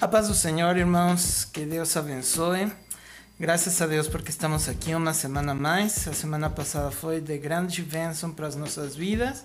A 0.00 0.08
paz 0.08 0.28
do 0.28 0.34
Senhor, 0.34 0.78
irmãos, 0.78 1.44
que 1.44 1.60
Deus 1.66 1.94
abençoe. 1.94 2.72
Graças 3.38 3.82
a 3.82 3.86
Deus 3.86 4.08
porque 4.08 4.30
estamos 4.30 4.66
aqui 4.66 4.94
uma 4.94 5.12
semana 5.12 5.52
mais. 5.52 6.08
A 6.08 6.14
semana 6.14 6.48
passada 6.48 6.90
foi 6.90 7.20
de 7.20 7.36
grande 7.36 7.82
bênção 7.82 8.32
para 8.32 8.46
as 8.46 8.56
nossas 8.56 8.96
vidas. 8.96 9.44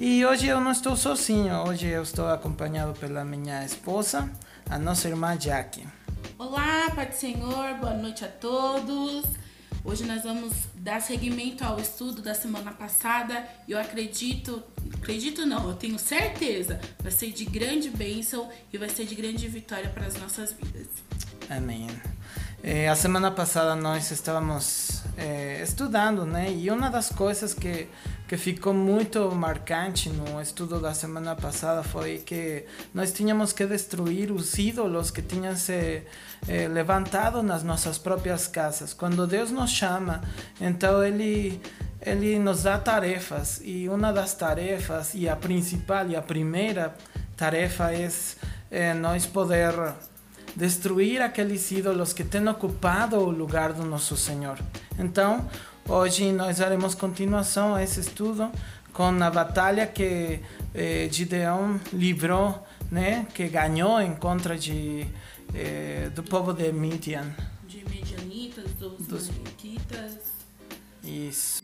E 0.00 0.24
hoje 0.24 0.46
eu 0.46 0.58
não 0.58 0.72
estou 0.72 0.96
sozinho, 0.96 1.54
hoje 1.68 1.86
eu 1.86 2.02
estou 2.02 2.26
acompanhado 2.28 2.98
pela 2.98 3.26
minha 3.26 3.62
esposa, 3.62 4.30
a 4.70 4.78
nossa 4.78 5.06
irmã 5.06 5.36
Jackie. 5.38 5.86
Olá, 6.38 6.90
Pai 6.94 7.04
do 7.04 7.14
Senhor, 7.14 7.74
boa 7.74 7.92
noite 7.92 8.24
a 8.24 8.28
todos. 8.28 9.26
Hoje 9.82 10.04
nós 10.04 10.22
vamos 10.22 10.52
dar 10.74 11.00
seguimento 11.00 11.64
ao 11.64 11.80
estudo 11.80 12.20
da 12.20 12.34
semana 12.34 12.70
passada. 12.70 13.44
Eu 13.66 13.78
acredito, 13.78 14.62
acredito 14.94 15.46
não, 15.46 15.68
eu 15.70 15.74
tenho 15.74 15.98
certeza, 15.98 16.78
vai 17.00 17.10
ser 17.10 17.32
de 17.32 17.46
grande 17.46 17.88
bênção 17.88 18.50
e 18.70 18.76
vai 18.76 18.90
ser 18.90 19.06
de 19.06 19.14
grande 19.14 19.48
vitória 19.48 19.88
para 19.88 20.06
as 20.06 20.20
nossas 20.20 20.52
vidas. 20.52 20.86
Amém. 21.48 21.88
É, 22.62 22.90
a 22.90 22.94
semana 22.94 23.30
passada 23.30 23.74
nós 23.74 24.10
estávamos 24.10 25.02
é, 25.16 25.62
estudando, 25.62 26.26
né? 26.26 26.52
E 26.52 26.70
uma 26.70 26.90
das 26.90 27.08
coisas 27.08 27.54
que, 27.54 27.88
que 28.30 28.36
ficou 28.36 28.72
muito 28.72 29.28
marcante 29.34 30.08
no 30.08 30.40
estudo 30.40 30.78
da 30.78 30.94
semana 30.94 31.34
passada 31.34 31.82
foi 31.82 32.18
que 32.18 32.64
nós 32.94 33.12
tínhamos 33.12 33.52
que 33.52 33.66
destruir 33.66 34.30
os 34.30 34.56
ídolos 34.56 35.10
que 35.10 35.20
tinham 35.20 35.56
se 35.56 36.04
é, 36.46 36.68
levantado 36.68 37.42
nas 37.42 37.64
nossas 37.64 37.98
próprias 37.98 38.46
casas. 38.46 38.94
Quando 38.94 39.26
Deus 39.26 39.50
nos 39.50 39.72
chama, 39.72 40.20
então 40.60 41.04
Ele 41.04 41.60
ele 42.00 42.38
nos 42.38 42.62
dá 42.62 42.78
tarefas 42.78 43.60
e 43.64 43.88
uma 43.88 44.12
das 44.12 44.32
tarefas 44.32 45.12
e 45.12 45.28
a 45.28 45.34
principal 45.34 46.08
e 46.08 46.14
a 46.14 46.22
primeira 46.22 46.94
tarefa 47.36 47.92
é, 47.92 48.08
é 48.70 48.94
nós 48.94 49.26
poder 49.26 49.74
destruir 50.54 51.20
aqueles 51.20 51.68
ídolos 51.72 52.12
que 52.12 52.22
têm 52.22 52.46
ocupado 52.48 53.16
o 53.16 53.28
lugar 53.28 53.72
do 53.72 53.84
nosso 53.84 54.16
Senhor. 54.16 54.56
Então, 54.98 55.48
hoje 55.88 56.32
nós 56.32 56.58
daremos 56.58 56.94
continuação 56.94 57.74
a 57.74 57.82
esse 57.82 58.00
estudo 58.00 58.50
com 58.92 59.22
a 59.22 59.30
batalha 59.30 59.86
que 59.86 60.40
eh, 60.74 61.08
Gideon 61.10 61.78
livrou, 61.92 62.66
né, 62.90 63.26
que 63.34 63.48
ganhou 63.48 64.00
em 64.00 64.14
contra 64.14 64.56
de 64.58 65.06
eh, 65.54 66.10
do 66.14 66.22
povo 66.22 66.52
de 66.52 66.72
Midian. 66.72 67.34
De 67.66 67.84
Midianitas, 67.88 68.72
dos, 68.74 69.06
dos... 69.06 69.30
Isso. 71.02 71.60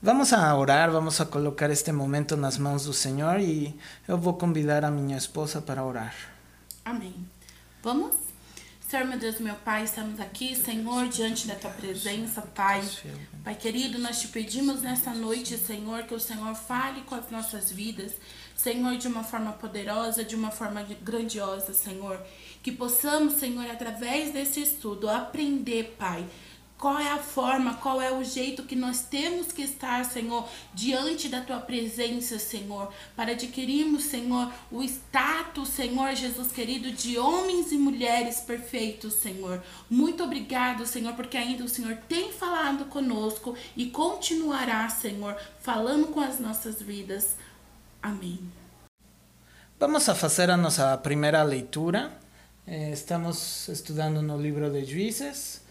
Vamos 0.00 0.32
a 0.32 0.56
orar, 0.56 0.90
vamos 0.90 1.20
a 1.20 1.26
colocar 1.26 1.70
este 1.70 1.92
momento 1.92 2.36
nas 2.36 2.56
mãos 2.56 2.84
do 2.84 2.92
Senhor 2.92 3.40
e 3.40 3.74
eu 4.06 4.16
vou 4.16 4.34
convidar 4.34 4.84
a 4.84 4.90
minha 4.90 5.16
esposa 5.16 5.60
para 5.60 5.84
orar. 5.84 6.14
Amém. 6.84 7.26
Vamos? 7.82 8.27
Senhor, 8.88 9.04
meu 9.04 9.18
Deus, 9.18 9.38
meu 9.38 9.54
Pai, 9.54 9.84
estamos 9.84 10.18
aqui, 10.18 10.56
Senhor, 10.56 11.08
diante 11.08 11.46
da 11.46 11.54
Tua 11.54 11.68
presença, 11.68 12.40
Pai. 12.40 12.82
Pai 13.44 13.54
querido, 13.54 13.98
nós 13.98 14.18
te 14.18 14.28
pedimos 14.28 14.80
nessa 14.80 15.12
noite, 15.12 15.58
Senhor, 15.58 16.04
que 16.04 16.14
o 16.14 16.18
Senhor 16.18 16.54
fale 16.54 17.02
com 17.02 17.14
as 17.14 17.30
nossas 17.30 17.70
vidas, 17.70 18.14
Senhor, 18.56 18.96
de 18.96 19.06
uma 19.06 19.22
forma 19.22 19.52
poderosa, 19.52 20.24
de 20.24 20.34
uma 20.34 20.50
forma 20.50 20.82
grandiosa, 21.02 21.74
Senhor. 21.74 22.18
Que 22.62 22.72
possamos, 22.72 23.34
Senhor, 23.34 23.70
através 23.70 24.32
desse 24.32 24.62
estudo, 24.62 25.10
aprender, 25.10 25.94
Pai, 25.98 26.24
qual 26.78 26.96
é 26.96 27.10
a 27.10 27.18
forma, 27.18 27.74
qual 27.74 28.00
é 28.00 28.12
o 28.12 28.22
jeito 28.22 28.62
que 28.62 28.76
nós 28.76 29.02
temos 29.02 29.50
que 29.50 29.62
estar, 29.62 30.04
Senhor, 30.04 30.48
diante 30.72 31.28
da 31.28 31.40
tua 31.40 31.58
presença, 31.58 32.38
Senhor, 32.38 32.92
para 33.16 33.32
adquirirmos, 33.32 34.04
Senhor, 34.04 34.52
o 34.70 34.80
status, 34.84 35.70
Senhor 35.70 36.14
Jesus 36.14 36.52
querido, 36.52 36.92
de 36.92 37.18
homens 37.18 37.72
e 37.72 37.76
mulheres 37.76 38.40
perfeitos, 38.40 39.14
Senhor. 39.14 39.60
Muito 39.90 40.22
obrigado, 40.22 40.86
Senhor, 40.86 41.14
porque 41.14 41.36
ainda 41.36 41.64
o 41.64 41.68
Senhor 41.68 41.96
tem 42.08 42.30
falado 42.30 42.84
conosco 42.84 43.56
e 43.76 43.86
continuará, 43.86 44.88
Senhor, 44.88 45.36
falando 45.60 46.06
com 46.06 46.20
as 46.20 46.38
nossas 46.38 46.80
vidas. 46.80 47.34
Amém. 48.00 48.38
Vamos 49.80 50.08
a 50.08 50.14
fazer 50.14 50.48
a 50.48 50.56
nossa 50.56 50.96
primeira 50.98 51.42
leitura. 51.42 52.16
Eh, 52.64 52.92
estamos 52.92 53.66
estudando 53.68 54.22
no 54.22 54.40
livro 54.40 54.70
de 54.70 54.84
Juízes 54.84 55.66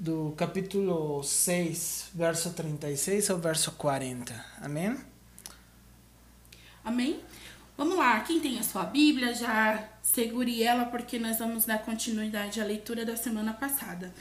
do 0.00 0.32
capítulo 0.34 1.22
6, 1.22 2.12
verso 2.14 2.54
36 2.54 3.28
ao 3.28 3.38
verso 3.38 3.72
40. 3.72 4.32
Amém? 4.62 4.96
Amém? 6.82 7.20
Vamos 7.76 7.98
lá, 7.98 8.18
quem 8.20 8.40
tem 8.40 8.58
a 8.58 8.62
sua 8.62 8.84
Bíblia, 8.84 9.34
já 9.34 9.90
segure 10.02 10.62
ela 10.62 10.86
porque 10.86 11.18
nós 11.18 11.38
vamos 11.38 11.66
dar 11.66 11.80
continuidade 11.80 12.62
à 12.62 12.64
leitura 12.64 13.04
da 13.04 13.14
semana 13.14 13.52
passada. 13.52 14.14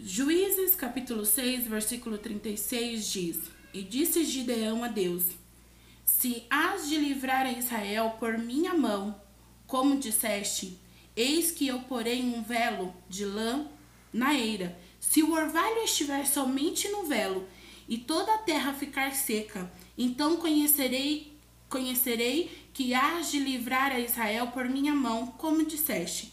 Juízes, 0.00 0.74
capítulo 0.74 1.26
6, 1.26 1.66
versículo 1.66 2.16
36 2.16 3.06
diz: 3.12 3.38
E 3.74 3.82
disse 3.82 4.24
Gideão 4.24 4.82
a 4.82 4.88
Deus: 4.88 5.24
Se 6.02 6.44
has 6.48 6.88
de 6.88 6.96
livrar 6.96 7.44
a 7.44 7.52
Israel 7.52 8.16
por 8.18 8.38
minha 8.38 8.72
mão, 8.72 9.20
como 9.66 9.98
disseste, 9.98 10.80
eis 11.14 11.50
que 11.50 11.66
eu 11.66 11.80
porei 11.80 12.22
um 12.22 12.42
velo 12.42 12.94
de 13.06 13.26
lã 13.26 13.75
na 14.12 14.34
eira. 14.34 14.78
Se 15.00 15.22
o 15.22 15.32
orvalho 15.32 15.82
estiver 15.82 16.26
somente 16.26 16.88
no 16.88 17.04
velo 17.04 17.46
e 17.88 17.98
toda 17.98 18.34
a 18.34 18.38
terra 18.38 18.72
ficar 18.72 19.14
seca, 19.14 19.70
então 19.96 20.36
conhecerei 20.36 21.36
conhecerei 21.68 22.50
que 22.72 22.94
hás 22.94 23.30
de 23.30 23.38
livrar 23.38 23.92
a 23.92 24.00
Israel 24.00 24.48
por 24.48 24.68
minha 24.68 24.94
mão, 24.94 25.26
como 25.26 25.64
disseste. 25.64 26.32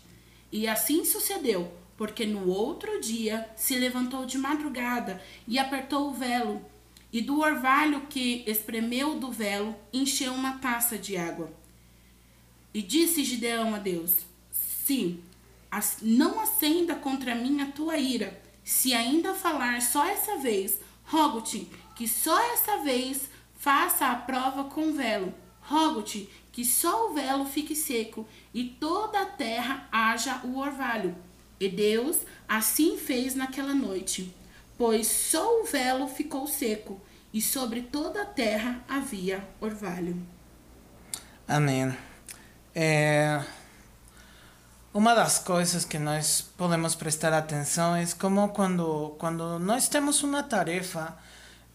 E 0.51 0.67
assim 0.67 1.03
sucedeu, 1.03 1.73
porque 1.97 2.25
no 2.25 2.47
outro 2.49 3.01
dia 3.01 3.49
se 3.55 3.75
levantou 3.77 4.25
de 4.25 4.37
madrugada 4.37 5.21
e 5.47 5.57
apertou 5.57 6.09
o 6.09 6.13
velo, 6.13 6.63
e 7.11 7.21
do 7.21 7.39
orvalho 7.39 8.01
que 8.09 8.43
espremeu 8.47 9.19
do 9.19 9.31
velo 9.31 9.75
encheu 9.91 10.33
uma 10.33 10.57
taça 10.57 10.97
de 10.97 11.15
água. 11.15 11.51
E 12.73 12.81
disse 12.81 13.23
Gideão 13.23 13.73
a 13.75 13.79
Deus: 13.79 14.17
Sim, 14.51 15.19
não 16.01 16.39
acenda 16.39 16.95
contra 16.95 17.35
mim 17.35 17.61
a 17.61 17.67
tua 17.67 17.97
ira. 17.97 18.41
Se 18.63 18.93
ainda 18.93 19.33
falar 19.33 19.81
só 19.81 20.05
essa 20.05 20.37
vez, 20.37 20.79
rogo-te 21.03 21.69
que 21.95 22.07
só 22.07 22.39
essa 22.53 22.77
vez 22.77 23.29
faça 23.55 24.07
a 24.07 24.15
prova 24.15 24.65
com 24.65 24.93
velo. 24.93 25.33
Rogo-te 25.61 26.29
que 26.51 26.63
só 26.63 27.09
o 27.09 27.13
velo 27.13 27.45
fique 27.45 27.75
seco 27.75 28.27
e 28.53 28.63
toda 28.63 29.21
a 29.21 29.25
terra 29.25 29.87
haja 29.91 30.41
o 30.43 30.57
orvalho. 30.57 31.15
E 31.59 31.69
Deus 31.69 32.19
assim 32.47 32.97
fez 32.97 33.35
naquela 33.35 33.73
noite, 33.73 34.33
pois 34.77 35.07
só 35.07 35.61
o 35.61 35.65
velo 35.65 36.07
ficou 36.07 36.45
seco 36.45 37.01
e 37.33 37.41
sobre 37.41 37.81
toda 37.81 38.21
a 38.21 38.25
terra 38.25 38.83
havia 38.87 39.47
orvalho. 39.59 40.21
Amém. 41.47 41.95
É... 42.75 43.43
Uma 44.93 45.15
das 45.15 45.39
coisas 45.39 45.83
que 45.83 45.97
nós 45.97 46.45
podemos 46.55 46.93
prestar 46.93 47.33
atenção 47.33 47.95
é 47.95 48.05
como 48.19 48.49
quando, 48.49 49.15
quando 49.17 49.57
nós 49.57 49.87
temos 49.87 50.21
uma 50.21 50.43
tarefa 50.43 51.17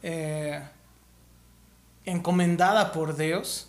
é, 0.01 0.63
encomendada 2.07 2.85
por 2.85 3.13
Deus, 3.13 3.67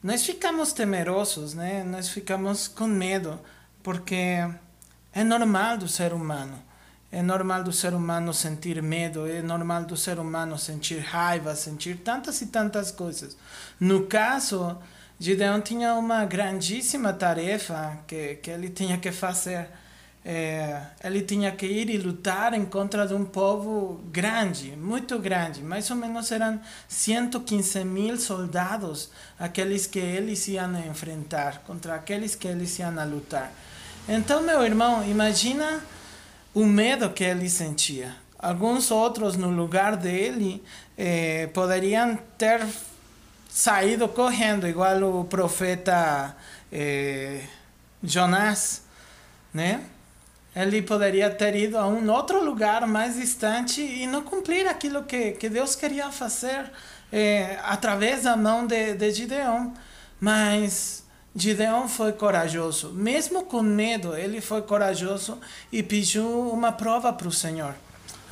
nós 0.00 0.24
ficamos 0.24 0.72
temerosos, 0.72 1.52
né? 1.52 1.82
Nós 1.82 2.10
ficamos 2.10 2.68
com 2.68 2.86
medo, 2.86 3.40
porque 3.82 4.48
é 5.12 5.24
normal 5.24 5.78
do 5.78 5.88
ser 5.88 6.12
humano. 6.12 6.62
É 7.10 7.20
normal 7.20 7.64
do 7.64 7.72
ser 7.72 7.94
humano 7.94 8.32
sentir 8.32 8.80
medo, 8.80 9.26
é 9.26 9.42
normal 9.42 9.82
do 9.82 9.96
ser 9.96 10.20
humano 10.20 10.56
sentir 10.56 11.00
raiva, 11.00 11.56
sentir 11.56 11.96
tantas 11.96 12.40
e 12.40 12.46
tantas 12.46 12.92
coisas. 12.92 13.36
No 13.80 14.06
caso 14.06 14.78
Gideon 15.22 15.60
tinha 15.60 15.94
uma 15.94 16.24
grandíssima 16.24 17.12
tarefa 17.12 17.96
que, 18.08 18.40
que 18.42 18.50
ele 18.50 18.68
tinha 18.70 18.98
que 18.98 19.12
fazer. 19.12 19.68
É, 20.24 20.80
ele 21.04 21.22
tinha 21.22 21.52
que 21.52 21.64
ir 21.64 21.90
e 21.90 21.96
lutar 21.96 22.54
em 22.54 22.64
contra 22.64 23.06
de 23.06 23.14
um 23.14 23.24
povo 23.24 24.00
grande, 24.10 24.72
muito 24.72 25.20
grande. 25.20 25.62
Mais 25.62 25.88
ou 25.92 25.96
menos 25.96 26.32
eram 26.32 26.60
115 26.88 27.84
mil 27.84 28.18
soldados, 28.18 29.10
aqueles 29.38 29.86
que 29.86 30.00
eles 30.00 30.48
iam 30.48 30.76
enfrentar, 30.90 31.62
contra 31.64 31.94
aqueles 31.94 32.34
que 32.34 32.48
eles 32.48 32.76
iam 32.80 32.92
lutar. 33.08 33.52
Então, 34.08 34.42
meu 34.42 34.64
irmão, 34.64 35.08
imagina 35.08 35.84
o 36.52 36.64
medo 36.64 37.10
que 37.10 37.22
ele 37.22 37.48
sentia. 37.48 38.12
Alguns 38.36 38.90
outros, 38.90 39.36
no 39.36 39.50
lugar 39.50 39.96
dele, 39.96 40.64
eh, 40.98 41.48
poderiam 41.54 42.18
ter 42.36 42.66
saído 43.52 44.08
correndo, 44.08 44.66
igual 44.66 45.02
o 45.02 45.24
profeta 45.24 46.34
eh, 46.72 47.42
Jonás, 48.02 48.82
né? 49.52 49.84
Ele 50.56 50.82
poderia 50.82 51.30
ter 51.30 51.54
ido 51.54 51.78
a 51.78 51.86
um 51.86 52.10
outro 52.10 52.42
lugar 52.44 52.86
mais 52.86 53.16
distante 53.16 53.80
e 53.80 54.06
não 54.06 54.22
cumprir 54.22 54.66
aquilo 54.66 55.02
que, 55.04 55.32
que 55.32 55.48
Deus 55.48 55.74
queria 55.74 56.10
fazer 56.10 56.70
eh, 57.10 57.58
através 57.62 58.22
da 58.24 58.36
mão 58.36 58.66
de, 58.66 58.94
de 58.94 59.10
Gideon. 59.10 59.70
Mas 60.20 61.04
Gideão 61.34 61.88
foi 61.88 62.12
corajoso. 62.12 62.90
Mesmo 62.90 63.44
com 63.44 63.62
medo, 63.62 64.16
ele 64.16 64.40
foi 64.40 64.62
corajoso 64.62 65.38
e 65.70 65.82
pediu 65.82 66.50
uma 66.50 66.72
prova 66.72 67.12
para 67.12 67.28
o 67.28 67.32
Senhor. 67.32 67.74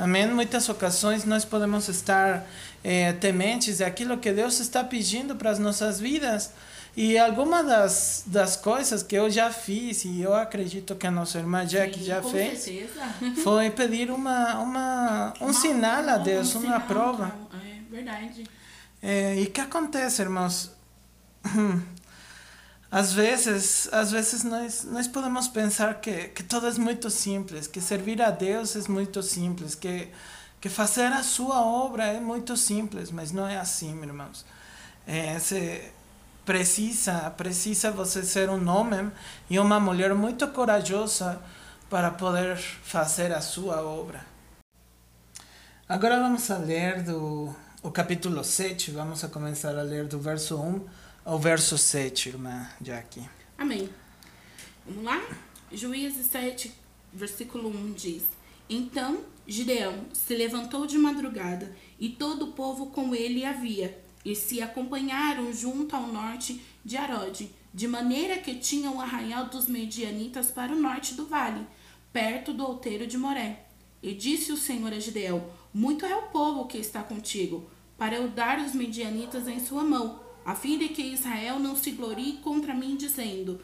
Amém? 0.00 0.26
Muitas 0.26 0.66
ocasiões 0.70 1.26
nós 1.26 1.44
podemos 1.44 1.86
estar 1.88 2.46
é, 2.82 3.12
tementes 3.12 3.78
daquilo 3.78 4.16
que 4.16 4.32
Deus 4.32 4.58
está 4.58 4.82
pedindo 4.82 5.36
para 5.36 5.50
as 5.50 5.58
nossas 5.58 6.00
vidas. 6.00 6.52
E 6.96 7.18
alguma 7.18 7.62
das, 7.62 8.24
das 8.26 8.56
coisas 8.56 9.02
que 9.02 9.14
eu 9.14 9.28
já 9.28 9.50
fiz, 9.50 10.06
e 10.06 10.22
eu 10.22 10.34
acredito 10.34 10.94
que 10.94 11.06
a 11.06 11.10
nossa 11.10 11.38
irmã 11.38 11.66
Jack 11.66 11.98
Sim, 11.98 12.04
já 12.04 12.22
fez, 12.22 12.60
certeza. 12.60 13.02
foi 13.44 13.70
pedir 13.70 14.10
uma, 14.10 14.58
uma, 14.58 15.34
um 15.40 15.44
uma, 15.44 15.52
sinal 15.52 16.08
a 16.08 16.16
Deus, 16.16 16.54
um 16.56 16.60
uma 16.60 16.80
prova. 16.80 17.32
É 17.62 17.94
verdade. 17.94 18.44
É, 19.02 19.38
e 19.38 19.44
o 19.44 19.50
que 19.50 19.60
acontece, 19.60 20.22
irmãos? 20.22 20.72
Às 22.90 23.12
vezes, 23.12 23.88
às 23.92 24.10
vezes 24.10 24.42
nós, 24.42 24.84
nós 24.84 25.06
podemos 25.06 25.46
pensar 25.46 26.00
que, 26.00 26.28
que 26.28 26.42
tudo 26.42 26.66
é 26.66 26.72
muito 26.72 27.08
simples, 27.08 27.68
que 27.68 27.80
servir 27.80 28.20
a 28.20 28.30
Deus 28.30 28.74
é 28.74 28.90
muito 28.90 29.22
simples, 29.22 29.76
que, 29.76 30.08
que 30.60 30.68
fazer 30.68 31.06
a 31.12 31.22
sua 31.22 31.64
obra 31.64 32.04
é 32.04 32.18
muito 32.18 32.56
simples, 32.56 33.12
mas 33.12 33.30
não 33.30 33.46
é 33.46 33.58
assim, 33.58 33.96
irmãos. 34.02 34.44
É, 35.06 35.38
se, 35.38 35.92
precisa, 36.44 37.30
precisa 37.30 37.92
você 37.92 38.24
ser 38.24 38.50
um 38.50 38.68
homem 38.68 39.12
e 39.48 39.56
uma 39.60 39.78
mulher 39.78 40.12
muito 40.12 40.48
corajosa 40.48 41.40
para 41.88 42.10
poder 42.10 42.56
fazer 42.56 43.32
a 43.32 43.40
sua 43.40 43.82
obra. 43.82 44.26
Agora 45.88 46.18
vamos 46.18 46.50
a 46.50 46.58
ler 46.58 47.04
do 47.04 47.54
o 47.82 47.90
capítulo 47.90 48.42
7, 48.42 48.90
vamos 48.90 49.22
a 49.24 49.28
começar 49.28 49.78
a 49.78 49.82
ler 49.82 50.06
do 50.06 50.18
verso 50.18 50.60
1 50.60 50.84
ao 51.30 51.38
verso 51.38 51.78
7, 51.78 52.30
irmã 52.30 52.68
Jackie. 52.80 53.22
Amém. 53.56 53.88
Vamos 54.84 55.04
lá? 55.04 55.22
Juízes 55.70 56.26
7, 56.26 56.72
versículo 57.12 57.68
1 57.68 57.92
diz: 57.92 58.24
Então 58.68 59.20
Gideão 59.46 60.06
se 60.12 60.34
levantou 60.34 60.88
de 60.88 60.98
madrugada 60.98 61.72
e 62.00 62.08
todo 62.08 62.46
o 62.46 62.52
povo 62.52 62.86
com 62.86 63.14
ele 63.14 63.44
havia, 63.44 63.96
e 64.24 64.34
se 64.34 64.60
acompanharam 64.60 65.52
junto 65.52 65.94
ao 65.94 66.08
norte 66.08 66.60
de 66.84 66.96
Arode, 66.96 67.54
de 67.72 67.86
maneira 67.86 68.38
que 68.38 68.56
tinham 68.56 68.96
o 68.96 69.00
arraial 69.00 69.46
dos 69.46 69.68
medianitas 69.68 70.50
para 70.50 70.72
o 70.72 70.80
norte 70.80 71.14
do 71.14 71.26
vale, 71.26 71.64
perto 72.12 72.52
do 72.52 72.66
outeiro 72.66 73.06
de 73.06 73.16
Moré. 73.16 73.66
E 74.02 74.12
disse 74.12 74.50
o 74.50 74.56
Senhor 74.56 74.92
a 74.92 74.98
Gideão: 74.98 75.48
Muito 75.72 76.04
é 76.04 76.16
o 76.16 76.22
povo 76.22 76.66
que 76.66 76.78
está 76.78 77.04
contigo, 77.04 77.70
para 77.96 78.16
eu 78.16 78.26
dar 78.26 78.58
os 78.58 78.74
medianitas 78.74 79.46
em 79.46 79.64
sua 79.64 79.84
mão 79.84 80.28
a 80.44 80.54
fim 80.54 80.78
de 80.78 80.88
que 80.88 81.02
Israel 81.02 81.58
não 81.58 81.76
se 81.76 81.92
glorie 81.92 82.38
contra 82.38 82.74
mim, 82.74 82.96
dizendo: 82.96 83.60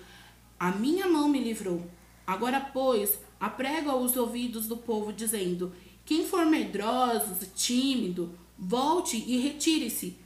A 0.58 0.70
minha 0.70 1.08
mão 1.08 1.28
me 1.28 1.40
livrou. 1.40 1.88
Agora, 2.26 2.60
pois, 2.60 3.18
aprego 3.40 3.90
aos 3.90 4.16
ouvidos 4.16 4.66
do 4.66 4.76
povo, 4.76 5.12
dizendo: 5.12 5.72
Quem 6.04 6.26
for 6.26 6.44
medroso, 6.44 7.50
tímido, 7.54 8.38
volte 8.58 9.16
e 9.16 9.38
retire-se 9.38 10.16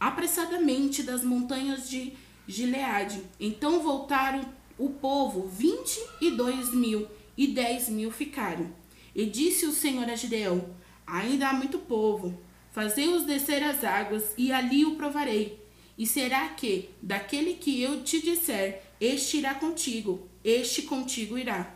apressadamente 0.00 1.02
das 1.02 1.22
montanhas 1.22 1.88
de 1.88 2.12
Gileade. 2.46 3.22
Então 3.38 3.80
voltaram 3.80 4.44
o 4.76 4.90
povo, 4.90 5.46
vinte 5.46 6.00
e 6.20 6.30
dois 6.32 6.74
mil, 6.74 7.06
e 7.36 7.46
dez 7.46 7.88
mil 7.88 8.10
ficaram. 8.10 8.72
E 9.14 9.26
disse 9.26 9.66
o 9.66 9.72
Senhor 9.72 10.08
a 10.10 10.16
Gideão: 10.16 10.74
Ainda 11.06 11.48
há 11.48 11.52
muito 11.52 11.78
povo. 11.78 12.38
Fazei-os 12.72 13.24
descer 13.24 13.62
as 13.62 13.84
águas, 13.84 14.32
e 14.36 14.50
ali 14.50 14.84
o 14.84 14.96
provarei 14.96 15.61
e 16.02 16.06
será 16.06 16.48
que, 16.48 16.88
daquele 17.00 17.54
que 17.54 17.80
eu 17.80 18.02
te 18.02 18.20
disser, 18.20 18.82
este 19.00 19.36
irá 19.36 19.54
contigo, 19.54 20.26
este 20.42 20.82
contigo 20.82 21.38
irá. 21.38 21.72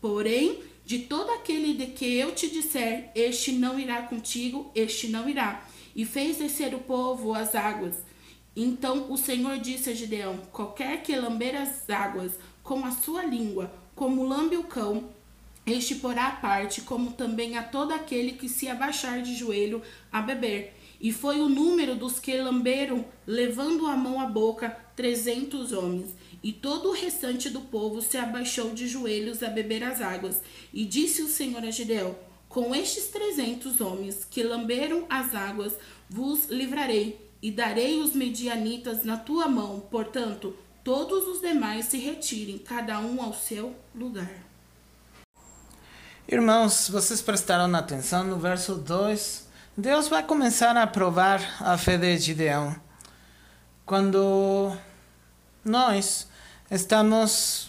Porém, 0.00 0.64
de 0.84 0.98
todo 0.98 1.30
aquele 1.30 1.74
de 1.74 1.86
que 1.92 2.12
eu 2.16 2.34
te 2.34 2.50
disser, 2.50 3.12
este 3.14 3.52
não 3.52 3.78
irá 3.78 4.02
contigo, 4.02 4.68
este 4.74 5.06
não 5.06 5.28
irá. 5.28 5.64
E 5.94 6.04
fez 6.04 6.38
descer 6.38 6.74
o 6.74 6.80
povo 6.80 7.34
as 7.34 7.54
águas. 7.54 7.94
Então 8.56 9.12
o 9.12 9.16
Senhor 9.16 9.58
disse 9.58 9.90
a 9.90 9.94
Gideão: 9.94 10.38
Qualquer 10.50 11.04
que 11.04 11.14
lamber 11.14 11.54
as 11.54 11.88
águas 11.88 12.32
com 12.64 12.84
a 12.84 12.90
sua 12.90 13.24
língua, 13.24 13.72
como 13.94 14.26
lambe 14.26 14.56
o 14.56 14.64
cão, 14.64 15.08
este 15.64 15.94
porá 15.94 16.26
a 16.26 16.32
parte, 16.32 16.80
como 16.80 17.12
também 17.12 17.56
a 17.56 17.62
todo 17.62 17.92
aquele 17.92 18.32
que 18.32 18.48
se 18.48 18.68
abaixar 18.68 19.22
de 19.22 19.36
joelho 19.36 19.80
a 20.10 20.20
beber. 20.20 20.75
E 21.00 21.12
foi 21.12 21.40
o 21.40 21.48
número 21.48 21.94
dos 21.94 22.18
que 22.18 22.36
lamberam, 22.36 23.04
levando 23.26 23.86
a 23.86 23.96
mão 23.96 24.20
à 24.20 24.26
boca, 24.26 24.76
trezentos 24.94 25.72
homens. 25.72 26.14
E 26.42 26.52
todo 26.52 26.88
o 26.88 26.92
restante 26.92 27.50
do 27.50 27.60
povo 27.60 28.00
se 28.00 28.16
abaixou 28.16 28.70
de 28.70 28.86
joelhos 28.86 29.42
a 29.42 29.48
beber 29.48 29.82
as 29.82 30.00
águas. 30.00 30.40
E 30.72 30.84
disse 30.84 31.22
o 31.22 31.28
Senhor 31.28 31.62
a 31.62 31.70
Gideão: 31.70 32.16
Com 32.48 32.74
estes 32.74 33.08
trezentos 33.08 33.80
homens 33.80 34.26
que 34.28 34.42
lamberam 34.42 35.06
as 35.08 35.34
águas, 35.34 35.74
vos 36.08 36.46
livrarei, 36.48 37.20
e 37.42 37.50
darei 37.50 38.00
os 38.00 38.14
medianitas 38.14 39.04
na 39.04 39.16
tua 39.16 39.48
mão. 39.48 39.80
Portanto, 39.90 40.56
todos 40.82 41.26
os 41.26 41.40
demais 41.40 41.86
se 41.86 41.98
retirem, 41.98 42.58
cada 42.58 42.98
um 43.00 43.20
ao 43.20 43.34
seu 43.34 43.74
lugar. 43.94 44.46
Irmãos, 46.28 46.88
vocês 46.88 47.20
prestaram 47.20 47.72
atenção 47.76 48.24
no 48.24 48.36
verso 48.36 48.74
2 48.74 49.45
Deus 49.78 50.08
vai 50.08 50.22
começar 50.22 50.74
a 50.74 50.86
provar 50.86 51.58
a 51.60 51.76
fé 51.76 51.98
de 51.98 52.16
Gideão. 52.16 52.74
Quando 53.84 54.74
nós 55.62 56.26
estamos 56.70 57.68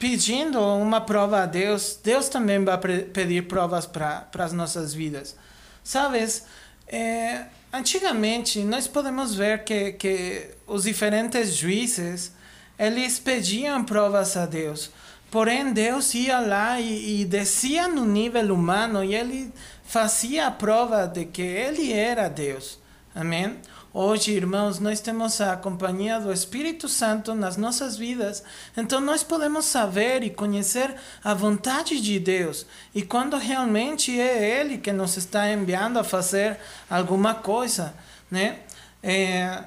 pedindo 0.00 0.60
uma 0.60 1.00
prova 1.00 1.44
a 1.44 1.46
Deus, 1.46 2.00
Deus 2.02 2.28
também 2.28 2.64
vai 2.64 2.76
pedir 2.78 3.46
provas 3.46 3.86
para 3.86 4.26
as 4.40 4.52
nossas 4.52 4.92
vidas. 4.92 5.36
Sabes, 5.84 6.46
é, 6.88 7.44
antigamente 7.72 8.64
nós 8.64 8.88
podemos 8.88 9.36
ver 9.36 9.62
que, 9.62 9.92
que 9.92 10.50
os 10.66 10.82
diferentes 10.82 11.54
juízes 11.54 12.32
eles 12.76 13.20
pediam 13.20 13.84
provas 13.84 14.36
a 14.36 14.46
Deus. 14.46 14.90
Porém, 15.30 15.72
Deus 15.72 16.14
ia 16.14 16.40
lá 16.40 16.80
e, 16.80 17.20
e 17.20 17.24
descia 17.24 17.86
no 17.86 18.06
nível 18.06 18.54
humano 18.54 19.04
e 19.04 19.14
ele 19.14 19.52
fazia 19.88 20.46
a 20.46 20.50
prova 20.50 21.06
de 21.06 21.24
que 21.24 21.40
ele 21.40 21.94
era 21.94 22.28
Deus. 22.28 22.78
Amém? 23.14 23.56
Hoje, 23.90 24.32
irmãos, 24.32 24.78
nós 24.78 25.00
temos 25.00 25.40
a 25.40 25.56
companhia 25.56 26.20
do 26.20 26.30
Espírito 26.30 26.86
Santo 26.90 27.34
nas 27.34 27.56
nossas 27.56 27.96
vidas, 27.96 28.44
então 28.76 29.00
nós 29.00 29.22
podemos 29.24 29.64
saber 29.64 30.22
e 30.22 30.28
conhecer 30.28 30.94
a 31.24 31.32
vontade 31.32 32.02
de 32.02 32.20
Deus. 32.20 32.66
E 32.94 33.00
quando 33.00 33.38
realmente 33.38 34.20
é 34.20 34.60
Ele 34.60 34.76
que 34.76 34.92
nos 34.92 35.16
está 35.16 35.50
enviando 35.50 35.98
a 35.98 36.04
fazer 36.04 36.58
alguma 36.90 37.34
coisa, 37.34 37.94
né? 38.30 38.58
É, 39.02 39.64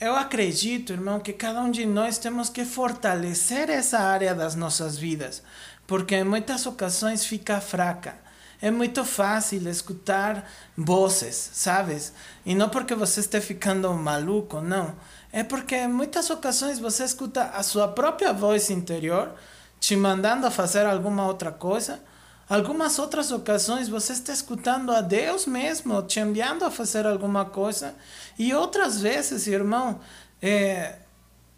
eu 0.00 0.16
acredito, 0.16 0.94
irmão, 0.94 1.20
que 1.20 1.34
cada 1.34 1.60
um 1.60 1.70
de 1.70 1.84
nós 1.84 2.16
temos 2.16 2.48
que 2.48 2.64
fortalecer 2.64 3.68
essa 3.68 3.98
área 3.98 4.34
das 4.34 4.54
nossas 4.54 4.96
vidas, 4.96 5.42
porque 5.86 6.14
em 6.14 6.24
muitas 6.24 6.64
ocasiões 6.64 7.26
fica 7.26 7.60
fraca. 7.60 8.29
É 8.62 8.70
muito 8.70 9.04
fácil 9.04 9.66
escutar 9.68 10.48
vozes, 10.76 11.50
sabes? 11.54 12.12
E 12.44 12.54
não 12.54 12.68
porque 12.68 12.94
você 12.94 13.20
esteja 13.20 13.46
ficando 13.46 13.92
maluco, 13.94 14.60
não. 14.60 14.94
É 15.32 15.42
porque 15.42 15.76
em 15.76 15.88
muitas 15.88 16.28
ocasiões 16.28 16.78
você 16.78 17.04
escuta 17.04 17.44
a 17.44 17.62
sua 17.62 17.88
própria 17.88 18.32
voz 18.32 18.68
interior 18.68 19.32
te 19.78 19.96
mandando 19.96 20.46
a 20.46 20.50
fazer 20.50 20.84
alguma 20.84 21.26
outra 21.26 21.50
coisa. 21.50 22.00
Algumas 22.48 22.98
outras 22.98 23.30
ocasiões 23.30 23.88
você 23.88 24.12
está 24.12 24.32
escutando 24.32 24.92
a 24.92 25.00
Deus 25.00 25.46
mesmo 25.46 26.02
te 26.02 26.18
enviando 26.20 26.64
a 26.64 26.70
fazer 26.70 27.06
alguma 27.06 27.44
coisa 27.44 27.94
e 28.38 28.52
outras 28.52 29.00
vezes, 29.00 29.46
irmão, 29.46 30.00
é, 30.42 30.96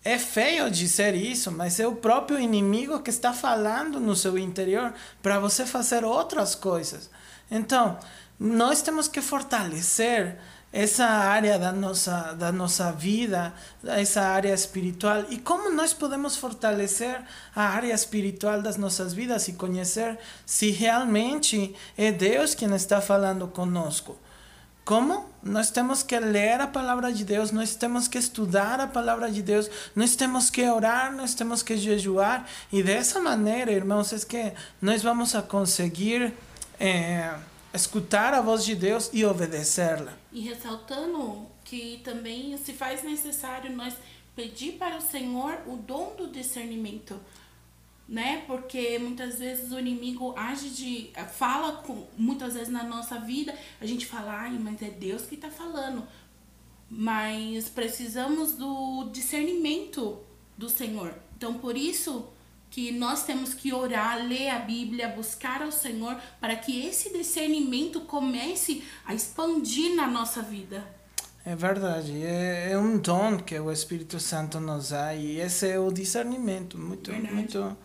é 0.04 0.18
feio 0.18 0.70
dizer 0.70 1.14
isso, 1.14 1.50
mas 1.50 1.78
é 1.78 1.86
o 1.86 1.96
próprio 1.96 2.38
inimigo 2.38 3.00
que 3.00 3.10
está 3.10 3.32
falando 3.32 4.00
no 4.00 4.16
seu 4.16 4.36
interior 4.36 4.92
para 5.22 5.38
você 5.38 5.64
fazer 5.64 6.04
outras 6.04 6.54
coisas. 6.54 7.08
Então, 7.50 7.98
nós 8.38 8.82
temos 8.82 9.06
que 9.06 9.20
fortalecer 9.20 10.38
essa 10.72 11.04
área 11.04 11.58
da 11.58 11.70
nossa, 11.70 12.32
da 12.32 12.50
nossa 12.50 12.90
vida, 12.90 13.52
essa 13.84 14.22
área 14.22 14.54
espiritual. 14.54 15.26
E 15.28 15.38
como 15.38 15.70
nós 15.70 15.92
podemos 15.92 16.34
fortalecer 16.36 17.20
a 17.54 17.62
área 17.62 17.92
espiritual 17.92 18.62
das 18.62 18.76
nossas 18.76 19.12
vidas 19.12 19.46
e 19.48 19.52
conhecer 19.52 20.18
se 20.46 20.70
realmente 20.70 21.74
é 21.96 22.10
Deus 22.10 22.54
quem 22.54 22.74
está 22.74 23.00
falando 23.00 23.46
conosco? 23.46 24.18
Como? 24.84 25.30
Nós 25.42 25.70
temos 25.70 26.02
que 26.02 26.18
ler 26.18 26.60
a 26.60 26.66
palavra 26.66 27.12
de 27.12 27.24
Deus, 27.24 27.50
nós 27.50 27.74
temos 27.74 28.06
que 28.06 28.18
estudar 28.18 28.80
a 28.80 28.86
palavra 28.86 29.30
de 29.30 29.42
Deus, 29.42 29.68
nós 29.94 30.14
temos 30.14 30.50
que 30.50 30.62
orar, 30.68 31.14
nós 31.14 31.34
temos 31.34 31.62
que 31.62 31.76
jejuar. 31.76 32.48
E 32.72 32.82
dessa 32.82 33.20
maneira, 33.20 33.72
irmãos, 33.72 34.12
é 34.12 34.18
que 34.18 34.52
nós 34.80 35.02
vamos 35.02 35.34
a 35.34 35.42
conseguir 35.42 36.32
é, 36.78 37.34
escutar 37.74 38.34
a 38.34 38.40
voz 38.40 38.64
de 38.64 38.74
Deus 38.74 39.10
e 39.12 39.24
obedecê-la. 39.24 40.12
E 40.32 40.40
ressaltando 40.40 41.46
que 41.64 42.00
também 42.04 42.56
se 42.58 42.72
faz 42.72 43.02
necessário 43.02 43.74
nós 43.74 43.94
pedir 44.34 44.72
para 44.72 44.96
o 44.96 45.00
Senhor 45.00 45.58
o 45.66 45.76
dom 45.76 46.14
do 46.16 46.28
discernimento, 46.28 47.18
né? 48.12 48.44
Porque 48.46 48.98
muitas 48.98 49.38
vezes 49.38 49.72
o 49.72 49.78
inimigo 49.78 50.34
age 50.36 50.68
de 50.68 51.10
fala 51.32 51.78
com 51.78 52.06
muitas 52.18 52.52
vezes 52.52 52.68
na 52.68 52.84
nossa 52.84 53.18
vida, 53.18 53.54
a 53.80 53.86
gente 53.86 54.04
fala, 54.04 54.32
ai, 54.32 54.58
mas 54.60 54.82
é 54.82 54.90
Deus 54.90 55.22
que 55.22 55.34
está 55.34 55.50
falando. 55.50 56.06
Mas 56.90 57.70
precisamos 57.70 58.52
do 58.52 59.08
discernimento 59.10 60.20
do 60.58 60.68
Senhor. 60.68 61.14
Então, 61.38 61.54
por 61.54 61.74
isso 61.74 62.28
que 62.70 62.92
nós 62.92 63.24
temos 63.24 63.54
que 63.54 63.72
orar, 63.72 64.22
ler 64.26 64.50
a 64.50 64.58
Bíblia, 64.58 65.08
buscar 65.08 65.62
ao 65.62 65.72
Senhor 65.72 66.14
para 66.38 66.54
que 66.54 66.86
esse 66.86 67.10
discernimento 67.14 68.02
comece 68.02 68.84
a 69.06 69.14
expandir 69.14 69.96
na 69.96 70.06
nossa 70.06 70.42
vida. 70.42 70.84
É 71.46 71.56
verdade, 71.56 72.22
é, 72.22 72.72
é 72.72 72.78
um 72.78 72.98
dom 72.98 73.38
que 73.38 73.58
o 73.58 73.72
Espírito 73.72 74.20
Santo 74.20 74.60
nos 74.60 74.90
dá 74.90 75.14
e 75.14 75.40
esse 75.40 75.66
é 75.66 75.78
o 75.78 75.90
discernimento, 75.90 76.78
muito, 76.78 77.10
verdade. 77.10 77.34
muito. 77.34 77.76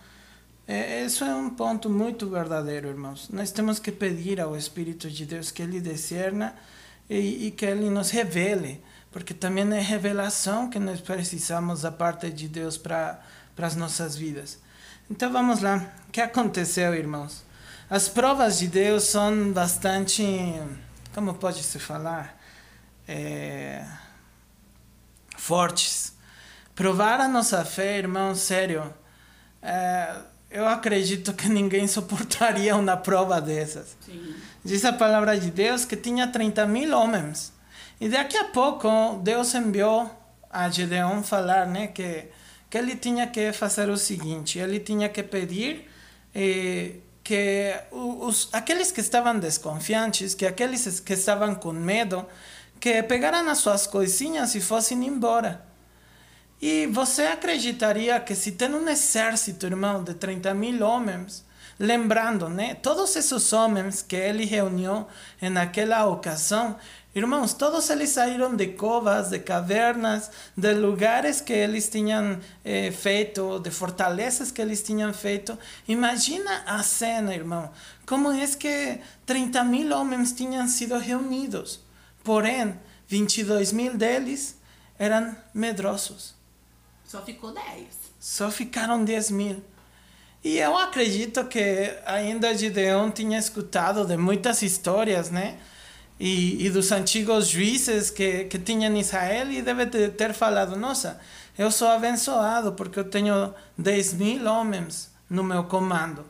É, 0.68 1.06
isso 1.06 1.24
é 1.24 1.34
um 1.34 1.50
ponto 1.50 1.90
muito 1.90 2.30
verdadeiro, 2.30 2.90
irmãos. 2.90 3.30
Nós 3.30 3.52
temos 3.52 3.80
que 3.80 3.90
pedir 3.90 4.42
ao 4.42 4.58
Espírito 4.58 5.10
de 5.10 5.26
Deus 5.26 5.50
que 5.50 5.62
Ele 5.62 5.80
discerna 5.80 6.54
e, 7.10 7.52
que 7.52 7.66
Ele 7.66 7.90
nos 7.90 8.10
revele, 8.10 8.84
porque 9.10 9.34
também 9.34 9.66
é 9.74 9.80
revelação 9.80 10.70
que 10.70 10.78
nós 10.78 11.00
precisamos 11.00 11.84
da 11.84 11.92
parte 11.92 12.30
de 12.30 12.50
Deus 12.50 12.78
para 12.78 13.18
as 13.58 13.78
nossas 13.78 14.18
vidas. 14.18 14.60
Então 15.10 15.32
vamos 15.32 15.62
lá. 15.62 15.90
O 16.10 16.12
que 16.12 16.20
aconteceu, 16.20 16.94
irmãos? 16.94 17.46
As 17.90 18.10
provas 18.10 18.60
de 18.60 18.68
Deus 18.68 19.06
são 19.06 19.54
bastante. 19.54 20.22
Como 21.16 21.34
pode 21.36 21.64
se 21.64 21.80
falar? 21.80 22.38
É, 23.08 23.88
fortes. 25.38 26.14
Provar 26.76 27.22
a 27.22 27.28
nossa 27.30 27.64
fé, 27.64 27.98
irmão, 27.98 28.36
sério. 28.36 28.94
É, 29.62 30.14
eu 30.50 30.68
acredito 30.68 31.34
que 31.34 31.50
ninguém 31.50 31.88
suportaria 31.88 32.76
uma 32.76 32.98
prova 32.98 33.42
dessas. 33.42 33.98
Sim. 34.06 34.36
Diz 34.64 34.84
a 34.86 34.94
palavra 34.94 35.40
de 35.40 35.52
Deus 35.52 35.86
que 35.86 35.96
tinha 35.96 36.28
30 36.28 36.66
mil 36.66 36.98
homens. 36.98 37.54
E 38.00 38.10
daqui 38.10 38.38
a 38.38 38.46
pouco 38.46 39.20
Deus 39.24 39.54
enviou 39.56 40.10
a 40.50 40.70
Gedeon 40.70 41.24
falar 41.24 41.66
né, 41.66 41.88
que 41.88 42.28
que 42.70 42.78
ele 42.78 42.96
tinha 42.96 43.28
que 43.28 43.52
fazer 43.54 43.90
o 43.90 43.98
seguinte: 43.98 44.60
ele 44.60 44.80
tinha 44.80 45.10
que 45.10 45.24
pedir 45.24 45.90
eh, 46.34 46.96
que 47.24 47.74
os, 47.92 48.50
aqueles 48.54 48.92
que 48.92 49.02
estavam 49.02 49.40
desconfiantes, 49.40 50.34
que 50.34 50.46
aqueles 50.46 51.00
que 51.00 51.14
estavam 51.14 51.56
com 51.56 51.72
medo, 51.72 52.26
que 52.80 53.02
pegaram 53.04 53.48
as 53.50 53.60
suas 53.60 53.88
coisinhas 53.88 54.56
e 54.56 54.62
fossem 54.62 55.06
embora. 55.06 55.66
E 56.62 56.88
você 56.88 57.24
acreditaria 57.24 58.20
que 58.20 58.36
se 58.36 58.54
tem 58.54 58.74
um 58.74 58.88
exército, 58.90 59.66
irmão, 59.66 60.04
de 60.04 60.14
30 60.14 60.54
mil 60.54 60.84
homens, 60.86 61.46
lembrando, 61.80 62.50
né, 62.50 62.76
todos 62.76 63.16
esses 63.16 63.54
homens 63.54 64.02
que 64.02 64.16
ele 64.16 64.46
reuniu 64.46 65.06
naquela 65.42 66.06
ocasião, 66.08 66.76
Irmãos, 67.18 67.56
todos 67.56 67.90
eles 67.90 68.12
saíram 68.12 68.56
de 68.56 68.68
covas, 68.74 69.32
de 69.32 69.40
cavernas, 69.40 70.30
de 70.56 70.72
lugares 70.76 71.42
que 71.42 71.52
eles 71.52 71.90
tinham 71.90 72.40
eh, 72.64 72.92
feito, 72.92 73.58
de 73.60 73.72
fortalezas 73.72 74.52
que 74.52 74.62
eles 74.62 74.84
tinham 74.84 75.12
feito. 75.12 75.58
Imagina 75.88 76.62
a 76.68 76.84
cena, 76.84 77.34
irmão. 77.34 77.72
Como 78.06 78.32
é 78.32 78.46
que 78.46 79.00
30 79.26 79.64
mil 79.64 79.98
homens 79.98 80.32
tinham 80.32 80.68
sido 80.68 80.96
reunidos? 81.00 81.80
Porém, 82.24 82.80
22 83.08 83.72
mil 83.72 83.98
deles 83.98 84.56
eram 85.00 85.36
medrosos. 85.52 86.37
Só 87.08 87.22
ficou 87.24 87.52
10. 87.52 87.64
Só 88.20 88.52
ficaram 88.52 89.04
10 89.04 89.32
mil. 89.32 89.64
E 90.44 90.60
eu 90.60 90.78
acredito 90.78 91.44
que 91.46 91.98
ainda 92.06 92.56
Gideon 92.56 93.10
tinha 93.10 93.40
escutado 93.40 94.06
de 94.06 94.16
muitas 94.18 94.62
histórias, 94.62 95.32
né? 95.32 95.58
e, 96.20 96.66
e 96.66 96.70
dos 96.70 96.92
antigos 96.92 97.48
juízes 97.48 98.10
que, 98.10 98.46
que 98.46 98.58
tinham 98.58 98.94
em 98.94 99.00
Israel 99.00 99.52
e 99.52 99.62
deve 99.62 99.86
ter 99.86 100.34
falado, 100.34 100.76
nossa, 100.76 101.20
eu 101.58 101.72
sou 101.72 101.88
abençoado 101.88 102.74
porque 102.74 103.00
eu 103.00 103.10
tenho 103.10 103.54
10 103.78 104.14
mil 104.14 104.46
homens 104.46 105.12
no 105.30 105.44
meu 105.44 105.64
comando. 105.66 106.26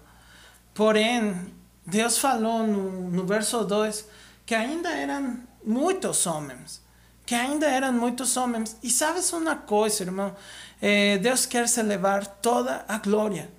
Porém, 0.73 1.53
Deus 1.85 2.17
falou 2.17 2.65
no, 2.65 3.09
no 3.09 3.25
verso 3.25 3.63
2 3.63 4.05
que 4.45 4.55
ainda 4.55 4.89
eram 4.89 5.39
muitos 5.63 6.25
homens. 6.25 6.85
Que 7.25 7.35
ainda 7.35 7.65
eram 7.67 7.91
muitos 7.91 8.37
homens. 8.37 8.77
E 8.81 8.89
sabes 8.89 9.33
uma 9.33 9.55
coisa, 9.55 10.03
irmão? 10.03 10.33
Eh, 10.81 11.17
Deus 11.17 11.45
quer 11.45 11.67
se 11.67 11.81
levar 11.81 12.25
toda 12.25 12.85
a 12.87 12.97
glória. 12.97 13.49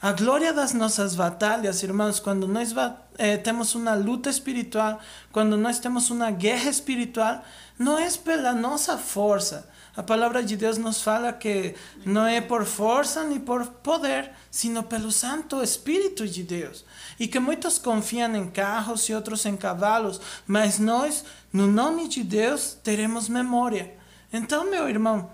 A 0.00 0.12
glória 0.12 0.52
das 0.52 0.72
nossas 0.72 1.16
batalhas, 1.16 1.82
irmãos, 1.82 2.20
quando 2.20 2.46
nós 2.46 2.72
eh, 3.18 3.36
temos 3.36 3.74
uma 3.74 3.94
luta 3.94 4.30
espiritual, 4.30 5.00
quando 5.32 5.56
nós 5.56 5.80
temos 5.80 6.08
uma 6.08 6.30
guerra 6.30 6.70
espiritual, 6.70 7.42
não 7.76 7.98
é 7.98 8.08
pela 8.10 8.52
nossa 8.52 8.96
força. 8.96 9.68
A 9.96 10.02
palavra 10.04 10.44
de 10.44 10.56
Deus 10.56 10.78
nos 10.78 11.02
fala 11.02 11.32
que 11.32 11.74
não 12.06 12.24
é 12.24 12.40
por 12.40 12.64
força 12.64 13.24
nem 13.24 13.40
por 13.40 13.66
poder, 13.66 14.30
sino 14.48 14.84
pelo 14.84 15.10
Santo 15.10 15.60
Espírito 15.60 16.28
de 16.28 16.44
Deus. 16.44 16.84
E 17.18 17.26
que 17.26 17.40
muitos 17.40 17.78
confiam 17.78 18.32
em 18.36 18.48
carros 18.48 19.08
e 19.08 19.14
outros 19.14 19.44
em 19.44 19.56
cavalos, 19.56 20.20
mas 20.46 20.78
nós, 20.78 21.24
no 21.52 21.66
nome 21.66 22.06
de 22.06 22.22
Deus, 22.22 22.78
teremos 22.84 23.28
memória. 23.28 23.92
Então, 24.32 24.70
meu 24.70 24.88
irmão, 24.88 25.28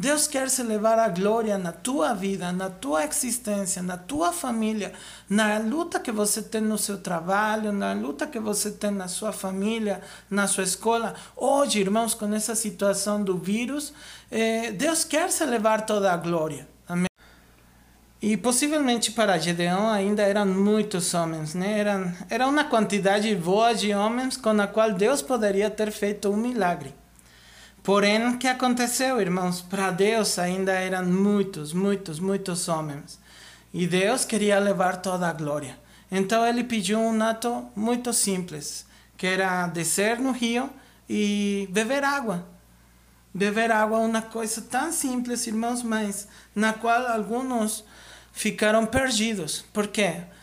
Deus 0.00 0.26
quer 0.26 0.48
se 0.48 0.62
levar 0.62 0.98
a 0.98 1.10
glória 1.10 1.58
na 1.58 1.72
tua 1.72 2.14
vida, 2.14 2.50
na 2.52 2.70
tua 2.70 3.04
existência, 3.04 3.82
na 3.82 3.98
tua 3.98 4.32
família, 4.32 4.94
na 5.28 5.58
luta 5.58 6.00
que 6.00 6.10
você 6.10 6.40
tem 6.40 6.62
no 6.62 6.78
seu 6.78 6.96
trabalho, 6.96 7.70
na 7.70 7.92
luta 7.92 8.26
que 8.26 8.40
você 8.40 8.70
tem 8.70 8.92
na 8.92 9.08
sua 9.08 9.30
família, 9.30 10.00
na 10.30 10.46
sua 10.46 10.64
escola. 10.64 11.14
Hoje, 11.36 11.80
irmãos, 11.80 12.14
com 12.14 12.32
essa 12.32 12.54
situação 12.54 13.22
do 13.22 13.36
vírus, 13.36 13.92
eh, 14.30 14.72
Deus 14.72 15.04
quer 15.04 15.30
se 15.30 15.44
levar 15.44 15.84
toda 15.84 16.10
a 16.10 16.16
glória. 16.16 16.66
Amém? 16.88 17.10
E 18.22 18.38
possivelmente 18.38 19.12
para 19.12 19.36
Gedeão 19.36 19.86
ainda 19.90 20.22
eram 20.22 20.46
muitos 20.46 21.12
homens, 21.12 21.54
né? 21.54 21.78
Eram, 21.78 22.10
era 22.30 22.46
uma 22.48 22.64
quantidade 22.64 23.34
boa 23.34 23.74
de 23.74 23.92
homens 23.92 24.38
com 24.38 24.58
a 24.62 24.66
qual 24.66 24.94
Deus 24.94 25.20
poderia 25.20 25.68
ter 25.68 25.90
feito 25.90 26.30
um 26.30 26.38
milagre. 26.38 26.99
Porém, 27.92 28.28
o 28.28 28.38
que 28.38 28.46
aconteceu, 28.46 29.20
irmãos? 29.20 29.62
Para 29.62 29.90
Deus 29.90 30.38
ainda 30.38 30.70
eram 30.70 31.04
muitos, 31.06 31.72
muitos, 31.72 32.20
muitos 32.20 32.68
homens. 32.68 33.18
E 33.74 33.84
Deus 33.84 34.24
queria 34.24 34.60
levar 34.60 34.98
toda 34.98 35.28
a 35.28 35.32
glória. 35.32 35.76
Então 36.08 36.46
ele 36.46 36.62
pediu 36.62 37.00
um 37.00 37.20
ato 37.20 37.68
muito 37.74 38.12
simples, 38.12 38.86
que 39.16 39.26
era 39.26 39.66
descer 39.66 40.20
no 40.20 40.30
rio 40.30 40.70
e 41.08 41.68
beber 41.72 42.04
água. 42.04 42.46
Beber 43.34 43.72
água 43.72 43.98
é 43.98 44.06
uma 44.06 44.22
coisa 44.22 44.62
tão 44.62 44.92
simples, 44.92 45.48
irmãos, 45.48 45.82
mas 45.82 46.28
na 46.54 46.72
qual 46.72 47.08
alguns 47.08 47.82
ficaram 48.32 48.86
perdidos. 48.86 49.64
Por 49.72 49.88
quê? 49.88 50.14
Porque 50.14 50.39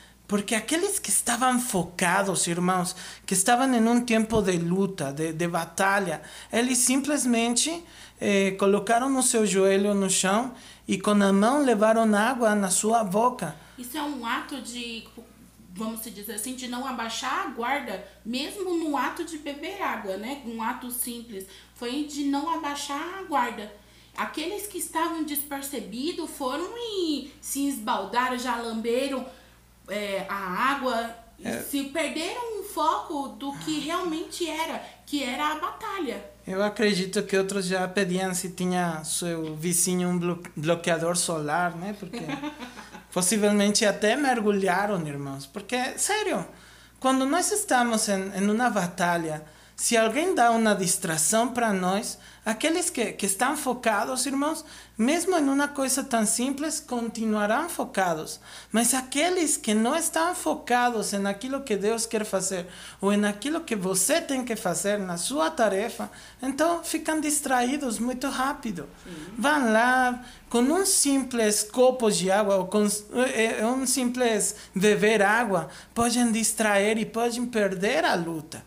aqueles 0.55 0.99
que 0.99 1.09
estavam 1.09 1.57
focados, 1.57 2.47
irmãos, 2.47 2.95
que 3.25 3.33
estavam 3.33 3.73
em 3.73 3.87
um 3.87 4.01
tempo 4.01 4.41
de 4.41 4.57
luta, 4.57 5.13
de, 5.13 5.31
de 5.31 5.47
batalha, 5.47 6.21
eles 6.51 6.79
simplesmente 6.79 7.83
eh, 8.19 8.51
colocaram 8.59 9.15
o 9.17 9.23
seu 9.23 9.45
joelho 9.45 9.93
no 9.93 10.09
chão 10.09 10.53
e 10.85 10.97
com 10.99 11.11
a 11.11 11.33
mão 11.33 11.63
levaram 11.63 12.13
água 12.13 12.53
na 12.55 12.69
sua 12.69 13.05
boca. 13.05 13.55
Isso 13.77 13.97
é 13.97 14.01
um 14.01 14.25
ato 14.25 14.59
de, 14.61 15.07
vamos 15.73 16.01
dizer 16.03 16.33
assim, 16.33 16.55
de 16.55 16.67
não 16.67 16.85
abaixar 16.85 17.47
a 17.47 17.49
guarda, 17.51 18.05
mesmo 18.25 18.77
no 18.77 18.97
ato 18.97 19.23
de 19.23 19.37
beber 19.37 19.81
água, 19.81 20.17
né? 20.17 20.41
Um 20.45 20.61
ato 20.61 20.91
simples. 20.91 21.45
Foi 21.75 22.03
de 22.03 22.25
não 22.25 22.53
abaixar 22.53 23.19
a 23.19 23.23
guarda. 23.23 23.71
Aqueles 24.17 24.65
que 24.65 24.79
estavam 24.79 25.23
despercebidos 25.23 26.29
foram 26.31 26.67
e 26.75 27.31
se 27.39 27.67
esbaldaram, 27.67 28.37
já 28.37 28.55
lamberam 28.55 29.25
é, 29.89 30.25
a 30.27 30.35
água, 30.35 31.15
é. 31.43 31.61
se 31.61 31.83
perderam 31.85 32.61
o 32.61 32.63
foco 32.63 33.29
do 33.29 33.53
que 33.59 33.79
realmente 33.79 34.49
era, 34.49 34.81
que 35.05 35.23
era 35.23 35.53
a 35.53 35.59
batalha. 35.59 36.23
Eu 36.45 36.63
acredito 36.63 37.23
que 37.23 37.37
outros 37.37 37.65
já 37.65 37.87
pediam 37.87 38.33
se 38.33 38.51
tinha 38.51 39.03
seu 39.03 39.55
vizinho 39.55 40.09
um 40.09 40.39
bloqueador 40.55 41.17
solar, 41.17 41.75
né? 41.75 41.95
Porque 41.99 42.21
possivelmente 43.11 43.85
até 43.85 44.15
mergulharam, 44.15 45.05
irmãos. 45.05 45.45
Porque, 45.45 45.97
sério, 45.97 46.45
quando 46.99 47.25
nós 47.25 47.51
estamos 47.51 48.07
em, 48.07 48.31
em 48.35 48.49
uma 48.49 48.69
batalha, 48.69 49.45
se 49.77 49.95
alguém 49.95 50.33
dá 50.33 50.49
uma 50.49 50.73
distração 50.73 51.49
para 51.49 51.71
nós, 51.71 52.17
aqueles 52.43 52.89
que, 52.89 53.13
que 53.13 53.27
estão 53.27 53.55
focados, 53.55 54.25
irmãos, 54.25 54.65
mesmo 54.97 55.37
em 55.37 55.47
uma 55.47 55.67
coisa 55.67 56.03
tão 56.03 56.25
simples, 56.25 56.79
continuarão 56.79 57.69
focados. 57.69 58.39
Mas 58.71 58.95
aqueles 58.95 59.55
que 59.55 59.75
não 59.75 59.95
estão 59.95 60.33
focados 60.33 61.13
em 61.13 61.23
aquilo 61.27 61.61
que 61.61 61.77
Deus 61.77 62.07
quer 62.07 62.25
fazer, 62.25 62.65
ou 62.99 63.13
em 63.13 63.23
aquilo 63.23 63.61
que 63.61 63.75
você 63.75 64.19
tem 64.19 64.43
que 64.43 64.55
fazer 64.55 64.97
na 64.97 65.15
sua 65.15 65.51
tarefa, 65.51 66.09
então 66.41 66.83
ficam 66.83 67.21
distraídos 67.21 67.99
muito 67.99 68.27
rápido. 68.29 68.89
Sim. 69.03 69.33
Vão 69.37 69.71
lá 69.71 70.25
com 70.49 70.61
um 70.61 70.87
simples 70.87 71.61
copo 71.61 72.09
de 72.09 72.31
água, 72.31 72.55
ou 72.55 72.65
com 72.65 72.83
eh, 72.83 73.59
eh, 73.59 73.65
um 73.67 73.85
simples 73.85 74.55
beber 74.73 75.21
água, 75.21 75.69
podem 75.93 76.31
distrair 76.31 76.97
e 76.97 77.05
podem 77.05 77.45
perder 77.45 78.03
a 78.03 78.15
luta. 78.15 78.65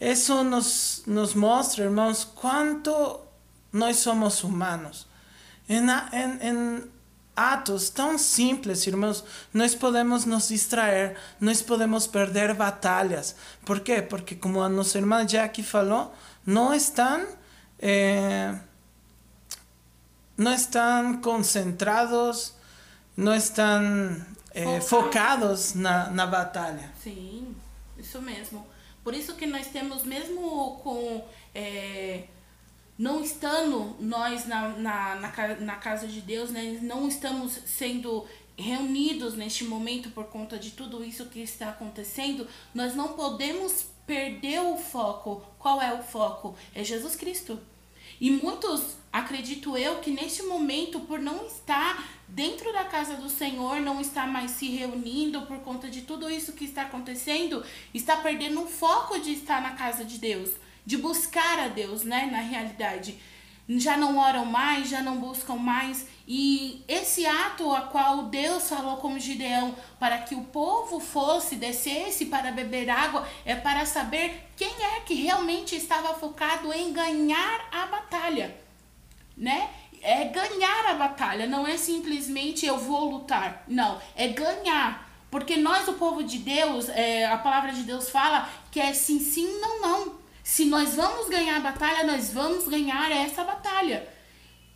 Isso 0.00 0.42
nos, 0.44 1.02
nos 1.06 1.34
mostra, 1.34 1.84
irmãos, 1.84 2.24
quanto 2.24 3.20
nós 3.72 3.96
somos 3.96 4.42
humanos. 4.42 5.06
Em, 5.68 5.78
em, 5.78 6.48
em 6.48 6.90
atos 7.36 7.90
tão 7.90 8.16
simples, 8.16 8.86
irmãos, 8.86 9.24
nós 9.52 9.74
podemos 9.74 10.24
nos 10.24 10.48
distrair, 10.48 11.16
nós 11.40 11.60
podemos 11.60 12.06
perder 12.06 12.54
batalhas. 12.54 13.34
Por 13.64 13.80
quê? 13.80 14.02
Porque, 14.02 14.34
como 14.34 14.62
a 14.62 14.68
nossa 14.68 14.98
irmã 14.98 15.26
Jackie 15.26 15.62
falou, 15.62 16.14
não 16.46 16.72
estão, 16.72 17.26
eh, 17.78 18.54
não 20.36 20.54
estão 20.54 21.20
concentrados, 21.20 22.54
não 23.16 23.34
estão 23.34 24.24
eh, 24.52 24.80
focados 24.80 25.74
na, 25.74 26.10
na 26.10 26.26
batalha. 26.26 26.92
Sim, 27.02 27.54
isso 27.98 28.20
mesmo. 28.20 28.73
Por 29.04 29.14
isso 29.14 29.36
que 29.36 29.46
nós 29.46 29.68
temos, 29.68 30.02
mesmo 30.02 30.80
com. 30.82 31.22
É, 31.54 32.24
não 32.98 33.22
estando 33.22 33.96
nós 34.00 34.46
na, 34.46 34.68
na, 34.70 35.14
na, 35.16 35.30
na 35.56 35.76
casa 35.76 36.06
de 36.06 36.20
Deus, 36.20 36.50
né? 36.50 36.78
não 36.80 37.06
estamos 37.06 37.52
sendo 37.66 38.24
reunidos 38.56 39.34
neste 39.34 39.64
momento 39.64 40.10
por 40.10 40.26
conta 40.26 40.56
de 40.58 40.70
tudo 40.70 41.04
isso 41.04 41.26
que 41.26 41.40
está 41.40 41.70
acontecendo, 41.70 42.46
nós 42.72 42.94
não 42.94 43.14
podemos 43.14 43.86
perder 44.06 44.60
o 44.60 44.76
foco. 44.76 45.44
Qual 45.58 45.82
é 45.82 45.92
o 45.92 46.02
foco? 46.02 46.54
É 46.74 46.84
Jesus 46.84 47.16
Cristo. 47.16 47.58
E 48.20 48.30
muitos, 48.30 48.96
acredito 49.14 49.76
eu, 49.76 50.00
que 50.00 50.10
neste 50.10 50.42
momento, 50.42 50.98
por 50.98 51.20
não 51.20 51.46
estar 51.46 52.04
dentro 52.26 52.72
da 52.72 52.82
casa 52.82 53.14
do 53.14 53.30
Senhor, 53.30 53.80
não 53.80 54.00
estar 54.00 54.26
mais 54.26 54.50
se 54.50 54.68
reunindo 54.68 55.42
por 55.42 55.58
conta 55.58 55.88
de 55.88 56.02
tudo 56.02 56.28
isso 56.28 56.54
que 56.54 56.64
está 56.64 56.82
acontecendo, 56.82 57.64
está 57.94 58.16
perdendo 58.16 58.64
o 58.64 58.66
foco 58.66 59.20
de 59.20 59.32
estar 59.32 59.62
na 59.62 59.70
casa 59.70 60.04
de 60.04 60.18
Deus, 60.18 60.50
de 60.84 60.96
buscar 60.96 61.60
a 61.60 61.68
Deus, 61.68 62.02
né, 62.02 62.26
na 62.26 62.40
realidade. 62.40 63.16
Já 63.68 63.96
não 63.96 64.18
oram 64.18 64.44
mais, 64.44 64.88
já 64.88 65.00
não 65.00 65.18
buscam 65.18 65.54
mais, 65.54 66.08
e 66.26 66.82
esse 66.88 67.24
ato 67.24 67.72
a 67.72 67.82
qual 67.82 68.24
Deus 68.24 68.68
falou 68.68 68.96
com 68.96 69.16
Gideão 69.16 69.76
para 70.00 70.18
que 70.18 70.34
o 70.34 70.42
povo 70.42 70.98
fosse, 70.98 71.54
descesse 71.54 72.26
para 72.26 72.50
beber 72.50 72.90
água, 72.90 73.28
é 73.44 73.54
para 73.54 73.86
saber 73.86 74.50
quem 74.56 74.74
é 74.96 75.00
que 75.06 75.14
realmente 75.14 75.76
estava 75.76 76.14
focado 76.14 76.72
em 76.72 76.92
ganhar 76.92 77.68
a 77.70 77.86
batalha, 77.86 78.63
né? 79.36 79.70
é 80.04 80.26
ganhar 80.26 80.90
a 80.90 80.94
batalha, 80.94 81.46
não 81.46 81.66
é 81.66 81.78
simplesmente 81.78 82.66
eu 82.66 82.76
vou 82.76 83.10
lutar. 83.10 83.64
Não, 83.66 83.98
é 84.14 84.28
ganhar. 84.28 85.10
Porque 85.30 85.56
nós, 85.56 85.88
o 85.88 85.94
povo 85.94 86.22
de 86.22 86.38
Deus, 86.38 86.90
é, 86.90 87.24
a 87.24 87.38
palavra 87.38 87.72
de 87.72 87.82
Deus 87.82 88.10
fala 88.10 88.48
que 88.70 88.78
é 88.78 88.92
sim, 88.92 89.18
sim, 89.18 89.58
não, 89.60 89.80
não. 89.80 90.14
Se 90.44 90.66
nós 90.66 90.94
vamos 90.94 91.28
ganhar 91.30 91.56
a 91.56 91.60
batalha, 91.60 92.04
nós 92.04 92.30
vamos 92.32 92.68
ganhar 92.68 93.10
essa 93.10 93.42
batalha. 93.42 94.06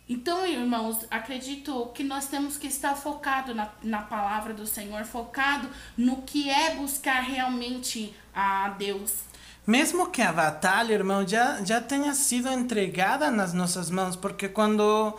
Então, 0.09 0.43
irmãos, 0.47 1.05
acredito 1.11 1.91
que 1.93 2.03
nós 2.03 2.25
temos 2.25 2.57
que 2.57 2.65
estar 2.65 2.95
focado 2.95 3.53
na, 3.53 3.69
na 3.83 4.01
palavra 4.01 4.51
do 4.51 4.65
Senhor, 4.65 5.05
focado 5.05 5.69
no 5.95 6.23
que 6.23 6.49
é 6.49 6.73
buscar 6.73 7.21
realmente 7.21 8.15
a 8.33 8.69
Deus. 8.69 9.28
Mesmo 9.69 10.09
que 10.09 10.19
a 10.19 10.33
batalha, 10.33 10.95
irmão, 10.95 11.27
já, 11.27 11.63
já 11.63 11.79
tenha 11.79 12.11
sido 12.15 12.49
entregada 12.49 13.29
nas 13.29 13.53
nossas 13.53 13.91
mãos, 13.91 14.15
porque 14.15 14.49
quando 14.49 15.15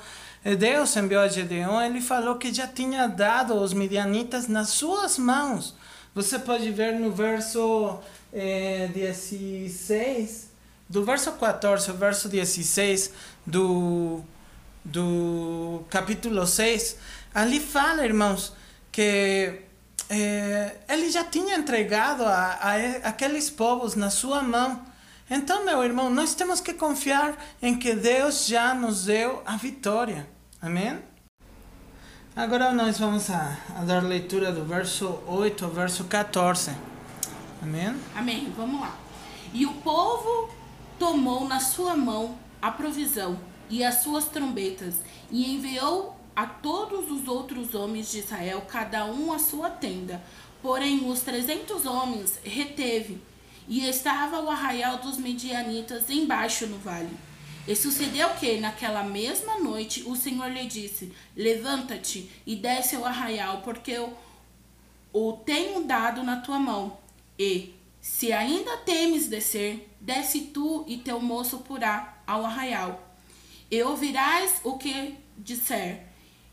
Deus 0.58 0.96
enviou 0.96 1.22
a 1.22 1.28
Gedeon, 1.28 1.80
ele 1.80 2.00
falou 2.00 2.34
que 2.34 2.52
já 2.52 2.66
tinha 2.66 3.06
dado 3.06 3.54
os 3.54 3.72
midianitas 3.72 4.48
nas 4.48 4.70
suas 4.70 5.16
mãos. 5.18 5.76
Você 6.16 6.36
pode 6.36 6.68
ver 6.72 6.98
no 6.98 7.12
verso 7.12 8.00
eh, 8.32 8.90
16, 8.92 10.50
do 10.88 11.04
verso 11.04 11.30
14 11.30 11.88
ao 11.88 11.96
verso 11.96 12.28
16 12.28 13.12
do, 13.46 14.20
do 14.84 15.84
capítulo 15.88 16.44
6, 16.44 16.96
ali 17.32 17.60
fala, 17.60 18.04
irmãos, 18.04 18.52
que 18.90 19.69
é, 20.10 20.76
ele 20.88 21.08
já 21.08 21.22
tinha 21.22 21.56
entregado 21.56 22.24
a, 22.24 22.58
a, 22.60 22.74
aqueles 23.08 23.48
povos 23.48 23.94
na 23.94 24.10
sua 24.10 24.42
mão. 24.42 24.84
Então, 25.30 25.64
meu 25.64 25.84
irmão, 25.84 26.10
nós 26.10 26.34
temos 26.34 26.60
que 26.60 26.74
confiar 26.74 27.38
em 27.62 27.78
que 27.78 27.94
Deus 27.94 28.46
já 28.46 28.74
nos 28.74 29.04
deu 29.04 29.40
a 29.46 29.56
vitória. 29.56 30.28
Amém? 30.60 30.98
Agora 32.34 32.72
nós 32.72 32.98
vamos 32.98 33.30
a, 33.30 33.56
a 33.76 33.84
dar 33.84 34.02
leitura 34.02 34.50
do 34.50 34.64
verso 34.64 35.20
8 35.28 35.64
ao 35.64 35.70
verso 35.70 36.04
14. 36.04 36.72
Amém? 37.62 37.94
Amém. 38.16 38.52
Vamos 38.56 38.80
lá. 38.80 38.96
E 39.54 39.64
o 39.64 39.74
povo 39.74 40.50
tomou 40.98 41.46
na 41.46 41.60
sua 41.60 41.94
mão 41.94 42.36
a 42.60 42.72
provisão 42.72 43.38
e 43.68 43.84
as 43.84 44.02
suas 44.02 44.24
trombetas 44.24 44.96
e 45.30 45.54
enviou 45.54 46.19
a 46.40 46.46
todos 46.46 47.10
os 47.10 47.28
outros 47.28 47.74
homens 47.74 48.10
de 48.10 48.20
Israel, 48.20 48.62
cada 48.62 49.04
um 49.04 49.30
a 49.30 49.38
sua 49.38 49.68
tenda. 49.68 50.22
Porém, 50.62 51.06
os 51.06 51.20
trezentos 51.20 51.84
homens 51.84 52.40
reteve, 52.42 53.20
e 53.68 53.86
estava 53.86 54.40
o 54.40 54.48
arraial 54.48 54.96
dos 55.00 55.18
medianitas 55.18 56.08
embaixo 56.08 56.66
no 56.66 56.78
vale. 56.78 57.14
E 57.68 57.76
sucedeu 57.76 58.30
que, 58.36 58.58
naquela 58.58 59.02
mesma 59.02 59.58
noite, 59.58 60.02
o 60.06 60.16
Senhor 60.16 60.50
lhe 60.50 60.64
disse: 60.64 61.12
Levanta-te 61.36 62.30
e 62.46 62.56
desce 62.56 62.96
ao 62.96 63.04
arraial, 63.04 63.60
porque 63.60 63.90
eu 63.90 64.16
o 65.12 65.34
tenho 65.34 65.84
dado 65.84 66.22
na 66.22 66.40
tua 66.40 66.58
mão. 66.58 66.96
E, 67.38 67.74
se 68.00 68.32
ainda 68.32 68.78
temes 68.78 69.28
descer, 69.28 69.94
desce 70.00 70.40
tu 70.40 70.86
e 70.88 70.96
teu 70.96 71.20
moço 71.20 71.58
purá 71.58 72.16
ao 72.26 72.46
arraial. 72.46 73.14
E 73.70 73.82
ouvirás 73.82 74.62
o 74.64 74.78
que 74.78 75.18
disser 75.36 76.08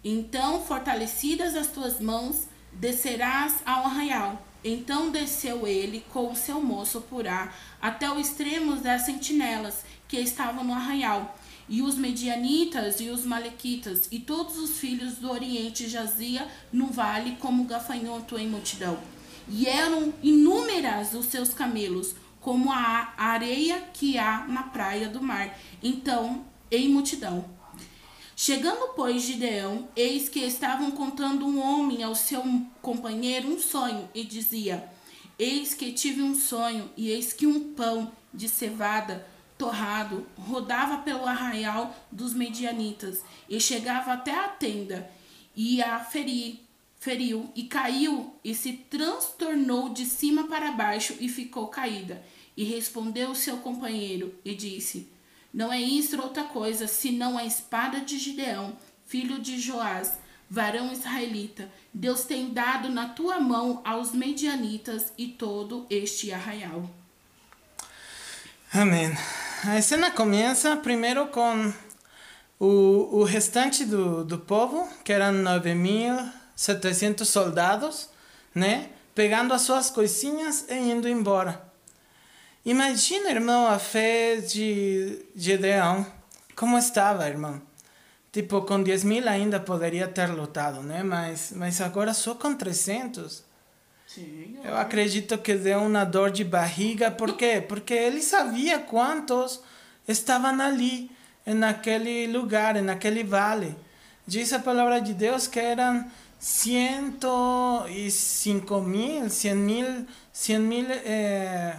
então, 0.10 0.62
fortalecidas 0.64 1.54
as 1.54 1.68
tuas 1.68 2.00
mãos, 2.00 2.48
descerás 2.72 3.56
ao 3.66 3.86
arraial. 3.86 4.42
Então 4.64 5.12
desceu 5.12 5.68
ele 5.68 6.04
com 6.14 6.32
o 6.32 6.36
seu 6.36 6.62
moço 6.62 7.02
Purá 7.02 7.54
até 7.82 8.10
o 8.10 8.18
extremo 8.18 8.78
das 8.78 9.02
sentinelas 9.02 9.84
que 10.08 10.18
estavam 10.18 10.64
no 10.64 10.74
arraial. 10.74 11.38
E 11.68 11.82
os 11.82 11.96
medianitas 11.96 13.02
e 13.02 13.10
os 13.10 13.26
malequitas 13.26 14.08
e 14.10 14.20
todos 14.20 14.58
os 14.58 14.80
filhos 14.80 15.16
do 15.16 15.30
Oriente 15.30 15.90
jazia 15.90 16.48
no 16.72 16.88
vale 16.88 17.36
como 17.42 17.66
gafanhoto 17.66 18.38
em 18.38 18.48
multidão. 18.48 18.98
E 19.50 19.68
eram 19.68 20.14
inúmeras 20.24 21.14
os 21.14 21.26
seus 21.26 21.54
camelos, 21.54 22.16
como 22.40 22.72
a 22.72 23.14
areia 23.18 23.82
que 23.94 24.18
há 24.18 24.46
na 24.48 24.64
praia 24.64 25.10
do 25.10 25.22
mar. 25.22 25.58
Então, 25.84 26.46
em 26.72 26.88
multidão. 26.88 27.57
Chegando, 28.40 28.90
pois, 28.90 29.24
Gideão, 29.24 29.90
eis 29.96 30.30
que 30.30 30.42
estavam 30.42 30.92
contando 30.92 31.44
um 31.44 31.60
homem 31.60 32.04
ao 32.04 32.14
seu 32.14 32.44
companheiro 32.84 33.48
um 33.48 33.58
sonho, 33.58 34.08
e 34.14 34.24
dizia: 34.24 34.88
Eis 35.40 35.74
que 35.74 35.92
tive 35.92 36.22
um 36.22 36.36
sonho, 36.36 36.88
e 36.96 37.10
eis 37.10 37.34
que 37.34 37.48
um 37.48 37.74
pão 37.74 38.12
de 38.32 38.48
cevada 38.48 39.28
torrado 39.58 40.24
rodava 40.38 41.00
pelo 41.00 41.26
arraial 41.26 41.96
dos 42.12 42.36
medianitas, 42.36 43.24
e 43.50 43.60
chegava 43.60 44.14
até 44.14 44.36
a 44.36 44.48
tenda, 44.50 45.10
e 45.56 45.82
a 45.82 46.00
feri, 46.00 46.62
feriu, 47.00 47.50
e 47.56 47.64
caiu, 47.64 48.36
e 48.44 48.54
se 48.54 48.74
transtornou 48.74 49.90
de 49.90 50.06
cima 50.06 50.48
para 50.48 50.74
baixo, 50.74 51.16
e 51.20 51.28
ficou 51.28 51.70
caída. 51.70 52.24
E 52.56 52.64
respondeu 52.64 53.32
o 53.32 53.36
seu 53.36 53.58
companheiro, 53.58 54.36
e 54.46 54.54
disse: 54.54 55.10
não 55.58 55.74
é 55.74 55.82
isto 55.82 56.22
outra 56.22 56.44
coisa, 56.44 56.86
senão 56.86 57.36
a 57.36 57.44
espada 57.44 58.00
de 58.02 58.20
Gideão, 58.20 58.78
filho 59.08 59.40
de 59.40 59.60
Joás, 59.60 60.20
varão 60.48 60.94
israelita. 60.94 61.68
Deus 61.92 62.26
tem 62.26 62.54
dado 62.54 62.90
na 62.90 63.10
tua 63.10 63.40
mão 63.40 63.82
aos 63.84 64.12
medianitas 64.12 65.12
e 65.18 65.30
todo 65.30 65.88
este 65.90 66.32
arraial. 66.32 66.88
Amém. 68.72 69.18
A 69.66 69.82
cena 69.82 70.12
começa 70.12 70.78
primeiro 70.78 71.26
com 71.30 71.74
o, 72.60 73.22
o 73.22 73.24
restante 73.24 73.84
do, 73.84 74.24
do 74.24 74.38
povo, 74.38 74.88
que 75.04 75.12
eram 75.12 75.34
9.700 75.44 77.26
soldados, 77.26 78.10
né? 78.54 78.90
Pegando 79.16 79.56
as 79.56 79.64
suas 79.64 79.90
coisinhas 79.90 80.68
e 80.70 80.76
indo 80.76 81.10
embora. 81.10 81.67
Imagina, 82.68 83.30
irmão, 83.30 83.66
a 83.66 83.80
fé 83.80 84.42
de 84.42 85.26
Gedeão. 85.34 86.06
Como 86.54 86.78
estava, 86.78 87.26
irmão? 87.26 87.62
Tipo, 88.30 88.62
com 88.64 88.84
10 88.84 89.06
mil 89.06 89.26
ainda 89.30 89.58
poderia 89.58 90.06
ter 90.06 90.28
lutado, 90.28 90.84
né? 90.84 91.02
Mas, 91.02 91.54
mas 91.56 91.80
agora 91.80 92.14
só 92.14 92.36
com 92.36 92.54
300. 92.54 93.42
Sim, 94.06 94.58
Eu 94.66 94.76
acredito 94.76 95.38
que 95.38 95.56
deu 95.56 95.80
uma 95.80 96.04
dor 96.04 96.30
de 96.30 96.44
barriga. 96.44 97.10
Por 97.10 97.38
quê? 97.38 97.64
Porque 97.66 97.94
ele 97.94 98.22
sabia 98.22 98.80
quantos 98.80 99.62
estavam 100.06 100.60
ali, 100.60 101.10
naquele 101.46 102.28
lugar, 102.28 102.76
naquele 102.82 103.24
vale. 103.24 103.78
Diz 104.28 104.52
a 104.52 104.60
palavra 104.60 105.00
de 105.00 105.14
Deus 105.14 105.48
que 105.48 105.62
eram 105.62 106.06
105 106.38 108.82
mil, 108.82 109.30
100 109.30 109.56
mil, 109.56 110.06
100 110.34 110.60
mil, 110.60 110.86
eh, 110.92 111.78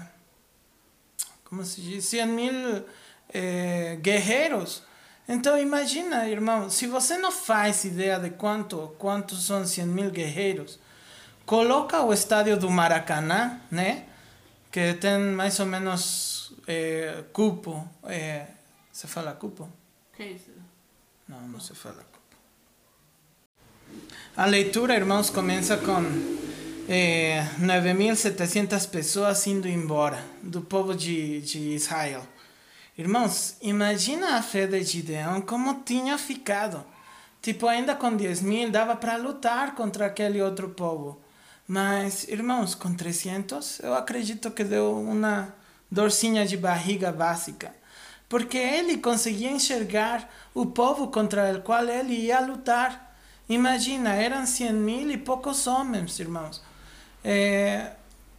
como 1.48 1.64
se 1.64 1.80
diz? 1.80 2.04
100 2.04 2.26
mil 2.26 2.84
eh, 3.32 3.98
guerreiros. 4.00 4.82
Então 5.28 5.58
imagina, 5.58 6.28
irmão, 6.28 6.70
se 6.70 6.86
você 6.86 7.18
não 7.18 7.30
faz 7.32 7.84
ideia 7.84 8.18
de 8.18 8.30
quanto, 8.30 8.94
quantos 8.98 9.44
são 9.46 9.66
100 9.66 9.86
mil 9.86 10.10
guerreiros, 10.10 10.78
coloca 11.44 12.02
o 12.02 12.12
estádio 12.12 12.58
do 12.58 12.70
Maracanã, 12.70 13.60
né? 13.70 14.06
Que 14.70 14.94
tem 14.94 15.18
mais 15.18 15.58
ou 15.60 15.66
menos 15.66 16.52
eh, 16.66 17.24
cupo. 17.32 17.88
Eh, 18.04 18.46
se 18.92 19.06
fala 19.06 19.32
cupo? 19.32 19.70
Que 20.14 20.24
isso? 20.24 20.50
Não, 21.26 21.40
não 21.48 21.60
se 21.60 21.74
fala 21.74 21.96
cupo. 21.96 22.18
A 24.36 24.44
leitura, 24.46 24.94
irmãos, 24.94 25.30
começa 25.30 25.76
com 25.78 26.02
eh, 26.88 27.44
9.700 27.60 28.88
pessoas 28.88 29.46
indo 29.46 29.68
embora 29.68 30.24
do 30.42 30.62
povo 30.62 30.94
de, 30.94 31.42
de 31.42 31.74
Israel. 31.74 32.22
Irmãos, 32.96 33.56
imagina 33.60 34.36
a 34.36 34.42
fé 34.42 34.66
de 34.66 34.82
Gideão 34.82 35.42
como 35.42 35.82
tinha 35.84 36.16
ficado. 36.16 36.82
Tipo, 37.42 37.68
ainda 37.68 37.94
com 37.94 38.16
10 38.16 38.40
mil 38.40 38.70
dava 38.70 38.96
para 38.96 39.16
lutar 39.16 39.74
contra 39.74 40.06
aquele 40.06 40.40
outro 40.40 40.70
povo. 40.70 41.20
Mas, 41.66 42.26
irmãos, 42.26 42.74
com 42.74 42.94
300, 42.94 43.80
eu 43.80 43.94
acredito 43.94 44.50
que 44.50 44.64
deu 44.64 44.98
uma 44.98 45.54
dorzinha 45.90 46.46
de 46.46 46.56
barriga 46.56 47.12
básica. 47.12 47.74
Porque 48.28 48.56
ele 48.56 48.96
conseguia 48.96 49.50
enxergar 49.50 50.28
o 50.54 50.66
povo 50.66 51.08
contra 51.08 51.52
o 51.52 51.60
qual 51.60 51.84
ele 51.86 52.14
ia 52.14 52.40
lutar. 52.40 53.14
Imagina, 53.48 54.14
eram 54.14 54.46
100 54.46 54.72
mil 54.72 55.10
e 55.10 55.18
poucos 55.18 55.66
homens, 55.66 56.18
irmãos. 56.18 56.62
É, 57.30 57.92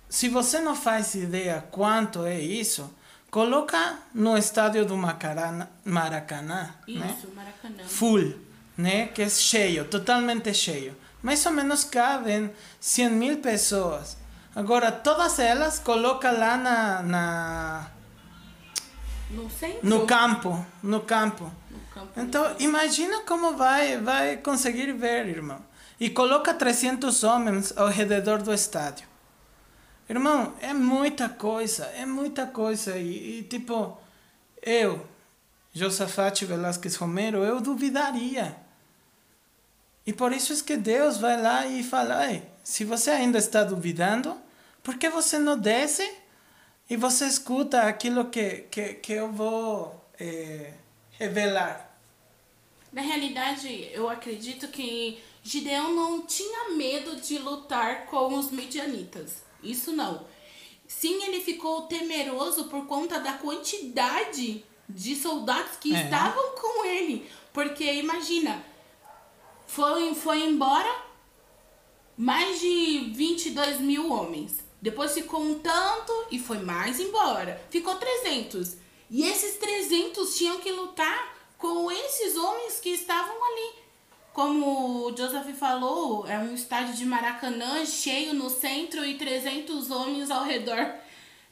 se 0.09 0.29
você 0.29 0.59
não 0.59 0.75
faz 0.75 1.13
ideia 1.13 1.63
quanto 1.69 2.25
é 2.25 2.39
isso, 2.39 2.91
coloca 3.29 3.99
no 4.15 4.35
estádio 4.35 4.83
do 4.83 4.97
Macarana, 4.97 5.69
Maracanã, 5.85 6.73
Isso, 6.87 6.99
né? 6.99 7.17
Maracanã. 7.35 7.83
full, 7.87 8.33
né? 8.75 9.05
Que 9.09 9.21
é 9.21 9.29
cheio, 9.29 9.85
totalmente 9.85 10.51
cheio. 10.55 10.97
Mais 11.21 11.45
ou 11.45 11.51
menos 11.51 11.83
cabem 11.83 12.49
100 12.79 13.09
mil 13.11 13.37
pessoas. 13.37 14.17
Agora, 14.55 14.91
todas 14.91 15.37
elas 15.37 15.77
coloca 15.77 16.31
lá 16.31 16.57
na, 16.57 17.03
na, 17.03 17.91
No 19.29 19.47
no 19.83 20.07
campo, 20.07 20.65
no 20.81 21.01
campo. 21.01 21.51
No 21.69 21.79
campo. 21.93 22.19
Então, 22.19 22.55
imagina 22.57 23.21
como 23.21 23.55
vai, 23.55 23.99
vai 23.99 24.37
conseguir 24.37 24.91
ver, 24.93 25.27
irmão. 25.27 25.61
E 25.99 26.09
coloca 26.09 26.53
300 26.53 27.23
homens 27.23 27.77
ao 27.77 27.87
redor 27.87 28.41
do 28.41 28.53
estádio. 28.53 29.07
Irmão, 30.09 30.55
é 30.61 30.73
muita 30.73 31.29
coisa, 31.29 31.85
é 31.87 32.05
muita 32.05 32.47
coisa. 32.47 32.97
E, 32.97 33.39
e 33.39 33.43
tipo, 33.43 33.97
eu, 34.61 35.05
Josafate 35.73 36.45
Velasquez 36.45 36.95
Romero, 36.95 37.43
eu 37.43 37.61
duvidaria. 37.61 38.55
E 40.05 40.13
por 40.13 40.31
isso 40.31 40.53
é 40.53 40.63
que 40.63 40.75
Deus 40.75 41.17
vai 41.17 41.39
lá 41.39 41.67
e 41.67 41.83
fala, 41.83 42.19
se 42.63 42.83
você 42.83 43.11
ainda 43.11 43.37
está 43.37 43.63
duvidando, 43.63 44.35
por 44.81 44.97
que 44.97 45.09
você 45.09 45.37
não 45.37 45.57
desce 45.57 46.09
e 46.89 46.95
você 46.97 47.25
escuta 47.25 47.83
aquilo 47.83 48.25
que, 48.25 48.65
que, 48.71 48.95
que 48.95 49.13
eu 49.13 49.31
vou 49.31 50.09
eh, 50.19 50.73
revelar? 51.11 51.95
Na 52.91 53.01
realidade, 53.03 53.89
eu 53.93 54.09
acredito 54.09 54.67
que 54.69 55.21
Gideão 55.43 55.93
não 55.93 56.21
tinha 56.21 56.69
medo 56.69 57.15
de 57.15 57.37
lutar 57.37 58.05
com 58.07 58.37
os 58.37 58.51
midianitas. 58.51 59.43
Isso 59.63 59.91
não. 59.91 60.25
Sim, 60.87 61.23
ele 61.23 61.41
ficou 61.41 61.83
temeroso 61.83 62.65
por 62.65 62.85
conta 62.87 63.19
da 63.19 63.33
quantidade 63.33 64.65
de 64.87 65.15
soldados 65.15 65.77
que 65.77 65.95
É. 65.95 66.03
estavam 66.03 66.55
com 66.55 66.85
ele. 66.85 67.29
Porque 67.53 67.83
imagina, 67.93 68.63
foi, 69.67 70.13
foi 70.15 70.43
embora 70.43 71.03
mais 72.17 72.59
de 72.59 73.11
22 73.15 73.79
mil 73.79 74.11
homens. 74.11 74.57
Depois 74.81 75.13
ficou 75.13 75.41
um 75.41 75.59
tanto 75.59 76.13
e 76.31 76.39
foi 76.39 76.57
mais 76.59 76.99
embora. 76.99 77.61
Ficou 77.69 77.95
300. 77.95 78.77
E 79.09 79.23
esses 79.27 79.57
300 79.57 80.37
tinham 80.37 80.59
que 80.59 80.71
lutar 80.71 81.37
com 81.57 81.91
esses 81.91 82.35
homens 82.35 82.79
que 82.79 82.89
estavam 82.89 83.35
ali. 83.43 83.78
Como 84.39 85.05
o 85.05 85.17
Joseph 85.17 85.53
falou, 85.59 86.25
é 86.25 86.39
um 86.39 86.55
estádio 86.55 86.93
de 86.93 87.05
Maracanã 87.05 87.85
cheio 87.85 88.33
no 88.33 88.49
centro 88.49 89.03
e 89.03 89.15
300 89.15 89.91
homens 89.91 90.31
ao 90.31 90.45
redor. 90.45 90.93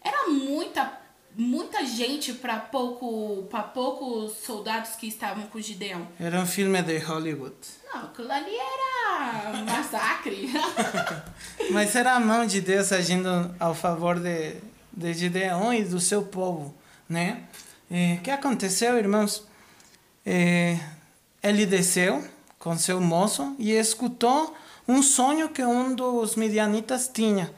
Era 0.01 0.29
muita 0.29 0.97
muita 1.35 1.85
gente 1.85 2.31
para 2.31 2.57
pouco 2.57 3.45
para 3.49 3.63
poucos 3.63 4.37
soldados 4.37 4.91
que 4.91 5.05
estavam 5.05 5.47
com 5.47 5.59
Gideão. 5.59 6.07
Era 6.17 6.39
um 6.39 6.45
filme 6.45 6.81
de 6.81 6.97
Hollywood. 6.99 7.57
Não, 7.93 8.05
aquilo 8.05 8.31
ali 8.31 8.55
era 8.55 9.65
massacre. 9.65 10.49
Mas 11.71 11.93
era 11.93 12.13
a 12.13 12.21
mão 12.21 12.45
de 12.45 12.61
Deus 12.61 12.93
agindo 12.93 13.53
ao 13.59 13.75
favor 13.75 14.17
de, 14.17 14.61
de 14.93 15.13
Gideão 15.13 15.73
e 15.73 15.83
do 15.83 15.99
seu 15.99 16.23
povo, 16.23 16.73
né? 17.09 17.49
O 17.91 18.21
que 18.21 18.31
aconteceu, 18.31 18.97
irmãos? 18.97 19.45
Eh, 20.25 20.79
ele 21.43 21.65
desceu 21.65 22.36
com 22.67 22.77
seu 22.77 22.99
moço 22.99 23.55
e 23.57 23.71
escutou 23.71 24.53
um 24.85 25.01
sonho 25.01 25.47
que 25.47 25.63
um 25.63 25.95
dos 25.95 26.35
midianitas 26.35 27.07
tinha. 27.07 27.49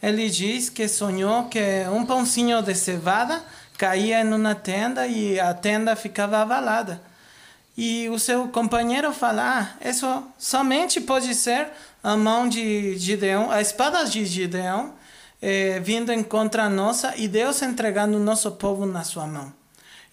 Ele 0.00 0.30
diz 0.30 0.70
que 0.70 0.86
sonhou 0.86 1.46
que 1.46 1.60
um 1.92 2.06
pãozinho 2.06 2.62
de 2.62 2.72
cevada 2.72 3.42
caía 3.76 4.20
em 4.20 4.32
uma 4.32 4.54
tenda 4.54 5.04
e 5.08 5.40
a 5.40 5.52
tenda 5.52 5.96
ficava 5.96 6.38
abalada. 6.38 7.02
E 7.76 8.08
o 8.08 8.20
seu 8.20 8.46
companheiro 8.48 9.12
fala: 9.12 9.42
ah, 9.82 9.88
isso 9.88 10.06
somente 10.38 11.00
pode 11.00 11.34
ser 11.34 11.66
a 12.00 12.16
mão 12.16 12.48
de 12.48 12.96
Gideão, 12.96 13.50
a 13.50 13.60
espada 13.60 14.04
de 14.04 14.24
Gideão, 14.24 14.92
eh, 15.40 15.80
vindo 15.80 16.12
em 16.12 16.22
contra 16.22 16.64
a 16.64 16.70
nossa 16.70 17.16
e 17.16 17.26
Deus 17.26 17.62
entregando 17.62 18.16
o 18.16 18.20
nosso 18.20 18.52
povo 18.52 18.86
na 18.86 19.02
sua 19.02 19.26
mão. 19.26 19.61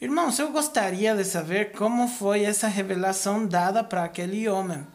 Irmãos, 0.02 0.40
eu 0.40 0.50
gostaria 0.52 1.14
de 1.14 1.26
saber 1.26 1.74
como 1.74 2.08
foi 2.08 2.44
essa 2.44 2.70
revelação 2.70 3.46
dada 3.46 3.84
para 3.84 4.06
aquele 4.06 4.48
homem. 4.48 4.88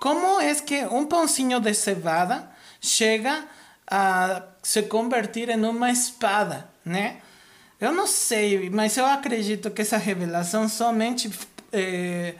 Como 0.00 0.40
é 0.40 0.54
que 0.54 0.84
um 0.84 1.06
pãozinho 1.06 1.58
de 1.58 1.74
cevada 1.74 2.48
chega 2.80 3.44
a 3.84 4.42
se 4.62 4.82
convertir 4.84 5.48
em 5.48 5.64
uma 5.64 5.90
espada, 5.90 6.68
né? 6.84 7.16
Eu 7.80 7.92
não 7.92 8.06
sei, 8.06 8.70
mas 8.70 8.96
eu 8.96 9.04
acredito 9.04 9.70
que 9.72 9.82
essa 9.82 9.96
revelação 9.96 10.68
somente 10.68 11.28
eh, 11.72 12.36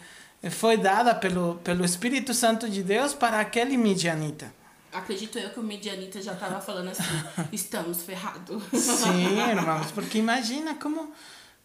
foi 0.50 0.77
dada 0.77 1.14
pelo, 1.14 1.57
pelo 1.64 1.85
Espírito 1.85 2.33
Santo 2.33 2.68
de 2.68 2.83
Deus 2.83 3.12
para 3.12 3.40
aquele 3.40 3.77
midianita. 3.77 4.55
Acredito 4.92 5.37
eu 5.40 5.50
que 5.50 5.59
o 5.59 5.62
medianita 5.62 6.22
já 6.22 6.37
tava 6.37 6.61
falando 6.61 6.90
assim, 6.90 7.03
estamos 7.50 8.03
ferrados. 8.03 8.62
Sim, 8.72 9.40
irmãos, 9.50 9.90
porque 9.90 10.18
imagina 10.18 10.77
como, 10.77 11.12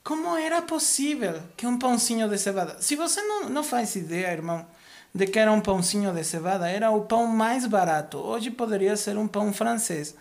como 0.09 0.35
era 0.35 0.59
possível 0.63 1.39
que 1.55 1.67
um 1.67 1.77
pãozinho 1.77 2.27
de 2.27 2.35
cevada. 2.39 2.81
Se 2.81 2.95
você 2.95 3.21
não, 3.21 3.47
não 3.47 3.63
faz 3.63 3.95
ideia, 3.95 4.31
irmão, 4.31 4.65
de 5.13 5.27
que 5.27 5.37
era 5.37 5.51
um 5.51 5.61
pãozinho 5.61 6.11
de 6.11 6.23
cevada, 6.23 6.67
era 6.67 6.89
o 6.89 7.01
pão 7.01 7.27
mais 7.27 7.67
barato. 7.67 8.17
Hoje 8.17 8.49
poderia 8.49 8.97
ser 8.97 9.19
um 9.19 9.27
pão 9.27 9.53
francês. 9.53 10.15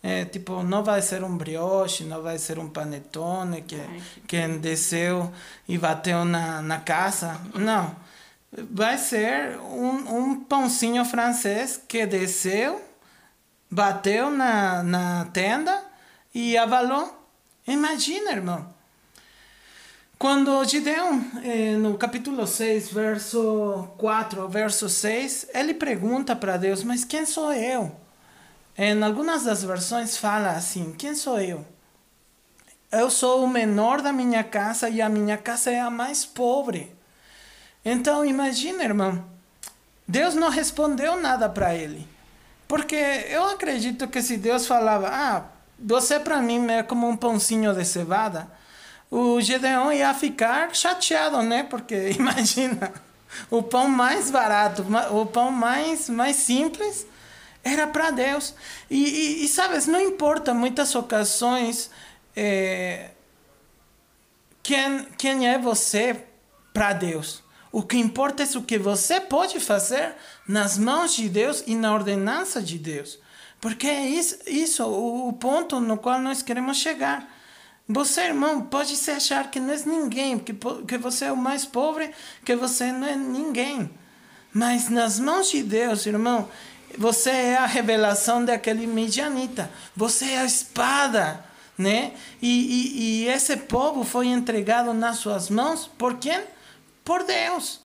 É, 0.00 0.24
tipo, 0.24 0.62
não 0.62 0.84
vai 0.84 1.02
ser 1.02 1.24
um 1.24 1.36
brioche, 1.36 2.04
não 2.04 2.22
vai 2.22 2.38
ser 2.38 2.60
um 2.60 2.68
panetone 2.68 3.62
que, 3.62 3.80
que 4.24 4.46
desceu 4.58 5.32
e 5.66 5.76
bateu 5.76 6.24
na, 6.24 6.62
na 6.62 6.78
casa. 6.78 7.40
Não. 7.54 7.96
Vai 8.70 8.96
ser 8.98 9.58
um, 9.58 10.16
um 10.16 10.44
pãozinho 10.44 11.04
francês 11.04 11.82
que 11.88 12.06
desceu, 12.06 12.80
bateu 13.68 14.30
na, 14.30 14.80
na 14.84 15.24
tenda 15.32 15.82
e 16.32 16.56
abalou. 16.56 17.12
Imagina, 17.66 18.30
irmão. 18.30 18.73
Quando 20.24 20.64
Gideão, 20.64 21.22
eh, 21.44 21.76
no 21.76 21.98
capítulo 21.98 22.46
6, 22.46 22.90
verso 22.90 23.90
4, 23.98 24.48
verso 24.48 24.88
6, 24.88 25.48
ele 25.52 25.74
pergunta 25.74 26.34
para 26.34 26.56
Deus, 26.56 26.82
mas 26.82 27.04
quem 27.04 27.26
sou 27.26 27.52
eu? 27.52 27.94
Em 28.74 29.02
algumas 29.02 29.44
das 29.44 29.62
versões 29.62 30.16
fala 30.16 30.52
assim, 30.52 30.94
quem 30.96 31.14
sou 31.14 31.38
eu? 31.38 31.62
eu 32.90 33.10
sou 33.10 33.44
o 33.44 33.46
menor 33.46 34.00
da 34.00 34.14
minha 34.14 34.42
casa 34.42 34.88
e 34.88 35.02
a 35.02 35.10
minha 35.10 35.36
casa 35.36 35.70
é 35.70 35.78
a 35.78 35.90
mais 35.90 36.24
pobre. 36.24 36.90
Então 37.84 38.24
imagina, 38.24 38.82
irmão, 38.82 39.22
Deus 40.08 40.34
não 40.34 40.48
respondeu 40.48 41.20
nada 41.20 41.50
para 41.50 41.74
ele. 41.74 42.08
Porque 42.66 42.96
eu 43.28 43.44
acredito 43.48 44.08
que 44.08 44.22
se 44.22 44.38
Deus 44.38 44.66
falava, 44.66 45.06
ah, 45.06 45.44
você 45.78 46.18
para 46.18 46.40
mim 46.40 46.66
é 46.70 46.82
como 46.82 47.06
um 47.06 47.14
pãozinho 47.14 47.74
de 47.74 47.84
cevada, 47.84 48.48
o 49.14 49.40
Gedeão 49.40 49.92
ia 49.92 50.12
ficar 50.12 50.74
chateado, 50.74 51.40
né? 51.40 51.62
Porque 51.62 52.10
imagina, 52.18 52.92
o 53.48 53.62
pão 53.62 53.88
mais 53.88 54.28
barato, 54.28 54.84
o 55.12 55.24
pão 55.24 55.52
mais, 55.52 56.08
mais 56.08 56.34
simples 56.34 57.06
era 57.62 57.86
para 57.86 58.10
Deus. 58.10 58.54
E, 58.90 59.04
e, 59.04 59.44
e, 59.44 59.48
sabes, 59.48 59.86
não 59.86 60.00
importa 60.00 60.52
muitas 60.52 60.96
ocasiões 60.96 61.90
é, 62.34 63.10
quem, 64.64 65.04
quem 65.16 65.48
é 65.48 65.58
você 65.58 66.24
para 66.72 66.92
Deus. 66.92 67.40
O 67.70 67.84
que 67.84 67.96
importa 67.96 68.42
é 68.42 68.46
o 68.56 68.62
que 68.62 68.78
você 68.78 69.20
pode 69.20 69.60
fazer 69.60 70.14
nas 70.46 70.76
mãos 70.76 71.14
de 71.14 71.28
Deus 71.28 71.62
e 71.68 71.76
na 71.76 71.94
ordenança 71.94 72.60
de 72.60 72.78
Deus. 72.78 73.18
Porque 73.60 73.86
é 73.86 74.08
isso, 74.08 74.38
isso 74.48 74.84
o, 74.84 75.28
o 75.28 75.32
ponto 75.32 75.78
no 75.78 75.96
qual 75.96 76.20
nós 76.20 76.42
queremos 76.42 76.78
chegar. 76.78 77.33
Você, 77.86 78.22
irmão, 78.22 78.62
pode 78.62 78.96
se 78.96 79.10
achar 79.10 79.50
que 79.50 79.60
não 79.60 79.74
é 79.74 79.78
ninguém, 79.84 80.38
que, 80.38 80.54
que 80.88 80.96
você 80.96 81.26
é 81.26 81.32
o 81.32 81.36
mais 81.36 81.66
pobre, 81.66 82.10
que 82.44 82.56
você 82.56 82.90
não 82.90 83.06
é 83.06 83.14
ninguém. 83.14 83.90
Mas 84.52 84.88
nas 84.88 85.18
mãos 85.18 85.50
de 85.50 85.62
Deus, 85.62 86.06
irmão, 86.06 86.48
você 86.96 87.30
é 87.30 87.56
a 87.56 87.66
revelação 87.66 88.44
daquele 88.44 88.86
medianita. 88.86 89.70
Você 89.94 90.26
é 90.26 90.38
a 90.38 90.44
espada, 90.46 91.44
né? 91.76 92.14
E, 92.40 92.48
e, 92.48 93.24
e 93.24 93.28
esse 93.28 93.56
povo 93.56 94.02
foi 94.02 94.28
entregado 94.28 94.94
nas 94.94 95.18
suas 95.18 95.50
mãos 95.50 95.86
por 95.86 96.18
quem? 96.18 96.40
Por 97.04 97.24
Deus. 97.24 97.80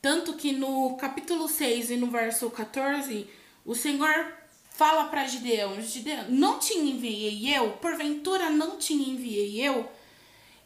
Tanto 0.00 0.34
que 0.34 0.52
no 0.52 0.96
capítulo 0.96 1.48
6 1.48 1.90
e 1.90 1.96
no 1.96 2.10
verso 2.10 2.48
14, 2.50 3.28
o 3.64 3.74
Senhor 3.74 4.32
fala 4.74 5.04
para 5.04 5.26
Gideão: 5.26 5.80
Gideão, 5.80 6.26
não 6.28 6.58
te 6.58 6.74
enviei 6.74 7.54
eu? 7.56 7.70
Porventura 7.72 8.50
não 8.50 8.76
te 8.78 8.94
enviei 8.94 9.60
eu? 9.60 9.90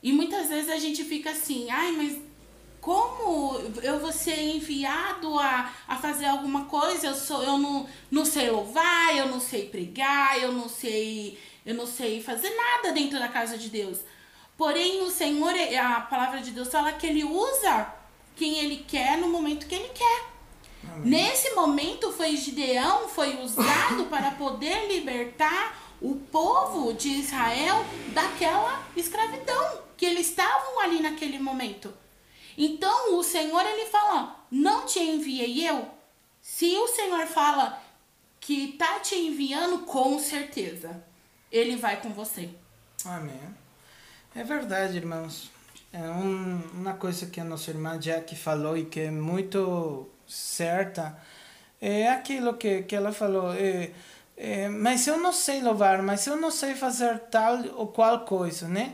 E 0.03 0.13
muitas 0.13 0.49
vezes 0.49 0.71
a 0.71 0.79
gente 0.79 1.05
fica 1.05 1.31
assim, 1.31 1.71
ai, 1.71 1.93
mas 1.93 2.19
como 2.81 3.59
eu 3.83 3.99
vou 3.99 4.13
ser 4.13 4.41
enviado 4.41 5.39
a, 5.39 5.73
a 5.89 5.97
fazer 5.97 6.27
alguma 6.27 6.67
coisa? 6.67 7.09
Eu 7.09 7.15
sou 7.15 7.43
eu 7.43 7.59
não, 7.59 7.89
não 8.11 8.25
sei 8.25 8.51
louvar, 8.51 9.17
eu 9.17 9.29
não 9.29 9.41
sei 9.41 9.69
pregar, 9.69 10.41
eu 10.41 10.53
não 10.53 10.69
sei 10.69 11.39
eu 11.65 11.75
não 11.75 11.87
sei 11.87 12.23
fazer 12.23 12.51
nada 12.51 12.93
dentro 12.93 13.19
da 13.19 13.27
casa 13.27 13.59
de 13.59 13.69
Deus. 13.69 13.99
Porém, 14.57 15.03
o 15.03 15.11
Senhor, 15.11 15.53
a 15.53 16.01
palavra 16.03 16.41
de 16.41 16.53
Deus 16.53 16.69
fala 16.69 16.93
que 16.93 17.07
ele 17.07 17.25
usa 17.25 17.93
quem 18.37 18.59
ele 18.59 18.85
quer 18.87 19.19
no 19.19 19.29
momento 19.29 19.67
que 19.67 19.75
ele 19.75 19.89
quer. 19.89 20.36
Nesse 21.05 21.55
momento 21.55 22.13
foi 22.13 22.37
Gideão 22.37 23.09
foi 23.09 23.37
usado 23.43 24.07
para 24.11 24.33
poder 24.33 24.89
libertar 24.89 25.97
o 26.01 26.17
povo 26.17 26.93
de 26.93 27.09
Israel 27.09 27.85
daquela 28.13 28.85
escravidão 28.97 29.81
que 29.97 30.05
eles 30.05 30.29
estavam 30.29 30.81
ali 30.81 31.01
naquele 31.01 31.39
momento. 31.39 31.93
Então 32.57 33.19
o 33.19 33.23
Senhor 33.23 33.65
ele 33.65 33.87
fala: 33.87 34.45
"Não 34.51 34.87
te 34.87 34.99
enviei 34.99 35.69
eu". 35.69 35.87
Se 36.41 36.77
o 36.77 36.87
Senhor 36.89 37.27
fala 37.27 37.83
que 38.41 38.73
tá 38.79 39.01
te 39.01 39.17
enviando, 39.17 39.81
com 39.81 40.19
certeza 40.19 41.03
ele 41.51 41.77
vai 41.77 42.01
com 42.01 42.11
você. 42.11 42.49
Amém. 43.05 43.41
É 44.35 44.45
verdade, 44.45 44.97
irmãos. 44.97 45.51
É 45.93 46.03
um, 46.11 46.61
uma 46.75 46.95
coisa 46.95 47.27
que 47.27 47.41
a 47.41 47.45
nossa 47.45 47.71
irmã 47.71 47.99
Jack 47.99 48.37
falou 48.37 48.77
e 48.77 48.85
que 48.85 49.01
é 49.01 49.11
muito 49.11 50.09
certa. 50.27 51.17
É 51.81 52.09
aquilo 52.09 52.55
que, 52.55 52.83
que 52.83 52.97
ela 52.97 53.13
falou. 53.13 53.53
É, 53.55 53.91
é, 54.37 54.69
mas 54.69 55.07
eu 55.07 55.19
não 55.19 55.33
sei 55.33 55.63
louvar, 55.63 56.03
mas 56.03 56.27
eu 56.27 56.37
não 56.37 56.51
sei 56.51 56.75
fazer 56.75 57.19
tal 57.31 57.59
ou 57.77 57.87
qual 57.89 58.21
coisa, 58.21 58.69
né? 58.69 58.93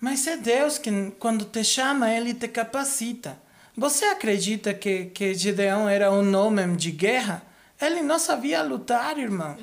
Mas 0.00 0.26
é 0.26 0.36
Deus 0.36 0.76
que, 0.76 1.12
quando 1.18 1.44
te 1.46 1.64
chama, 1.64 2.10
Ele 2.10 2.34
te 2.34 2.48
capacita. 2.48 3.38
Você 3.76 4.04
acredita 4.04 4.74
que, 4.74 5.06
que 5.06 5.34
Gideão 5.34 5.88
era 5.88 6.12
um 6.12 6.36
homem 6.36 6.76
de 6.76 6.90
guerra? 6.90 7.42
Ele 7.80 8.02
não 8.02 8.18
sabia 8.18 8.62
lutar, 8.62 9.18
irmão. 9.18 9.56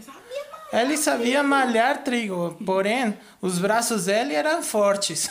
Ele 0.73 0.97
sabia 0.97 1.43
malhar 1.43 2.03
trigo, 2.03 2.57
porém, 2.65 3.17
os 3.41 3.59
braços 3.59 4.05
dele 4.05 4.33
eram 4.33 4.63
fortes. 4.63 5.29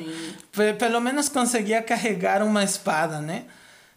Pelo 0.78 1.00
menos 1.00 1.28
conseguia 1.28 1.82
carregar 1.82 2.42
uma 2.42 2.62
espada, 2.62 3.20
né? 3.20 3.44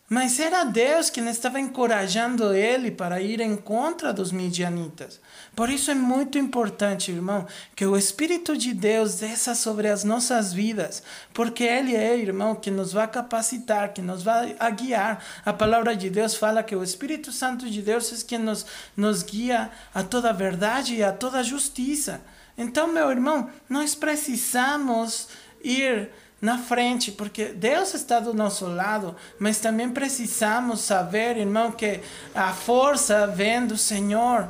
Mas 0.10 0.40
era 0.40 0.64
Deus 0.64 1.12
quem 1.12 1.30
estava 1.30 1.60
encorajando 1.60 2.52
ele 2.52 2.90
para 2.90 3.22
ir 3.22 3.40
em 3.40 3.56
contra 3.56 4.12
dos 4.12 4.32
midianitas. 4.32 5.22
Por 5.56 5.70
isso 5.70 5.92
é 5.92 5.94
muito 5.94 6.40
importante, 6.40 7.12
irmão, 7.12 7.46
que 7.76 7.86
o 7.86 7.96
Espírito 7.96 8.58
de 8.58 8.74
Deus 8.74 9.20
desça 9.20 9.54
sobre 9.54 9.88
as 9.88 10.04
nossas 10.04 10.52
vidas, 10.52 11.04
porque 11.32 11.64
Ele 11.64 11.96
é, 11.96 12.18
irmão, 12.18 12.56
que 12.56 12.72
nos 12.72 12.92
vai 12.92 13.08
capacitar, 13.08 13.94
que 13.94 14.02
nos 14.02 14.24
vai 14.24 14.56
a 14.60 14.72
guiar. 14.72 15.24
A 15.46 15.54
palavra 15.54 15.96
de 15.96 16.10
Deus 16.10 16.34
fala 16.34 16.64
que 16.64 16.76
o 16.76 16.84
Espírito 16.84 17.32
Santo 17.32 17.70
de 17.70 17.82
Deus 17.82 18.12
é 18.12 18.26
quem 18.26 18.40
nos, 18.40 18.66
nos 18.98 19.22
guia 19.22 19.70
a 19.94 20.02
toda 20.02 20.34
verdade 20.34 20.96
e 20.96 21.04
a 21.04 21.12
toda 21.12 21.44
justiça. 21.44 22.20
Então, 22.58 22.88
meu 22.88 23.12
irmão, 23.12 23.50
nós 23.70 23.94
precisamos 23.94 25.28
ir 25.64 26.10
na 26.42 26.58
frente, 26.58 27.12
porque 27.12 27.46
Deus 27.46 27.94
está 27.94 28.20
do 28.20 28.34
nosso 28.34 28.66
lado, 28.66 29.16
mas 29.38 29.60
também 29.60 29.90
precisamos 29.90 30.82
saber, 30.82 31.38
irmão, 31.38 31.72
que 31.72 32.00
a 32.34 32.54
força 32.54 33.28
vem 33.28 33.66
do 33.66 33.78
Senhor. 33.78 34.48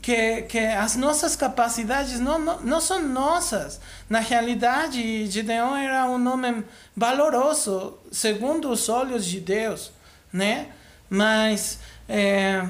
Que, 0.00 0.42
que 0.42 0.58
as 0.58 0.94
nossas 0.94 1.34
capacidades 1.34 2.20
não, 2.20 2.38
não, 2.38 2.60
não 2.60 2.80
são 2.80 3.02
nossas. 3.02 3.80
Na 4.08 4.20
realidade, 4.20 5.26
Gideon 5.26 5.76
era 5.76 6.06
um 6.06 6.32
homem 6.32 6.64
valoroso, 6.96 7.98
segundo 8.10 8.70
os 8.70 8.88
olhos 8.88 9.26
de 9.26 9.40
Deus, 9.40 9.92
né? 10.32 10.68
Mas 11.10 11.80
é, 12.08 12.66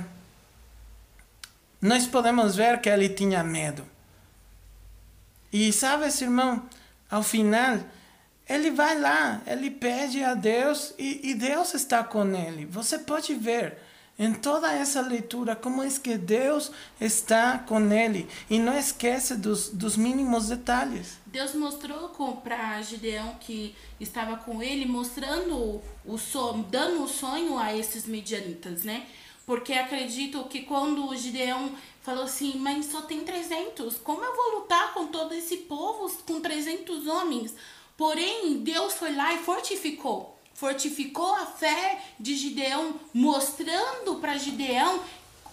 nós 1.81 2.07
podemos 2.07 2.57
ver 2.57 2.81
que 2.81 2.89
ele 2.89 3.09
tinha 3.11 3.45
medo. 3.45 3.85
E 5.53 5.73
sabes, 5.73 6.21
irmão, 6.21 6.63
ao 7.11 7.23
final, 7.23 7.79
ele 8.49 8.71
vai 8.71 8.99
lá, 8.99 9.43
ele 9.47 9.71
pede 9.71 10.23
a 10.25 10.35
Deus 10.35 10.95
e, 10.99 11.31
e 11.31 11.35
Deus 11.35 11.75
está 11.75 12.03
com 12.03 12.25
ele. 12.35 12.65
Você 12.67 12.99
pode 12.99 13.35
ver 13.35 13.79
em 14.19 14.35
toda 14.35 14.73
essa 14.73 15.01
leitura 15.01 15.55
como 15.55 15.83
é 15.83 15.89
que 15.89 16.17
Deus 16.17 16.73
está 17.01 17.59
com 17.59 17.93
ele 17.93 18.29
e 18.51 18.59
não 18.59 18.77
esquece 18.77 19.37
dos, 19.37 19.69
dos 19.69 19.97
mínimos 19.97 20.49
detalhes. 20.49 21.19
Deus 21.27 21.55
mostrou 21.55 22.09
para 22.43 22.83
Gideão 22.83 23.37
que 23.39 23.77
estava 24.01 24.37
com 24.37 24.61
ele, 24.61 24.87
mostrando 24.87 25.81
o 26.05 26.19
sonho, 26.19 26.65
dando 26.65 27.05
o 27.05 27.09
sonho 27.09 27.57
a 27.59 27.77
esses 27.77 28.07
medianitas, 28.07 28.83
né? 28.83 29.07
Porque 29.47 29.73
acredito 29.73 30.45
que 30.45 30.63
quando 30.63 31.07
o 31.07 31.17
Gideão 31.17 31.73
falou 32.03 32.25
assim, 32.25 32.59
mas 32.59 32.87
só 32.87 33.03
tem 33.03 33.21
300, 33.25 33.99
como 33.99 34.25
eu 34.25 34.35
vou 34.35 34.61
lutar 34.61 34.93
com 34.95 35.07
todo 35.07 35.33
esse 35.33 35.59
povo, 35.59 36.11
com 36.27 36.41
300 36.41 37.07
homens? 37.07 37.55
Porém, 37.99 38.59
Deus 38.59 38.95
foi 38.95 39.13
lá 39.13 39.35
e 39.35 39.39
fortificou. 39.39 40.39
Fortificou 40.55 41.35
a 41.35 41.47
fé 41.47 42.01
de 42.19 42.37
Gideão, 42.37 42.95
mostrando 43.13 44.21
para 44.21 44.39
Gideão 44.39 45.03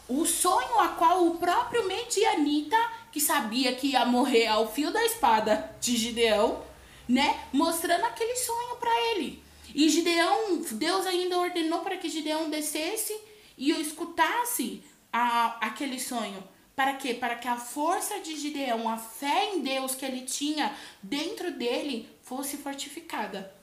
o 0.07 0.27
sonho 0.27 0.79
a 0.79 0.89
qual 0.89 1.25
o 1.25 1.39
próprio 1.39 1.87
Medianita, 1.87 2.77
que 3.11 3.19
sabia 3.19 3.73
que 3.73 3.87
ia 3.87 4.05
morrer 4.05 4.45
ao 4.45 4.71
fio 4.71 4.91
da 4.91 5.03
espada 5.03 5.75
de 5.81 5.97
Gideão, 5.97 6.63
né, 7.09 7.47
mostrando 7.51 8.05
aquele 8.05 8.35
sonho 8.35 8.75
para 8.75 9.11
ele. 9.11 9.43
E 9.73 9.89
Gideão, 9.89 10.61
Deus 10.73 11.07
ainda 11.07 11.39
ordenou 11.39 11.79
para 11.79 11.97
que 11.97 12.09
Gideão 12.09 12.51
descesse 12.51 13.19
e 13.57 13.71
escutasse 13.71 14.83
a, 15.11 15.57
aquele 15.65 15.99
sonho. 15.99 16.43
Para 16.75 16.93
quê? 16.95 17.13
Para 17.13 17.35
que 17.35 17.47
a 17.47 17.55
força 17.55 18.19
de 18.19 18.35
Gideão, 18.35 18.89
a 18.89 18.97
fé 18.97 19.53
em 19.53 19.61
Deus 19.61 19.95
que 19.95 20.05
ele 20.05 20.21
tinha 20.21 20.75
dentro 21.01 21.51
dele, 21.51 22.09
fosse 22.21 22.57
fortificada. 22.57 23.53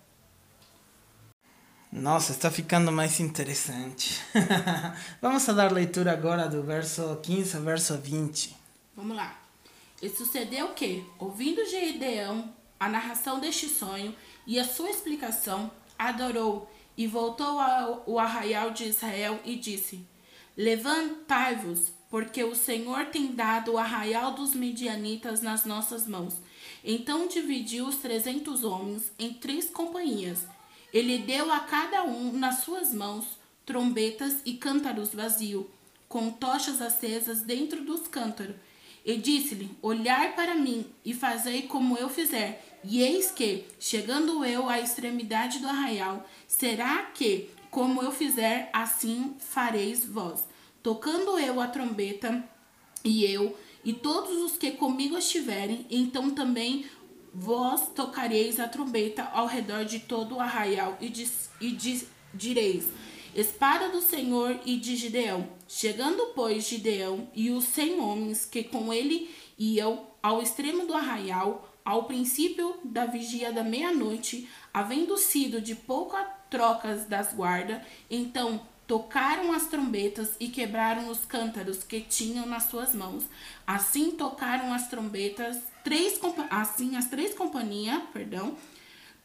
Nossa, 1.92 2.32
está 2.32 2.50
ficando 2.50 2.90
mais 2.90 3.20
interessante. 3.20 4.18
Vamos 5.20 5.46
a 5.46 5.52
dar 5.52 5.70
leitura 5.70 6.12
agora 6.12 6.48
do 6.48 6.62
verso 6.62 7.18
15 7.22 7.58
ao 7.58 7.62
verso 7.62 7.98
20. 7.98 8.56
Vamos 8.96 9.14
lá. 9.14 9.38
E 10.00 10.08
sucedeu 10.08 10.68
que, 10.68 11.04
ouvindo 11.18 11.64
Gideão 11.66 12.50
a 12.80 12.88
narração 12.88 13.38
deste 13.38 13.68
sonho 13.68 14.16
e 14.46 14.58
a 14.58 14.64
sua 14.64 14.88
explicação, 14.88 15.70
adorou 15.98 16.68
e 16.96 17.06
voltou 17.06 17.60
ao 17.60 18.18
arraial 18.18 18.70
de 18.70 18.84
Israel 18.84 19.38
e 19.44 19.56
disse: 19.56 20.04
Levantai-vos, 20.56 21.92
porque 22.12 22.44
o 22.44 22.54
Senhor 22.54 23.06
tem 23.06 23.28
dado 23.28 23.72
o 23.72 23.78
arraial 23.78 24.34
dos 24.34 24.54
medianitas 24.54 25.40
nas 25.40 25.64
nossas 25.64 26.06
mãos. 26.06 26.34
Então 26.84 27.26
dividiu 27.26 27.86
os 27.86 27.96
trezentos 27.96 28.64
homens 28.64 29.10
em 29.18 29.32
três 29.32 29.70
companhias. 29.70 30.44
Ele 30.92 31.16
deu 31.16 31.50
a 31.50 31.60
cada 31.60 32.04
um 32.04 32.30
nas 32.34 32.56
suas 32.64 32.92
mãos 32.92 33.24
trombetas 33.64 34.42
e 34.44 34.52
cântaros 34.52 35.14
vazios, 35.14 35.64
com 36.06 36.30
tochas 36.30 36.82
acesas 36.82 37.40
dentro 37.40 37.82
dos 37.82 38.06
cântaros. 38.06 38.56
E 39.06 39.16
disse-lhe: 39.16 39.70
Olhai 39.80 40.34
para 40.34 40.54
mim 40.54 40.84
e 41.02 41.14
fazei 41.14 41.62
como 41.62 41.96
eu 41.96 42.10
fizer. 42.10 42.62
E 42.84 43.00
eis 43.00 43.30
que, 43.30 43.64
chegando 43.80 44.44
eu 44.44 44.68
à 44.68 44.78
extremidade 44.78 45.60
do 45.60 45.66
arraial, 45.66 46.28
será 46.46 47.04
que, 47.04 47.48
como 47.70 48.02
eu 48.02 48.12
fizer, 48.12 48.68
assim 48.70 49.34
fareis 49.38 50.04
vós. 50.04 50.51
Tocando 50.82 51.38
eu 51.38 51.60
a 51.60 51.68
trombeta, 51.68 52.42
e 53.04 53.24
eu, 53.24 53.56
e 53.84 53.92
todos 53.92 54.36
os 54.42 54.56
que 54.56 54.72
comigo 54.72 55.16
estiverem, 55.16 55.86
então 55.90 56.30
também 56.30 56.86
vós 57.34 57.88
tocareis 57.94 58.60
a 58.60 58.68
trombeta 58.68 59.24
ao 59.32 59.46
redor 59.46 59.84
de 59.84 60.00
todo 60.00 60.36
o 60.36 60.40
arraial, 60.40 60.96
e, 61.00 61.08
diz, 61.08 61.50
e 61.60 61.70
diz, 61.70 62.06
direis: 62.34 62.88
Espada 63.34 63.88
do 63.88 64.00
Senhor 64.00 64.60
e 64.64 64.76
de 64.76 64.96
Gideão. 64.96 65.48
Chegando, 65.66 66.32
pois, 66.34 66.68
Gideão 66.68 67.28
e 67.34 67.50
os 67.50 67.64
cem 67.64 68.00
homens 68.00 68.44
que 68.44 68.62
com 68.62 68.92
ele 68.92 69.30
iam 69.58 70.06
ao 70.22 70.42
extremo 70.42 70.86
do 70.86 70.94
arraial, 70.94 71.68
ao 71.84 72.04
princípio 72.04 72.76
da 72.84 73.06
vigia 73.06 73.52
da 73.52 73.64
meia-noite, 73.64 74.48
havendo 74.72 75.16
sido 75.16 75.60
de 75.60 75.74
pouca 75.74 76.22
trocas 76.50 77.06
das 77.06 77.32
guardas, 77.32 77.80
então 78.10 78.60
tocaram 78.86 79.52
as 79.52 79.66
trombetas 79.66 80.36
e 80.38 80.48
quebraram 80.48 81.08
os 81.08 81.24
cântaros 81.24 81.82
que 81.82 82.00
tinham 82.00 82.46
nas 82.46 82.64
suas 82.64 82.94
mãos. 82.94 83.24
Assim 83.66 84.12
tocaram 84.12 84.72
as 84.72 84.88
trombetas, 84.88 85.58
três 85.84 86.20
assim 86.50 86.96
as 86.96 87.06
três 87.06 87.34
companhias, 87.34 88.02
perdão, 88.12 88.56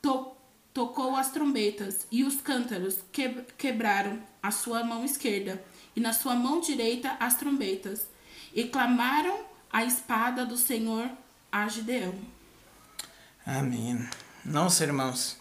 to, 0.02 0.32
tocou 0.74 1.16
as 1.16 1.32
trombetas 1.32 2.06
e 2.12 2.24
os 2.24 2.40
cântaros 2.42 3.00
que, 3.12 3.30
quebraram 3.58 4.22
a 4.42 4.52
sua 4.52 4.84
mão 4.84 5.04
esquerda 5.04 5.64
e 5.96 6.00
na 6.00 6.14
sua 6.14 6.36
mão 6.36 6.62
direita 6.62 7.18
as 7.20 7.36
trombetas 7.36 8.08
e 8.54 8.64
clamaram 8.66 9.40
a 9.72 9.84
espada 9.84 10.46
do 10.46 10.58
Senhor 10.58 11.10
a 11.52 11.68
Gideão. 11.68 12.14
Amém. 13.46 14.08
Nossa, 14.46 14.84
irmãos, 14.84 15.38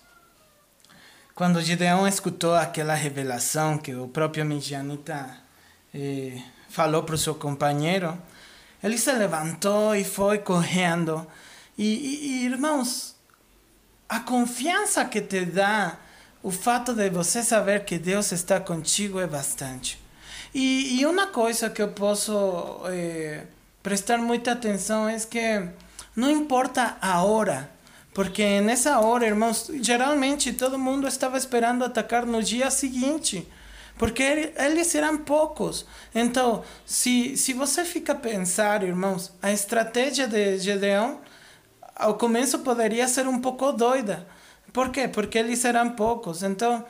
quando 1.37 1.61
Gideão 1.61 2.09
escutou 2.09 2.55
aquela 2.55 2.95
revelação 2.95 3.77
que 3.77 3.95
o 3.95 4.09
próprio 4.09 4.43
Midianita 4.43 5.37
eh, 5.95 6.41
falou 6.71 7.03
para 7.03 7.15
o 7.15 7.19
seu 7.19 7.35
companheiro, 7.35 8.17
ele 8.83 8.97
se 8.97 9.13
levantou 9.13 9.95
e 9.95 10.03
foi 10.03 10.39
correndo. 10.39 11.27
E, 11.77 11.85
e, 11.85 12.47
irmãos, 12.47 13.15
a 14.09 14.19
confiança 14.21 15.05
que 15.05 15.21
te 15.21 15.45
dá 15.45 15.99
o 16.43 16.51
fato 16.51 16.95
de 16.95 17.11
você 17.11 17.43
saber 17.43 17.85
que 17.85 17.99
Deus 17.99 18.33
está 18.33 18.59
contigo 18.59 19.21
é 19.21 19.27
bastante. 19.27 20.03
E, 20.55 21.01
e 21.01 21.05
uma 21.05 21.27
coisa 21.27 21.69
que 21.69 21.83
eu 21.83 21.89
posso 21.89 22.81
eh, 22.87 23.45
prestar 23.83 24.17
muita 24.17 24.53
atenção 24.53 25.07
é 25.07 25.19
que 25.21 25.69
não 26.17 26.31
importa 26.31 26.97
a 26.99 27.23
hora 27.23 27.76
porque 28.17 28.63
nessa 28.63 28.99
hora, 28.99 29.27
irmãos, 29.27 29.71
geralmente 29.83 30.51
todo 30.51 30.79
mundo 30.79 31.07
estava 31.07 31.37
esperando 31.37 31.85
atacar 31.85 32.25
no 32.25 32.43
dia 32.43 32.71
seguinte. 32.71 33.47
Porque 33.99 34.55
eles 34.57 34.95
eram 34.95 35.19
poucos. 35.19 35.85
Então, 36.15 36.65
se, 36.87 37.37
se 37.37 37.53
você 37.53 37.85
fica 37.85 38.15
a 38.15 38.17
pensar, 38.17 38.83
irmãos, 38.83 39.35
a 39.43 39.53
estratégia 39.53 40.27
de 40.27 40.59
Gedeão, 40.59 41.21
ao 41.95 42.15
começo 42.15 42.61
poderia 42.61 43.07
ser 43.07 43.29
um 43.29 43.39
pouco 43.39 43.71
doida. 43.71 44.27
Por 44.73 44.89
quê? 44.89 45.07
Porque 45.07 45.37
eles 45.37 45.63
eram 45.67 45.91
poucos. 45.91 46.43
Então, 46.43 46.87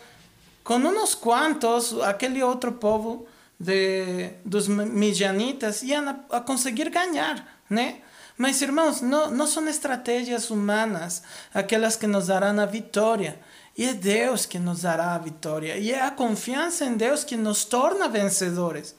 com 0.62 0.76
uns 0.76 1.16
quantos, 1.16 2.00
aquele 2.02 2.40
outro 2.40 2.70
povo 2.70 3.26
de, 3.58 4.30
dos 4.44 4.68
midianitas 4.68 5.82
iam 5.82 6.08
a, 6.08 6.36
a 6.36 6.40
conseguir 6.40 6.88
ganhar, 6.88 7.44
né? 7.68 7.96
Mas, 8.36 8.60
irmãos, 8.60 9.00
não, 9.00 9.30
não 9.30 9.46
são 9.46 9.66
estratégias 9.68 10.50
humanas 10.50 11.22
aquelas 11.54 11.96
que 11.96 12.06
nos 12.06 12.26
darão 12.26 12.60
a 12.60 12.66
vitória. 12.66 13.40
E 13.76 13.84
é 13.84 13.94
Deus 13.94 14.46
que 14.46 14.58
nos 14.58 14.82
dará 14.82 15.14
a 15.14 15.18
vitória. 15.18 15.76
E 15.76 15.92
é 15.92 16.02
a 16.02 16.10
confiança 16.10 16.84
em 16.84 16.96
Deus 16.96 17.24
que 17.24 17.36
nos 17.36 17.64
torna 17.64 18.08
vencedores. 18.08 18.94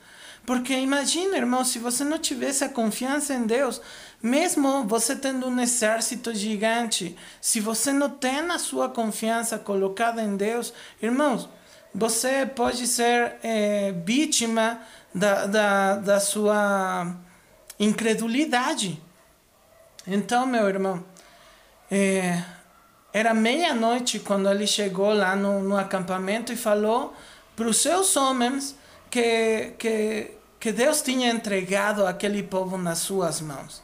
Porque 0.45 0.73
imagina, 0.73 1.35
irmão, 1.35 1.65
se 1.65 1.77
você 1.77 2.03
não 2.03 2.17
tivesse 2.17 2.63
a 2.63 2.69
confiança 2.69 3.33
em 3.33 3.45
Deus, 3.45 3.81
mesmo 4.23 4.85
você 4.85 5.15
tendo 5.15 5.47
um 5.47 5.59
exército 5.59 6.33
gigante, 6.33 7.17
se 7.41 7.59
você 7.59 7.91
não 7.91 8.09
tem 8.09 8.39
a 8.39 8.57
sua 8.57 8.87
confiança 8.87 9.59
colocada 9.59 10.21
em 10.21 10.37
Deus, 10.37 10.73
irmãos, 11.01 11.49
você 11.93 12.45
pode 12.45 12.87
ser 12.87 13.35
é, 13.43 13.91
vítima 14.05 14.79
da, 15.13 15.47
da, 15.47 15.95
da 15.97 16.19
sua 16.19 17.13
incredulidade. 17.79 19.01
Então, 20.07 20.45
meu 20.45 20.69
irmão, 20.69 21.03
é, 21.91 22.41
era 23.11 23.33
meia-noite 23.33 24.19
quando 24.19 24.49
ele 24.49 24.65
chegou 24.65 25.13
lá 25.13 25.35
no, 25.35 25.61
no 25.61 25.77
acampamento 25.77 26.53
e 26.53 26.55
falou 26.55 27.13
para 27.55 27.67
os 27.67 27.77
seus 27.77 28.15
homens 28.15 28.75
que, 29.09 29.73
que, 29.77 30.31
que 30.59 30.71
Deus 30.71 31.01
tinha 31.01 31.29
entregado 31.29 32.05
aquele 32.05 32.41
povo 32.41 32.77
nas 32.77 32.99
suas 32.99 33.41
mãos. 33.41 33.83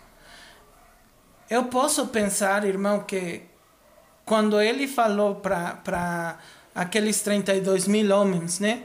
Eu 1.49 1.65
posso 1.65 2.07
pensar, 2.07 2.63
irmão, 2.63 3.01
que 3.01 3.41
quando 4.25 4.62
ele 4.62 4.88
falou 4.88 5.36
para 5.36 6.39
aqueles 6.73 7.21
32 7.21 7.88
mil 7.88 8.15
homens, 8.15 8.59
né? 8.59 8.83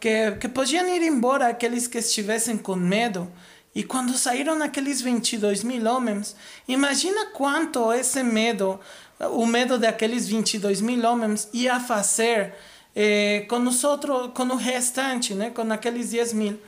Que, 0.00 0.32
que 0.40 0.48
podiam 0.48 0.86
ir 0.88 1.02
embora 1.02 1.48
aqueles 1.48 1.86
que 1.86 1.98
estivessem 1.98 2.56
com 2.56 2.76
medo, 2.76 3.30
e 3.78 3.84
quando 3.84 4.18
saíram 4.18 4.60
aqueles 4.60 5.00
22 5.00 5.62
mil 5.62 5.86
homens, 5.88 6.34
imagina 6.66 7.26
quanto 7.26 7.92
esse 7.92 8.24
medo, 8.24 8.80
o 9.20 9.46
medo 9.46 9.78
daqueles 9.78 10.26
22 10.26 10.80
mil 10.80 11.08
homens 11.08 11.48
ia 11.52 11.78
fazer 11.78 12.56
eh, 12.96 13.46
com, 13.48 13.60
os 13.60 13.84
outros, 13.84 14.32
com 14.34 14.42
o 14.46 14.56
restante, 14.56 15.32
né? 15.32 15.50
com 15.50 15.62
aqueles 15.72 16.10
10 16.10 16.32
mil. 16.32 16.60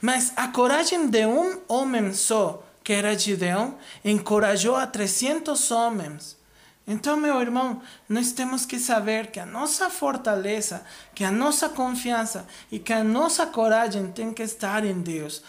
Mas 0.00 0.32
a 0.36 0.46
coragem 0.46 1.08
de 1.08 1.26
um 1.26 1.58
homem 1.66 2.12
só, 2.12 2.62
que 2.84 2.92
era 2.92 3.18
Gideão, 3.18 3.76
encorajou 4.04 4.76
a 4.76 4.86
300 4.86 5.68
homens. 5.72 6.36
Então, 6.86 7.16
meu 7.16 7.40
irmão, 7.40 7.80
nós 8.08 8.32
temos 8.32 8.66
que 8.66 8.78
saber 8.78 9.28
que 9.28 9.38
a 9.38 9.46
nossa 9.46 9.88
fortaleza, 9.88 10.84
que 11.14 11.22
a 11.22 11.30
nossa 11.30 11.68
confiança 11.68 12.46
e 12.72 12.78
que 12.78 12.92
a 12.92 13.04
nossa 13.04 13.46
coragem 13.46 14.10
tem 14.10 14.32
que 14.32 14.42
estar 14.42 14.84
em 14.84 15.00
Deus. 15.00 15.42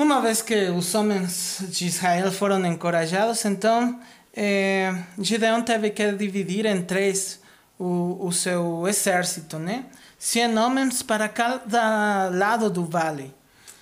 Uma 0.00 0.18
vez 0.18 0.40
que 0.40 0.70
os 0.70 0.94
homens 0.94 1.62
de 1.68 1.86
Israel 1.86 2.32
foram 2.32 2.64
encorajados, 2.64 3.44
então 3.44 4.00
eh, 4.34 4.94
Gideão 5.18 5.60
teve 5.60 5.90
que 5.90 6.10
dividir 6.12 6.64
em 6.64 6.80
três 6.80 7.38
o, 7.78 8.16
o 8.18 8.32
seu 8.32 8.88
exército, 8.88 9.58
né? 9.58 9.84
Cem 10.18 10.56
homens 10.56 11.02
para 11.02 11.28
cada 11.28 12.30
lado 12.30 12.70
do 12.70 12.86
vale. 12.86 13.34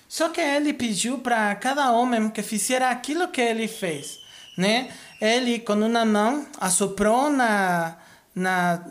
Só 0.08 0.28
que 0.30 0.40
ele 0.40 0.72
pediu 0.72 1.18
para 1.18 1.54
cada 1.54 1.92
homem 1.92 2.30
que 2.30 2.42
fizesse 2.42 2.82
aquilo 2.82 3.28
que 3.28 3.40
ele 3.40 3.68
fez, 3.68 4.18
né? 4.56 4.88
Ele 5.20 5.60
com 5.60 5.74
uma 5.74 6.04
mão 6.04 6.48
assoprou 6.60 7.30
na 7.30 7.96
na 8.34 8.84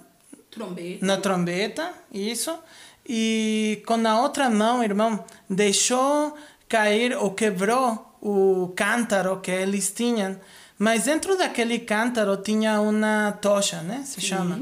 trombeta, 0.49 1.05
na 1.05 1.17
trombeta 1.17 1.93
isso, 2.09 2.57
e 3.05 3.83
com 3.85 4.07
a 4.07 4.21
outra 4.21 4.49
mão, 4.49 4.81
irmão, 4.81 5.25
deixou 5.49 6.37
cair 6.67 7.15
ou 7.15 7.31
quebrou 7.31 8.17
o 8.21 8.73
cântaro 8.75 9.39
que 9.39 9.51
eles 9.51 9.91
tinham, 9.91 10.39
mas 10.77 11.05
dentro 11.05 11.37
daquele 11.37 11.79
cântaro 11.79 12.37
tinha 12.37 12.79
uma 12.81 13.31
tocha, 13.41 13.81
né? 13.81 14.03
Se 14.05 14.21
Sim. 14.21 14.27
chama. 14.27 14.61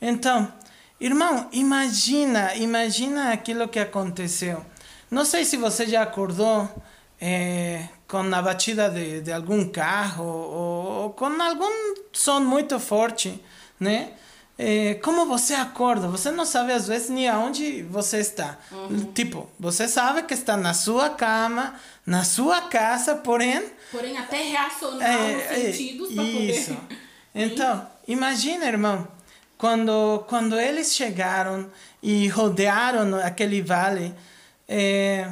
Então, 0.00 0.52
irmão, 1.00 1.48
imagina, 1.52 2.54
imagina 2.54 3.32
aquilo 3.32 3.68
que 3.68 3.78
aconteceu. 3.78 4.64
Não 5.10 5.24
sei 5.24 5.44
se 5.44 5.56
você 5.56 5.86
já 5.86 6.02
acordou 6.02 6.68
é, 7.20 7.88
com 8.06 8.18
a 8.18 8.42
batida 8.42 8.88
de, 8.90 9.22
de 9.22 9.32
algum 9.32 9.68
carro 9.68 10.24
ou, 10.24 11.02
ou 11.02 11.10
com 11.10 11.26
algum 11.26 11.94
som 12.12 12.40
muito 12.40 12.78
forte, 12.78 13.42
né? 13.80 14.12
É, 14.58 14.94
como 14.94 15.24
você 15.24 15.54
acorda, 15.54 16.08
você 16.08 16.32
não 16.32 16.44
sabe 16.44 16.72
às 16.72 16.88
vezes 16.88 17.08
nem 17.08 17.28
aonde 17.28 17.82
você 17.84 18.18
está. 18.18 18.58
Uhum. 18.72 19.12
Tipo, 19.12 19.48
você 19.58 19.86
sabe 19.86 20.24
que 20.24 20.34
está 20.34 20.56
na 20.56 20.74
sua 20.74 21.10
cama, 21.10 21.74
na 22.04 22.24
sua 22.24 22.62
casa, 22.62 23.14
porém. 23.14 23.64
Porém, 23.92 24.18
até 24.18 24.42
reacionar 24.42 25.08
é, 25.08 25.36
os 25.36 25.64
sentidos 25.72 26.12
para 26.12 26.24
Isso. 26.24 26.76
Então, 27.34 27.86
imagina, 28.08 28.64
irmão, 28.64 29.06
quando, 29.56 30.24
quando 30.26 30.58
eles 30.58 30.96
chegaram 30.96 31.70
e 32.02 32.26
rodearam 32.26 33.14
aquele 33.16 33.62
vale, 33.62 34.12
é, 34.66 35.30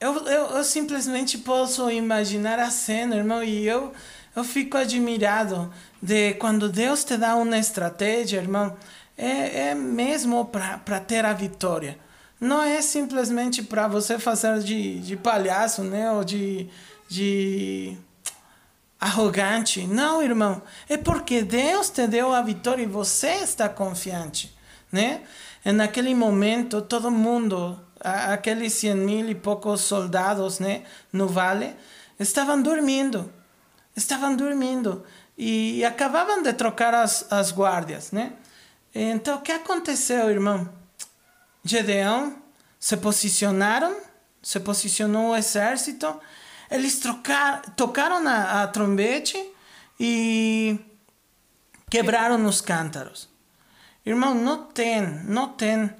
eu, 0.00 0.26
eu, 0.26 0.46
eu 0.56 0.64
simplesmente 0.64 1.38
posso 1.38 1.88
imaginar 1.90 2.58
a 2.58 2.70
cena, 2.70 3.14
irmão, 3.14 3.44
e 3.44 3.64
eu 3.64 3.92
eu 4.34 4.44
fico 4.44 4.76
admirado 4.76 5.72
de 6.02 6.34
quando 6.34 6.68
Deus 6.68 7.04
te 7.04 7.16
dá 7.16 7.36
uma 7.36 7.58
estratégia, 7.58 8.38
irmão, 8.38 8.76
é, 9.16 9.68
é 9.68 9.74
mesmo 9.74 10.44
para 10.44 11.00
ter 11.00 11.24
a 11.24 11.32
vitória. 11.32 11.98
Não 12.40 12.60
é 12.62 12.82
simplesmente 12.82 13.62
para 13.62 13.86
você 13.86 14.18
fazer 14.18 14.58
de, 14.60 15.00
de 15.00 15.16
palhaço, 15.16 15.82
né? 15.82 16.10
Ou 16.12 16.24
de, 16.24 16.68
de 17.08 17.96
arrogante. 19.00 19.86
Não, 19.86 20.22
irmão. 20.22 20.60
É 20.88 20.96
porque 20.96 21.42
Deus 21.42 21.88
te 21.90 22.06
deu 22.06 22.32
a 22.32 22.42
vitória 22.42 22.82
e 22.82 22.86
você 22.86 23.34
está 23.36 23.68
confiante, 23.68 24.54
né? 24.90 25.22
E 25.64 25.72
naquele 25.72 26.14
momento, 26.14 26.82
todo 26.82 27.10
mundo, 27.10 27.80
aqueles 28.00 28.74
cem 28.74 28.94
mil 28.94 29.30
e 29.30 29.34
poucos 29.34 29.82
soldados, 29.82 30.58
né? 30.58 30.82
No 31.12 31.28
vale, 31.28 31.74
estavam 32.18 32.60
dormindo. 32.60 33.32
Estavam 33.96 34.36
dormindo. 34.36 35.04
E 35.36 35.84
acabavam 35.84 36.42
de 36.42 36.52
trocar 36.52 36.94
as, 36.94 37.30
as 37.30 37.50
guardas, 37.50 38.12
né? 38.12 38.34
Então, 38.94 39.38
o 39.38 39.40
que 39.40 39.50
aconteceu, 39.50 40.30
irmão? 40.30 40.68
Gedeão 41.64 42.40
se 42.78 42.96
posicionaram, 42.96 43.96
se 44.42 44.60
posicionou 44.60 45.30
o 45.30 45.36
exército, 45.36 46.20
eles 46.70 46.98
trocar, 46.98 47.62
tocaram 47.74 48.26
a, 48.28 48.62
a 48.62 48.66
trombete 48.68 49.36
e 49.98 50.78
quebraram 51.90 52.44
os 52.46 52.60
cântaros. 52.60 53.28
Irmão, 54.04 54.34
não 54.34 54.64
tem, 54.64 55.00
não 55.24 55.48
tem 55.48 55.90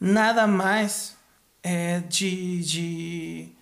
nada 0.00 0.46
mais 0.46 1.16
é, 1.62 2.00
de, 2.00 2.60
de 2.60 3.53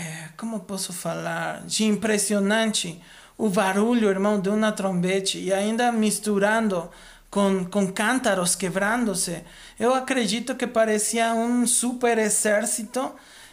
é, 0.00 0.30
como 0.36 0.60
posso 0.60 0.92
falar, 0.92 1.62
de 1.66 1.84
impressionante 1.84 3.00
o 3.36 3.48
barulho, 3.48 4.08
irmão, 4.08 4.40
de 4.40 4.48
uma 4.48 4.72
trombete 4.72 5.38
e 5.38 5.52
ainda 5.52 5.92
misturando 5.92 6.90
com, 7.30 7.64
com 7.64 7.90
cântaros 7.92 8.54
quebrando-se. 8.54 9.42
Eu 9.78 9.94
acredito 9.94 10.54
que 10.54 10.66
parecia 10.66 11.32
um 11.34 11.66
super 11.66 12.18
exército 12.18 13.12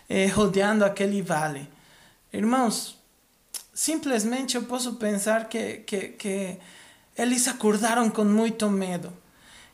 eh, 0.10 0.28
rodeando 0.28 0.84
aquele 0.84 1.22
vale. 1.22 1.70
Irmãos, 2.34 2.98
simplesmente 3.74 4.56
eu 4.56 4.64
posso 4.64 4.96
pensar 4.96 5.48
que, 5.48 5.78
que, 5.86 6.10
que 6.10 6.58
eles 7.18 7.48
acordaram 7.48 8.10
com 8.10 8.26
muito 8.26 8.70
medo. 8.70 9.14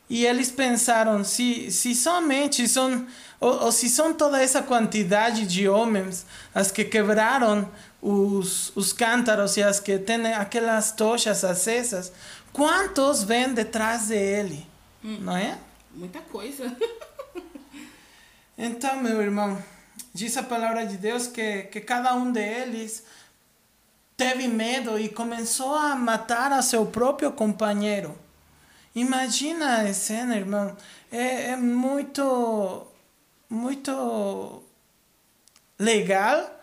E 0.08 0.26
eles 0.26 0.50
pensaram, 0.50 1.24
se, 1.24 1.70
se 1.70 1.94
somente 1.94 2.68
são, 2.68 3.06
ou, 3.40 3.64
ou 3.64 3.72
se 3.72 3.88
são 3.88 4.12
toda 4.12 4.40
essa 4.40 4.62
quantidade 4.62 5.46
de 5.46 5.68
homens 5.68 6.26
as 6.54 6.70
que 6.70 6.84
quebraram 6.84 7.68
os, 8.02 8.70
os 8.76 8.92
cântaros 8.92 9.56
e 9.56 9.62
as 9.62 9.80
que 9.80 9.98
têm 9.98 10.26
aquelas 10.34 10.92
tochas 10.92 11.42
acesas, 11.42 12.12
quantos 12.52 13.24
vêm 13.24 13.54
detrás 13.54 14.08
dele? 14.08 14.66
Hum, 15.02 15.18
não 15.22 15.36
é? 15.36 15.58
Muita 15.94 16.20
coisa. 16.20 16.76
então, 18.58 19.02
meu 19.02 19.22
irmão, 19.22 19.62
diz 20.12 20.36
a 20.36 20.42
palavra 20.42 20.84
de 20.86 20.98
Deus 20.98 21.26
que, 21.26 21.62
que 21.64 21.80
cada 21.80 22.14
um 22.14 22.30
deles 22.30 23.04
teve 24.16 24.48
medo 24.48 24.98
e 24.98 25.08
começou 25.08 25.74
a 25.74 25.96
matar 25.96 26.52
a 26.52 26.60
seu 26.60 26.84
próprio 26.86 27.32
companheiro. 27.32 28.23
Imagina 28.94 29.82
a 29.82 29.92
cena, 29.92 30.36
irmão. 30.36 30.76
É, 31.10 31.50
é 31.50 31.56
muito, 31.56 32.86
muito 33.50 34.62
legal 35.78 36.54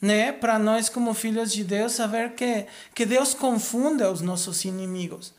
né, 0.00 0.32
para 0.32 0.58
nós 0.58 0.88
como 0.88 1.14
filhos 1.14 1.52
de 1.52 1.64
Deus 1.64 1.92
saber 1.92 2.34
que, 2.34 2.66
que 2.94 3.06
Deus 3.06 3.34
confunde 3.34 4.04
os 4.04 4.20
nossos 4.20 4.64
inimigos. 4.64 5.32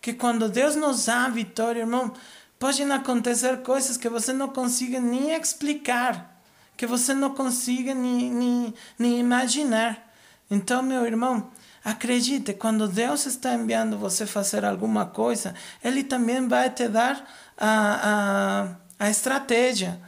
Que 0.00 0.12
quando 0.14 0.48
Deus 0.48 0.74
nos 0.74 1.06
dá 1.06 1.26
a 1.26 1.28
vitória, 1.28 1.80
irmão, 1.80 2.12
podem 2.58 2.90
acontecer 2.90 3.58
coisas 3.62 3.96
que 3.96 4.08
você 4.08 4.32
não 4.32 4.48
consiga 4.48 4.98
nem 4.98 5.32
explicar, 5.32 6.40
que 6.76 6.86
você 6.86 7.12
não 7.14 7.34
consiga 7.34 7.94
nem, 7.94 8.30
nem, 8.30 8.74
nem 8.98 9.20
imaginar. 9.20 10.10
Então, 10.50 10.82
meu 10.82 11.04
irmão, 11.06 11.50
acredite, 11.84 12.54
quando 12.54 12.88
Deus 12.88 13.26
está 13.26 13.54
enviando 13.54 13.98
você 13.98 14.26
fazer 14.26 14.64
alguma 14.64 15.06
coisa, 15.06 15.54
Ele 15.82 16.04
também 16.04 16.46
vai 16.46 16.70
te 16.70 16.88
dar 16.88 17.26
a, 17.56 18.70
a, 18.98 19.06
a 19.06 19.10
estratégia 19.10 20.00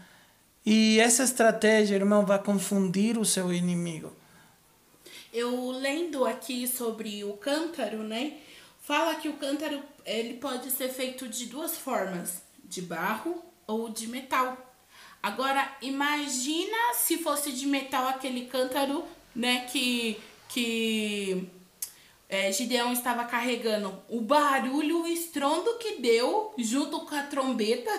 e 0.65 1.01
essa 1.01 1.25
estratégia, 1.25 1.97
irmão, 1.97 2.25
vai 2.25 2.39
confundir 2.39 3.19
o 3.19 3.25
seu 3.25 3.53
inimigo. 3.53 4.13
Eu 5.33 5.71
lendo 5.71 6.25
aqui 6.25 6.69
sobre 6.69 7.25
o 7.25 7.33
cântaro, 7.33 7.99
né? 8.03 8.39
Fala 8.83 9.15
que 9.17 9.29
o 9.29 9.35
cântaro 9.35 9.83
ele 10.05 10.35
pode 10.35 10.71
ser 10.71 10.89
feito 10.89 11.29
de 11.29 11.47
duas 11.47 11.77
formas, 11.77 12.43
de 12.65 12.83
barro 12.83 13.43
ou 13.67 13.89
de 13.89 14.07
metal. 14.07 14.57
Agora, 15.23 15.77
imagina 15.81 16.95
se 16.95 17.19
fosse 17.19 17.53
de 17.53 17.67
metal 17.67 18.09
aquele 18.09 18.47
cântaro, 18.47 19.05
né, 19.35 19.67
que 19.71 20.21
que 20.49 21.49
é, 22.33 22.51
Gideão 22.51 22.95
estava 22.95 23.27
carregando 23.27 24.03
o 24.09 24.23
barulho, 24.23 25.03
o 25.03 25.07
estrondo 25.07 25.77
que 25.77 26.01
deu 26.01 26.55
junto 26.57 27.01
com 27.01 27.15
a 27.15 27.25
trombeta. 27.25 27.91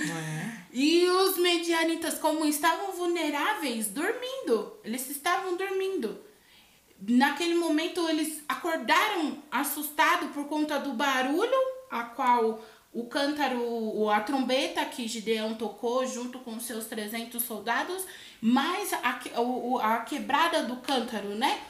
É. 0.00 0.64
e 0.72 1.06
os 1.06 1.36
medianitas, 1.36 2.18
como 2.18 2.46
estavam 2.46 2.92
vulneráveis, 2.92 3.88
dormindo. 3.88 4.78
Eles 4.82 5.10
estavam 5.10 5.58
dormindo. 5.58 6.18
Naquele 7.06 7.54
momento, 7.54 8.08
eles 8.08 8.42
acordaram 8.48 9.42
assustados 9.50 10.30
por 10.30 10.46
conta 10.46 10.78
do 10.78 10.94
barulho, 10.94 11.52
a 11.90 12.04
qual 12.04 12.64
o 12.94 13.04
cântaro, 13.08 14.08
a 14.08 14.20
trombeta 14.20 14.86
que 14.86 15.06
Gideão 15.06 15.54
tocou 15.54 16.06
junto 16.06 16.38
com 16.38 16.58
seus 16.58 16.86
300 16.86 17.42
soldados, 17.42 18.06
mais 18.40 18.90
a, 18.94 19.20
a, 19.82 19.96
a 19.96 20.00
quebrada 20.00 20.62
do 20.62 20.76
cântaro, 20.76 21.34
né? 21.34 21.60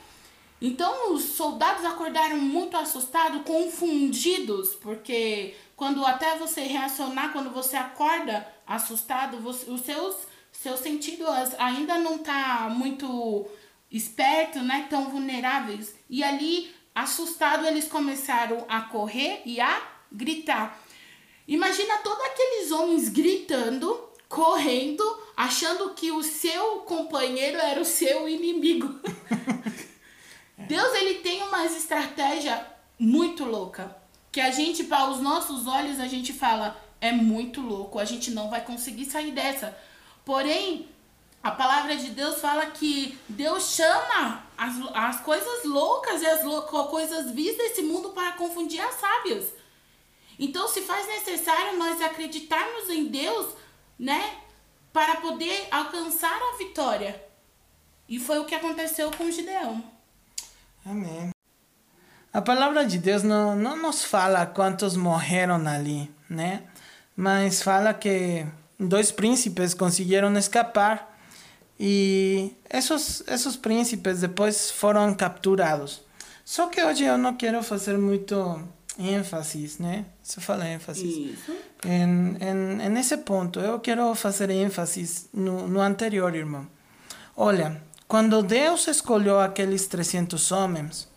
Então 0.60 1.14
os 1.14 1.22
soldados 1.22 1.84
acordaram 1.84 2.36
muito 2.36 2.76
assustados, 2.76 3.42
confundidos, 3.42 4.74
porque 4.74 5.54
quando 5.74 6.04
até 6.04 6.36
você 6.36 6.60
reacionar, 6.60 7.32
quando 7.32 7.50
você 7.50 7.76
acorda 7.76 8.46
assustado, 8.66 9.38
você, 9.38 9.70
os 9.70 9.80
seus, 9.80 10.16
seus 10.52 10.80
sentidos 10.80 11.26
ainda 11.58 11.96
não 11.98 12.18
tá 12.18 12.68
muito 12.70 13.48
esperto, 13.90 14.60
né? 14.60 14.86
Tão 14.90 15.08
vulneráveis. 15.08 15.94
E 16.08 16.22
ali, 16.22 16.70
assustado, 16.94 17.66
eles 17.66 17.88
começaram 17.88 18.66
a 18.68 18.82
correr 18.82 19.40
e 19.46 19.60
a 19.60 19.82
gritar. 20.12 20.78
Imagina 21.48 21.96
todos 21.98 22.24
aqueles 22.26 22.70
homens 22.70 23.08
gritando, 23.08 24.08
correndo, 24.28 25.02
achando 25.34 25.94
que 25.94 26.12
o 26.12 26.22
seu 26.22 26.80
companheiro 26.80 27.58
era 27.58 27.80
o 27.80 27.84
seu 27.84 28.28
inimigo. 28.28 29.00
Deus 30.66 30.94
ele 30.94 31.14
tem 31.20 31.42
uma 31.42 31.64
estratégia 31.64 32.66
muito 32.98 33.44
louca. 33.44 33.96
Que 34.32 34.40
a 34.40 34.50
gente, 34.50 34.84
para 34.84 35.10
os 35.10 35.20
nossos 35.20 35.66
olhos, 35.66 35.98
a 35.98 36.06
gente 36.06 36.32
fala, 36.32 36.80
é 37.00 37.10
muito 37.10 37.60
louco, 37.60 37.98
a 37.98 38.04
gente 38.04 38.30
não 38.30 38.48
vai 38.48 38.64
conseguir 38.64 39.06
sair 39.06 39.32
dessa. 39.32 39.76
Porém, 40.24 40.88
a 41.42 41.50
palavra 41.50 41.96
de 41.96 42.10
Deus 42.10 42.40
fala 42.40 42.66
que 42.66 43.18
Deus 43.28 43.74
chama 43.74 44.44
as, 44.56 44.74
as 44.94 45.20
coisas 45.20 45.64
loucas 45.64 46.22
e 46.22 46.26
as 46.26 46.42
coisas 46.90 47.30
vistas 47.32 47.70
desse 47.70 47.82
mundo 47.82 48.10
para 48.10 48.32
confundir 48.32 48.80
as 48.80 48.94
sábias. 48.96 49.52
Então, 50.38 50.68
se 50.68 50.82
faz 50.82 51.06
necessário 51.06 51.78
nós 51.78 52.00
acreditarmos 52.00 52.88
em 52.88 53.06
Deus, 53.06 53.54
né, 53.98 54.38
para 54.92 55.16
poder 55.16 55.68
alcançar 55.70 56.34
a 56.34 56.56
vitória. 56.58 57.22
E 58.08 58.18
foi 58.18 58.38
o 58.38 58.44
que 58.44 58.54
aconteceu 58.54 59.10
com 59.10 59.30
Gideão. 59.30 59.82
Amém. 60.84 61.30
A 62.32 62.40
palavra 62.40 62.86
de 62.86 62.98
Deus 62.98 63.22
não, 63.22 63.56
não 63.56 63.76
nos 63.76 64.04
fala 64.04 64.46
quantos 64.46 64.96
morreram 64.96 65.66
ali, 65.66 66.10
né? 66.28 66.62
Mas 67.16 67.60
fala 67.60 67.92
que 67.92 68.46
dois 68.78 69.10
príncipes 69.10 69.74
conseguiram 69.74 70.32
escapar 70.38 71.18
e 71.78 72.54
esses, 72.68 73.22
esses 73.26 73.56
príncipes 73.56 74.20
depois 74.20 74.70
foram 74.70 75.12
capturados. 75.14 76.02
Só 76.44 76.68
que 76.68 76.82
hoje 76.82 77.04
eu 77.04 77.18
não 77.18 77.34
quero 77.34 77.62
fazer 77.62 77.96
muito 77.98 78.62
ênfase, 78.98 79.76
né? 79.80 80.04
Se 80.22 80.40
fala 80.40 80.68
ênfase. 80.68 81.32
Isso. 81.32 81.56
Em, 81.84 82.36
em, 82.40 82.88
nesse 82.90 83.16
ponto, 83.18 83.58
eu 83.60 83.80
quero 83.80 84.14
fazer 84.14 84.50
ênfase 84.50 85.28
no, 85.32 85.66
no 85.66 85.80
anterior, 85.80 86.34
irmão. 86.34 86.66
Olha, 87.36 87.82
quando 88.10 88.42
Deus 88.42 88.88
escolheu 88.88 89.38
aqueles 89.38 89.86
300 89.86 90.50
homens, 90.50 91.08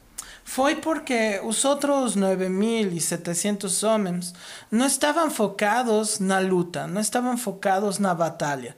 foi 0.44 0.76
porque 0.76 1.42
os 1.44 1.66
outros 1.66 2.16
9.700 2.16 3.88
homens 3.88 4.32
não 4.70 4.86
estavam 4.86 5.32
focados 5.32 6.20
na 6.20 6.38
luta, 6.38 6.86
não 6.86 7.02
estavam 7.02 7.36
focados 7.36 7.98
na 7.98 8.14
batalha. 8.14 8.78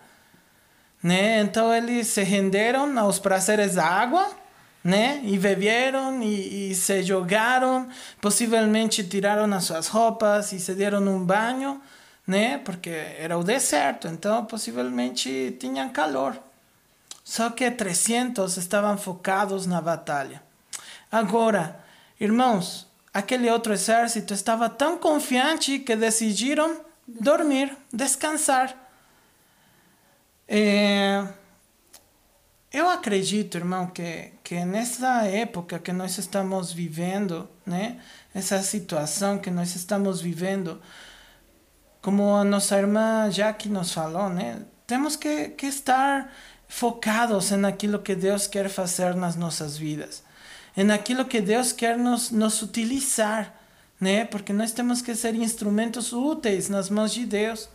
Né? 1.03 1.41
Então 1.41 1.73
eles 1.73 2.07
se 2.07 2.23
renderam 2.23 2.97
aos 2.97 3.19
prazeres 3.19 3.75
da 3.75 3.85
água, 3.85 4.31
né? 4.81 5.19
E 5.25 5.37
beberam 5.37 6.23
e, 6.23 6.71
e 6.71 6.75
se 6.75 7.03
jogaram, 7.03 7.89
possivelmente 8.21 9.03
tiraram 9.03 9.53
as 9.53 9.65
suas 9.65 9.89
roupas 9.89 10.53
e 10.53 10.59
se 10.61 10.73
deram 10.73 11.05
um 11.05 11.21
banho, 11.21 11.81
né? 12.25 12.59
Porque 12.59 12.91
era 13.19 13.37
o 13.37 13.43
deserto, 13.43 14.07
então 14.07 14.45
possivelmente 14.45 15.57
tinham 15.59 15.89
calor. 15.89 16.44
Só 17.25 17.49
que 17.49 17.71
300 17.71 18.55
estavam 18.55 18.95
focados 18.99 19.65
na 19.65 19.81
batalha. 19.81 20.43
Agora, 21.11 21.83
irmãos, 22.19 22.87
aquele 23.11 23.49
outro 23.49 23.73
exército 23.73 24.31
estava 24.31 24.69
tão 24.69 24.99
confiante 24.99 25.79
que 25.79 25.95
decidiram 25.95 26.81
dormir, 27.07 27.75
descansar. 27.91 28.77
É, 30.47 31.27
eu 32.71 32.87
acredito, 32.87 33.57
irmão, 33.57 33.87
que, 33.87 34.33
que 34.43 34.63
nessa 34.63 35.23
época 35.23 35.79
que 35.79 35.91
nós 35.91 36.19
estamos 36.19 36.71
vivendo, 36.71 37.49
né, 37.65 37.99
essa 38.35 38.61
situação 38.61 39.39
que 39.39 39.49
nós 39.49 39.75
estamos 39.75 40.21
vivendo, 40.21 40.79
como 42.03 42.35
a 42.35 42.43
nossa 42.43 42.77
irmã 42.77 43.31
Jaque 43.31 43.67
nos 43.67 43.91
falou, 43.91 44.29
né, 44.29 44.61
temos 44.85 45.15
que, 45.15 45.49
que 45.49 45.65
estar 45.65 46.31
focados 46.67 47.51
naquilo 47.51 47.99
que 47.99 48.15
Deus 48.15 48.47
quer 48.47 48.69
fazer 48.69 49.15
nas 49.15 49.35
nossas 49.35 49.77
vidas, 49.77 50.23
naquilo 50.75 51.25
que 51.25 51.39
Deus 51.39 51.71
quer 51.71 51.97
nos, 51.97 52.31
nos 52.31 52.61
utilizar, 52.61 53.53
né? 53.99 54.25
Porque 54.25 54.51
nós 54.51 54.71
temos 54.71 55.01
que 55.01 55.15
ser 55.15 55.35
instrumentos 55.35 56.11
úteis 56.11 56.69
nas 56.69 56.89
mãos 56.89 57.13
de 57.13 57.25
Deus. 57.25 57.69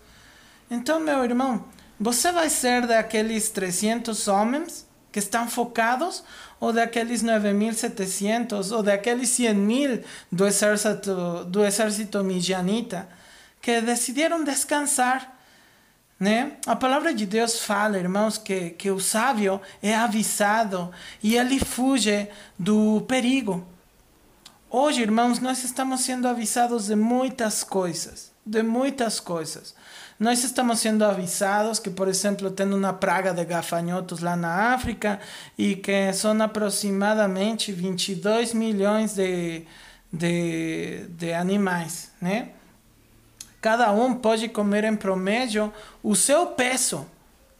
Então, 0.71 1.01
meu 1.01 1.25
irmão, 1.25 1.65
você 1.99 2.31
vai 2.31 2.49
ser 2.49 2.87
daqueles 2.87 3.49
300 3.49 4.29
homens 4.29 4.87
que 5.11 5.19
estão 5.19 5.49
focados 5.49 6.23
ou 6.61 6.73
daqueles 6.73 7.23
9.700 7.23 8.71
ou 8.75 8.83
daqueles 8.83 9.31
100.000 9.31 10.05
do 10.31 10.47
exército 10.47 11.45
do 11.47 11.65
exército 11.65 12.23
midianita 12.23 13.09
que 13.61 13.81
decidiram 13.81 14.45
descansar 14.45 15.40
né? 16.21 16.53
A 16.67 16.77
palavra 16.77 17.15
de 17.15 17.25
Deus 17.25 17.61
fala, 17.61 17.99
irmãos, 17.99 18.37
que, 18.37 18.71
que 18.71 18.91
o 18.91 19.01
sábio 19.01 19.59
é 19.83 19.97
avisado 19.97 20.91
e 21.23 21.35
ele 21.35 21.59
fuge 21.59 22.29
do 22.59 23.01
perigo. 23.09 23.67
Hoje, 24.69 25.01
irmãos, 25.01 25.41
nós 25.41 25.65
estamos 25.65 26.03
sendo 26.03 26.29
avisados 26.29 26.89
de 26.89 26.95
muitas 26.95 27.65
coisas, 27.65 28.31
de 28.45 28.63
muitas 28.63 29.19
coisas. 29.19 29.75
Nós 30.19 30.45
estamos 30.45 30.81
sendo 30.81 31.03
avisados 31.07 31.79
que, 31.79 31.89
por 31.89 32.07
exemplo, 32.07 32.51
tem 32.51 32.71
uma 32.71 32.93
praga 32.93 33.33
de 33.33 33.43
gafanhotos 33.43 34.21
lá 34.21 34.37
na 34.37 34.75
África 34.75 35.19
e 35.57 35.75
que 35.75 36.13
são 36.13 36.41
aproximadamente 36.43 37.73
22 37.73 38.53
milhões 38.53 39.15
de, 39.15 39.65
de, 40.13 41.07
de 41.09 41.33
animais, 41.33 42.13
né? 42.21 42.51
Cada 43.61 43.93
um 43.93 44.15
pode 44.15 44.49
comer 44.49 44.85
em 44.85 44.97
promédio 44.97 45.73
o 46.03 46.15
seu 46.15 46.47
peso 46.47 47.07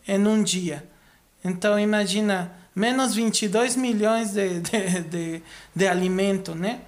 em 0.07 0.27
um 0.27 0.43
dia. 0.43 0.89
Então, 1.45 1.79
imagina, 1.79 2.53
menos 2.75 3.15
22 3.15 3.77
milhões 3.77 4.33
de, 4.33 4.61
de, 4.61 5.01
de, 5.03 5.43
de 5.75 5.89
alimento, 5.89 6.55
né? 6.55 6.81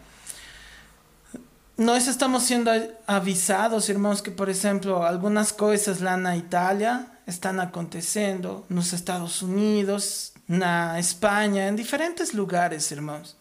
Nós 1.77 2.07
estamos 2.07 2.45
sendo 2.45 2.71
avisados, 3.07 3.89
irmãos, 3.89 4.21
que, 4.21 4.31
por 4.31 4.49
exemplo, 4.49 4.95
algumas 4.95 5.51
coisas 5.51 6.01
lá 6.01 6.17
na 6.17 6.37
Itália 6.37 7.07
estão 7.27 7.59
acontecendo, 7.61 8.65
nos 8.69 8.93
Estados 8.93 9.43
Unidos, 9.43 10.33
na 10.47 10.99
Espanha, 11.01 11.69
em 11.69 11.75
diferentes 11.75 12.33
lugares, 12.33 12.91
irmãos. 12.91 13.37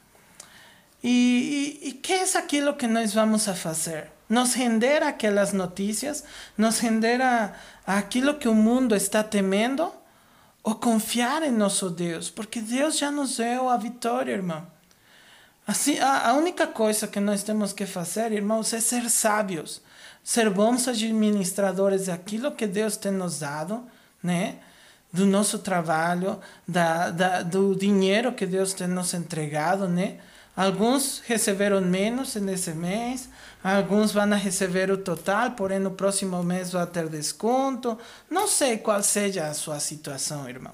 E, 1.03 1.79
e, 1.81 1.89
e 1.89 1.91
que 1.93 2.13
é 2.13 2.37
aquilo 2.37 2.75
que 2.75 2.87
nós 2.87 3.13
vamos 3.13 3.47
a 3.47 3.53
fazer? 3.53 4.09
Nos 4.31 4.53
render 4.53 5.03
aquelas 5.03 5.51
notícias, 5.51 6.23
nos 6.57 6.79
render 6.79 7.21
a, 7.21 7.53
a 7.85 7.97
aquilo 7.97 8.35
que 8.35 8.47
o 8.47 8.55
mundo 8.55 8.95
está 8.95 9.21
temendo, 9.21 9.91
ou 10.63 10.75
confiar 10.75 11.43
em 11.43 11.51
nosso 11.51 11.89
Deus, 11.89 12.29
porque 12.29 12.61
Deus 12.61 12.97
já 12.97 13.11
nos 13.11 13.35
deu 13.35 13.67
a 13.67 13.75
vitória, 13.75 14.31
irmão. 14.31 14.65
Assim, 15.67 15.99
a, 15.99 16.29
a 16.29 16.33
única 16.33 16.65
coisa 16.65 17.07
que 17.07 17.19
nós 17.19 17.43
temos 17.43 17.73
que 17.73 17.85
fazer, 17.85 18.31
irmãos, 18.31 18.71
é 18.71 18.79
ser 18.79 19.09
sábios, 19.09 19.81
ser 20.23 20.49
bons 20.49 20.87
administradores 20.87 22.05
daquilo 22.05 22.53
que 22.53 22.65
Deus 22.65 22.95
tem 22.95 23.11
nos 23.11 23.39
dado, 23.39 23.85
né? 24.23 24.59
Do 25.11 25.25
nosso 25.25 25.59
trabalho, 25.59 26.39
da, 26.65 27.09
da, 27.09 27.41
do 27.41 27.75
dinheiro 27.75 28.31
que 28.31 28.45
Deus 28.45 28.71
tem 28.71 28.87
nos 28.87 29.13
entregado, 29.13 29.89
né? 29.89 30.19
Alguns 30.55 31.21
receberam 31.25 31.81
menos 31.81 32.35
nesse 32.35 32.71
mês, 32.71 33.29
Alguns 33.63 34.11
vão 34.11 34.27
receber 34.31 34.89
o 34.89 34.97
total, 34.97 35.51
porém 35.51 35.77
no 35.77 35.91
próximo 35.91 36.41
mês 36.41 36.71
vai 36.71 36.85
ter 36.87 37.07
desconto. 37.07 37.97
Não 38.27 38.47
sei 38.47 38.77
qual 38.77 39.03
seja 39.03 39.45
a 39.45 39.53
sua 39.53 39.79
situação, 39.79 40.49
irmão. 40.49 40.73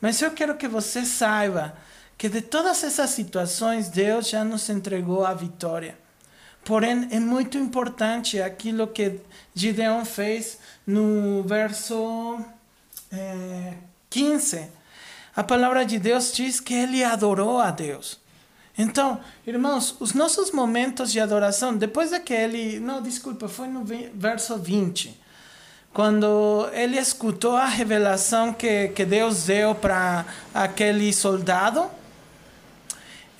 Mas 0.00 0.20
eu 0.22 0.30
quero 0.30 0.56
que 0.56 0.66
você 0.66 1.04
saiba 1.04 1.76
que 2.16 2.30
de 2.30 2.40
todas 2.40 2.82
essas 2.82 3.10
situações, 3.10 3.90
Deus 3.90 4.30
já 4.30 4.42
nos 4.42 4.68
entregou 4.70 5.26
a 5.26 5.34
vitória. 5.34 5.98
Porém, 6.64 7.06
é 7.10 7.20
muito 7.20 7.58
importante 7.58 8.40
aquilo 8.40 8.86
que 8.86 9.20
Gideon 9.54 10.04
fez 10.06 10.58
no 10.86 11.42
verso 11.42 12.40
é, 13.12 13.74
15. 14.08 14.68
A 15.36 15.44
palavra 15.44 15.84
de 15.84 15.98
Deus 15.98 16.32
diz 16.32 16.60
que 16.60 16.72
ele 16.72 17.04
adorou 17.04 17.60
a 17.60 17.70
Deus. 17.70 18.18
Então, 18.78 19.20
irmãos, 19.46 19.96
os 20.00 20.12
nossos 20.12 20.50
momentos 20.50 21.10
de 21.10 21.18
adoração, 21.18 21.74
depois 21.74 22.10
daquele. 22.10 22.78
Não, 22.78 23.00
desculpa, 23.00 23.48
foi 23.48 23.68
no 23.68 23.84
verso 24.14 24.58
20. 24.58 25.18
Quando 25.94 26.68
ele 26.74 26.98
escutou 26.98 27.56
a 27.56 27.64
revelação 27.64 28.52
que, 28.52 28.88
que 28.88 29.06
Deus 29.06 29.44
deu 29.44 29.74
para 29.74 30.26
aquele 30.52 31.10
soldado, 31.10 31.90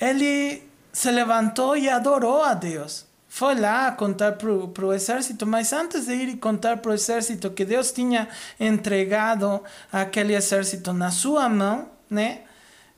ele 0.00 0.62
se 0.90 1.10
levantou 1.10 1.76
e 1.76 1.90
adorou 1.90 2.42
a 2.42 2.54
Deus. 2.54 3.04
Foi 3.28 3.54
lá 3.54 3.92
contar 3.92 4.32
para 4.32 4.86
o 4.86 4.92
exército, 4.94 5.44
mas 5.44 5.70
antes 5.74 6.06
de 6.06 6.14
ir 6.14 6.36
contar 6.38 6.78
para 6.78 6.92
o 6.92 6.94
exército 6.94 7.50
que 7.50 7.66
Deus 7.66 7.92
tinha 7.92 8.26
entregado 8.58 9.62
aquele 9.92 10.34
exército 10.34 10.94
na 10.94 11.10
sua 11.10 11.46
mão, 11.50 11.90
né? 12.08 12.40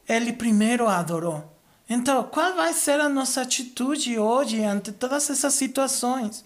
Ele 0.09 0.33
primeiro 0.33 0.87
adorou. 0.87 1.58
Então, 1.89 2.23
qual 2.25 2.55
vai 2.55 2.75
ser 2.75 3.01
a 3.01 3.09
nossa 3.09 3.41
atitude 3.41 4.19
hoje 4.19 4.63
ante 4.63 4.93
todas 4.93 5.31
essas 5.31 5.55
situações? 5.55 6.45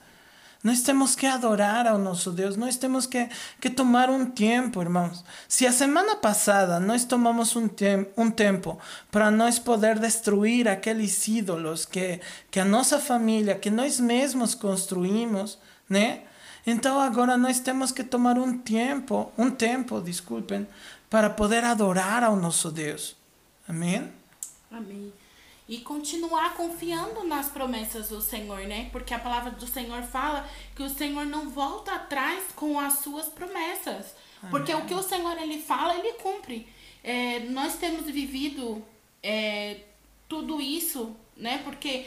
Nós 0.63 0.83
temos 0.83 1.17
que 1.17 1.27
adorar 1.27 1.89
ao 1.89 1.99
nosso 1.99 2.31
Deus, 2.31 2.57
nós 2.57 2.77
temos 2.77 3.05
que, 3.05 3.29
que 3.61 3.69
tomar 3.69 4.09
um 4.09 4.25
tempo, 4.25 4.81
irmãos. 4.81 5.25
Se 5.49 5.67
a 5.67 5.73
semana 5.73 6.15
passada 6.15 6.79
nós 6.79 7.05
tomamos 7.05 7.57
um, 7.57 7.67
tem, 7.67 8.07
um 8.17 8.31
tempo 8.31 8.79
para 9.11 9.29
nós 9.29 9.59
poder 9.59 9.99
destruir 9.99 10.69
aqueles 10.69 11.27
ídolos 11.27 11.85
que, 11.85 12.21
que 12.49 12.61
a 12.61 12.65
nossa 12.65 13.01
família, 13.01 13.57
que 13.57 13.71
nós 13.71 13.99
mesmos 13.99 14.55
construímos, 14.55 15.59
né? 15.89 16.21
Então 16.65 17.01
agora 17.01 17.37
nós 17.37 17.59
temos 17.59 17.91
que 17.91 18.05
tomar 18.05 18.39
um 18.39 18.57
tempo, 18.57 19.33
um 19.37 19.51
tempo, 19.51 20.01
desculpem, 20.01 20.65
para 21.11 21.29
poder 21.29 21.65
adorar 21.65 22.23
ao 22.23 22.37
nosso 22.37 22.71
Deus. 22.71 23.17
Amém? 23.67 24.13
Amém 24.71 25.13
e 25.69 25.79
continuar 25.79 26.55
confiando 26.55 27.25
nas 27.25 27.49
promessas 27.49 28.09
do 28.09 28.21
Senhor, 28.21 28.61
né? 28.63 28.89
Porque 28.91 29.15
a 29.15 29.19
palavra 29.19 29.51
do 29.53 29.67
Senhor 29.67 30.03
fala 30.03 30.49
que 30.75 30.83
o 30.83 30.89
Senhor 30.89 31.25
não 31.25 31.49
volta 31.49 31.95
atrás 31.95 32.45
com 32.55 32.79
as 32.79 32.95
suas 32.95 33.27
promessas. 33.27 34.15
Porque 34.51 34.75
o 34.75 34.85
que 34.85 34.95
o 34.95 35.03
Senhor 35.03 35.41
ele 35.41 35.61
fala, 35.61 35.97
ele 35.97 36.15
cumpre. 36.15 36.67
É, 37.03 37.41
nós 37.41 37.77
temos 37.77 38.07
vivido 38.07 38.85
é, 39.23 39.81
tudo 40.29 40.61
isso, 40.61 41.15
né? 41.37 41.61
Porque, 41.65 42.07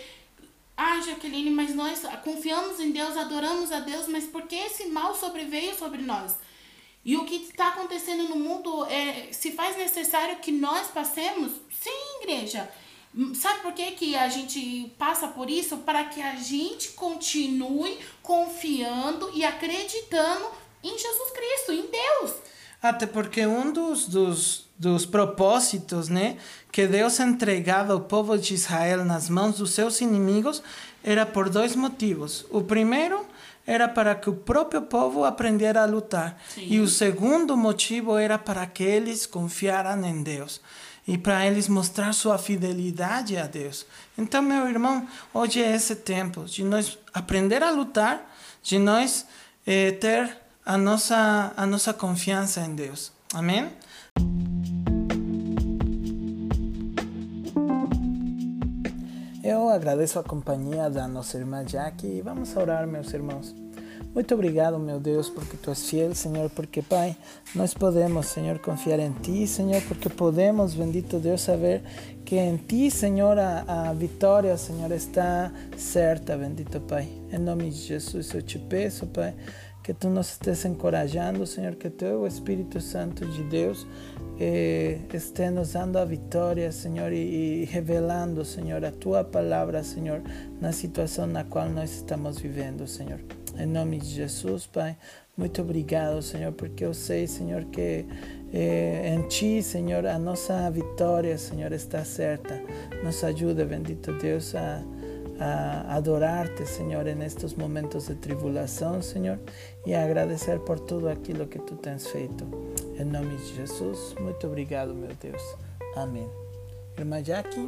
ah, 0.75 0.99
Jaqueline, 1.01 1.49
mas 1.49 1.73
nós 1.73 2.01
confiamos 2.23 2.79
em 2.79 2.91
Deus, 2.91 3.15
adoramos 3.15 3.71
a 3.71 3.79
Deus, 3.79 4.07
mas 4.07 4.25
por 4.25 4.43
que 4.43 4.55
esse 4.55 4.87
mal 4.87 5.15
sobreveio 5.15 5.73
sobre 5.75 6.01
nós? 6.01 6.37
E 7.05 7.15
o 7.15 7.25
que 7.25 7.35
está 7.35 7.69
acontecendo 7.69 8.27
no 8.27 8.35
mundo 8.35 8.83
é, 8.85 9.31
se 9.31 9.51
faz 9.51 9.77
necessário 9.77 10.37
que 10.37 10.51
nós 10.51 10.87
passemos? 10.87 11.51
Sim, 11.71 12.21
igreja. 12.21 12.69
Sabe 13.33 13.61
por 13.61 13.71
que, 13.71 13.91
que 13.91 14.15
a 14.15 14.27
gente 14.27 14.93
passa 14.97 15.27
por 15.27 15.49
isso? 15.49 15.77
Para 15.77 16.03
que 16.03 16.21
a 16.21 16.35
gente 16.35 16.89
continue 16.89 17.97
confiando 18.21 19.31
e 19.33 19.45
acreditando 19.45 20.45
em 20.83 20.97
Jesus 20.97 21.31
Cristo, 21.31 21.71
em 21.71 21.89
Deus. 21.89 22.35
Até 22.81 23.07
porque 23.07 23.47
um 23.47 23.71
dos, 23.71 24.07
dos, 24.07 24.67
dos 24.77 25.05
propósitos 25.05 26.09
né, 26.09 26.37
que 26.71 26.85
Deus 26.85 27.19
entregava 27.19 27.93
ao 27.93 28.01
povo 28.01 28.37
de 28.37 28.53
Israel 28.53 29.05
nas 29.05 29.29
mãos 29.29 29.57
dos 29.57 29.71
seus 29.71 30.01
inimigos 30.01 30.61
era 31.01 31.25
por 31.25 31.49
dois 31.49 31.75
motivos. 31.75 32.45
O 32.51 32.61
primeiro 32.61 33.25
era 33.65 33.87
para 33.87 34.13
que 34.13 34.29
o 34.29 34.35
próprio 34.35 34.81
povo 34.81 35.23
aprendesse 35.23 35.77
a 35.77 35.85
lutar. 35.85 36.39
Sim. 36.53 36.67
E 36.69 36.79
o 36.79 36.87
segundo 36.87 37.55
motivo 37.55 38.17
era 38.17 38.37
para 38.37 38.65
que 38.67 38.83
eles 38.83 39.25
confiaram 39.25 40.05
em 40.05 40.21
Deus. 40.21 40.61
E 41.07 41.17
para 41.17 41.45
eles 41.45 41.67
mostrar 41.67 42.13
sua 42.13 42.37
fidelidade 42.37 43.37
a 43.37 43.45
Deus. 43.45 43.85
Então, 44.17 44.41
meu 44.41 44.67
irmão, 44.67 45.07
hoje 45.33 45.61
é 45.61 45.75
esse 45.75 45.95
tempo 45.95 46.45
de 46.45 46.63
nós 46.63 46.97
aprender 47.13 47.61
a 47.61 47.69
lutar, 47.69 48.25
de 48.63 48.79
nós 48.79 49.25
eh, 49.65 49.91
ter 49.91 50.35
a 50.65 50.77
nossa, 50.77 51.53
a 51.55 51.65
nossa 51.65 51.93
confiança 51.93 52.61
em 52.61 52.73
Deus. 52.73 53.11
Amém? 53.33 53.71
Eu 59.43 59.69
agradeço 59.69 60.17
a 60.17 60.23
companhia 60.23 60.89
da 60.89 61.07
nossa 61.07 61.37
irmã 61.37 61.63
Jackie 61.63 62.07
e 62.07 62.21
vamos 62.21 62.55
orar, 62.55 62.87
meus 62.87 63.13
irmãos. 63.13 63.64
Muito 64.15 64.33
obrigado, 64.33 64.79
meu 64.79 64.97
Deus, 64.97 65.29
porque 65.29 65.57
tu 65.57 65.69
és 65.69 65.89
fiel, 65.89 66.15
Senhor, 66.15 66.49
porque, 66.51 66.81
Pai, 66.81 67.17
nós 67.53 67.73
podemos, 67.73 68.27
Senhor, 68.27 68.59
confiar 68.59 68.97
em 68.97 69.11
Ti, 69.11 69.45
Senhor, 69.45 69.81
porque 69.81 70.07
podemos, 70.07 70.73
bendito 70.73 71.19
Deus, 71.19 71.41
saber 71.41 71.83
que 72.23 72.37
em 72.37 72.55
Ti, 72.55 72.89
Senhor, 72.89 73.37
a, 73.37 73.89
a 73.89 73.93
vitória, 73.93 74.55
Senhor, 74.55 74.89
está 74.93 75.51
certa, 75.75 76.37
bendito 76.37 76.79
Pai. 76.79 77.09
Em 77.29 77.37
nome 77.37 77.69
de 77.69 77.75
Jesus, 77.75 78.33
eu 78.33 78.41
te 78.41 78.57
peço, 78.57 79.05
Pai, 79.05 79.35
que 79.83 79.93
tu 79.93 80.09
nos 80.09 80.31
estés 80.31 80.63
encorajando, 80.63 81.45
Senhor, 81.45 81.75
que 81.75 81.89
teu 81.89 82.25
Espírito 82.25 82.79
Santo 82.79 83.25
de 83.25 83.43
Deus 83.43 83.85
eh, 84.39 84.97
nos 85.51 85.73
dando 85.73 85.97
a 85.97 86.05
vitória, 86.05 86.71
Senhor, 86.71 87.11
e, 87.11 87.65
revelando, 87.65 88.45
Senhor, 88.45 88.85
a 88.85 88.91
tua 88.93 89.25
palavra, 89.25 89.83
Senhor, 89.83 90.21
na 90.61 90.71
situação 90.71 91.27
na 91.27 91.43
qual 91.43 91.67
nós 91.67 91.91
estamos 91.91 92.39
vivendo, 92.39 92.87
Senhor. 92.87 93.19
Em 93.57 93.65
nome 93.65 93.99
de 93.99 94.07
Jesus, 94.07 94.65
Pai, 94.65 94.97
muito 95.37 95.61
obrigado, 95.61 96.21
Senhor, 96.21 96.51
porque 96.53 96.85
eu 96.85 96.93
sei, 96.93 97.27
Senhor, 97.27 97.65
que 97.65 98.05
eh, 98.53 99.13
em 99.13 99.27
Ti, 99.27 99.61
Senhor, 99.61 100.05
a 100.05 100.17
nossa 100.17 100.69
vitória, 100.69 101.37
Senhor, 101.37 101.71
está 101.71 102.03
certa. 102.05 102.61
Nos 103.03 103.23
ajuda, 103.23 103.65
bendito 103.65 104.13
Deus, 104.13 104.55
a, 104.55 104.81
a 105.39 105.95
adorar-te, 105.95 106.65
Senhor, 106.65 107.05
em 107.07 107.21
estes 107.23 107.53
momentos 107.53 108.07
de 108.07 108.15
tribulação, 108.15 109.01
Senhor, 109.01 109.39
e 109.85 109.93
agradecer 109.93 110.59
por 110.59 110.79
tudo 110.79 111.09
aquilo 111.09 111.47
que 111.47 111.59
Tu 111.59 111.75
tens 111.75 112.07
feito. 112.07 112.45
Em 112.97 113.03
nome 113.03 113.35
de 113.35 113.55
Jesus, 113.55 114.15
muito 114.19 114.47
obrigado, 114.47 114.93
meu 114.93 115.11
Deus. 115.21 115.41
Amém. 115.95 116.29
Irmã 116.97 117.21
Jackie. 117.21 117.67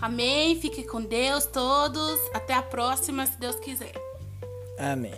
Amém. 0.00 0.58
Fique 0.58 0.82
com 0.84 1.02
Deus 1.02 1.44
todos. 1.44 2.18
Até 2.32 2.54
a 2.54 2.62
próxima, 2.62 3.26
se 3.26 3.38
Deus 3.38 3.56
quiser. 3.56 4.09
Amém. 4.80 5.12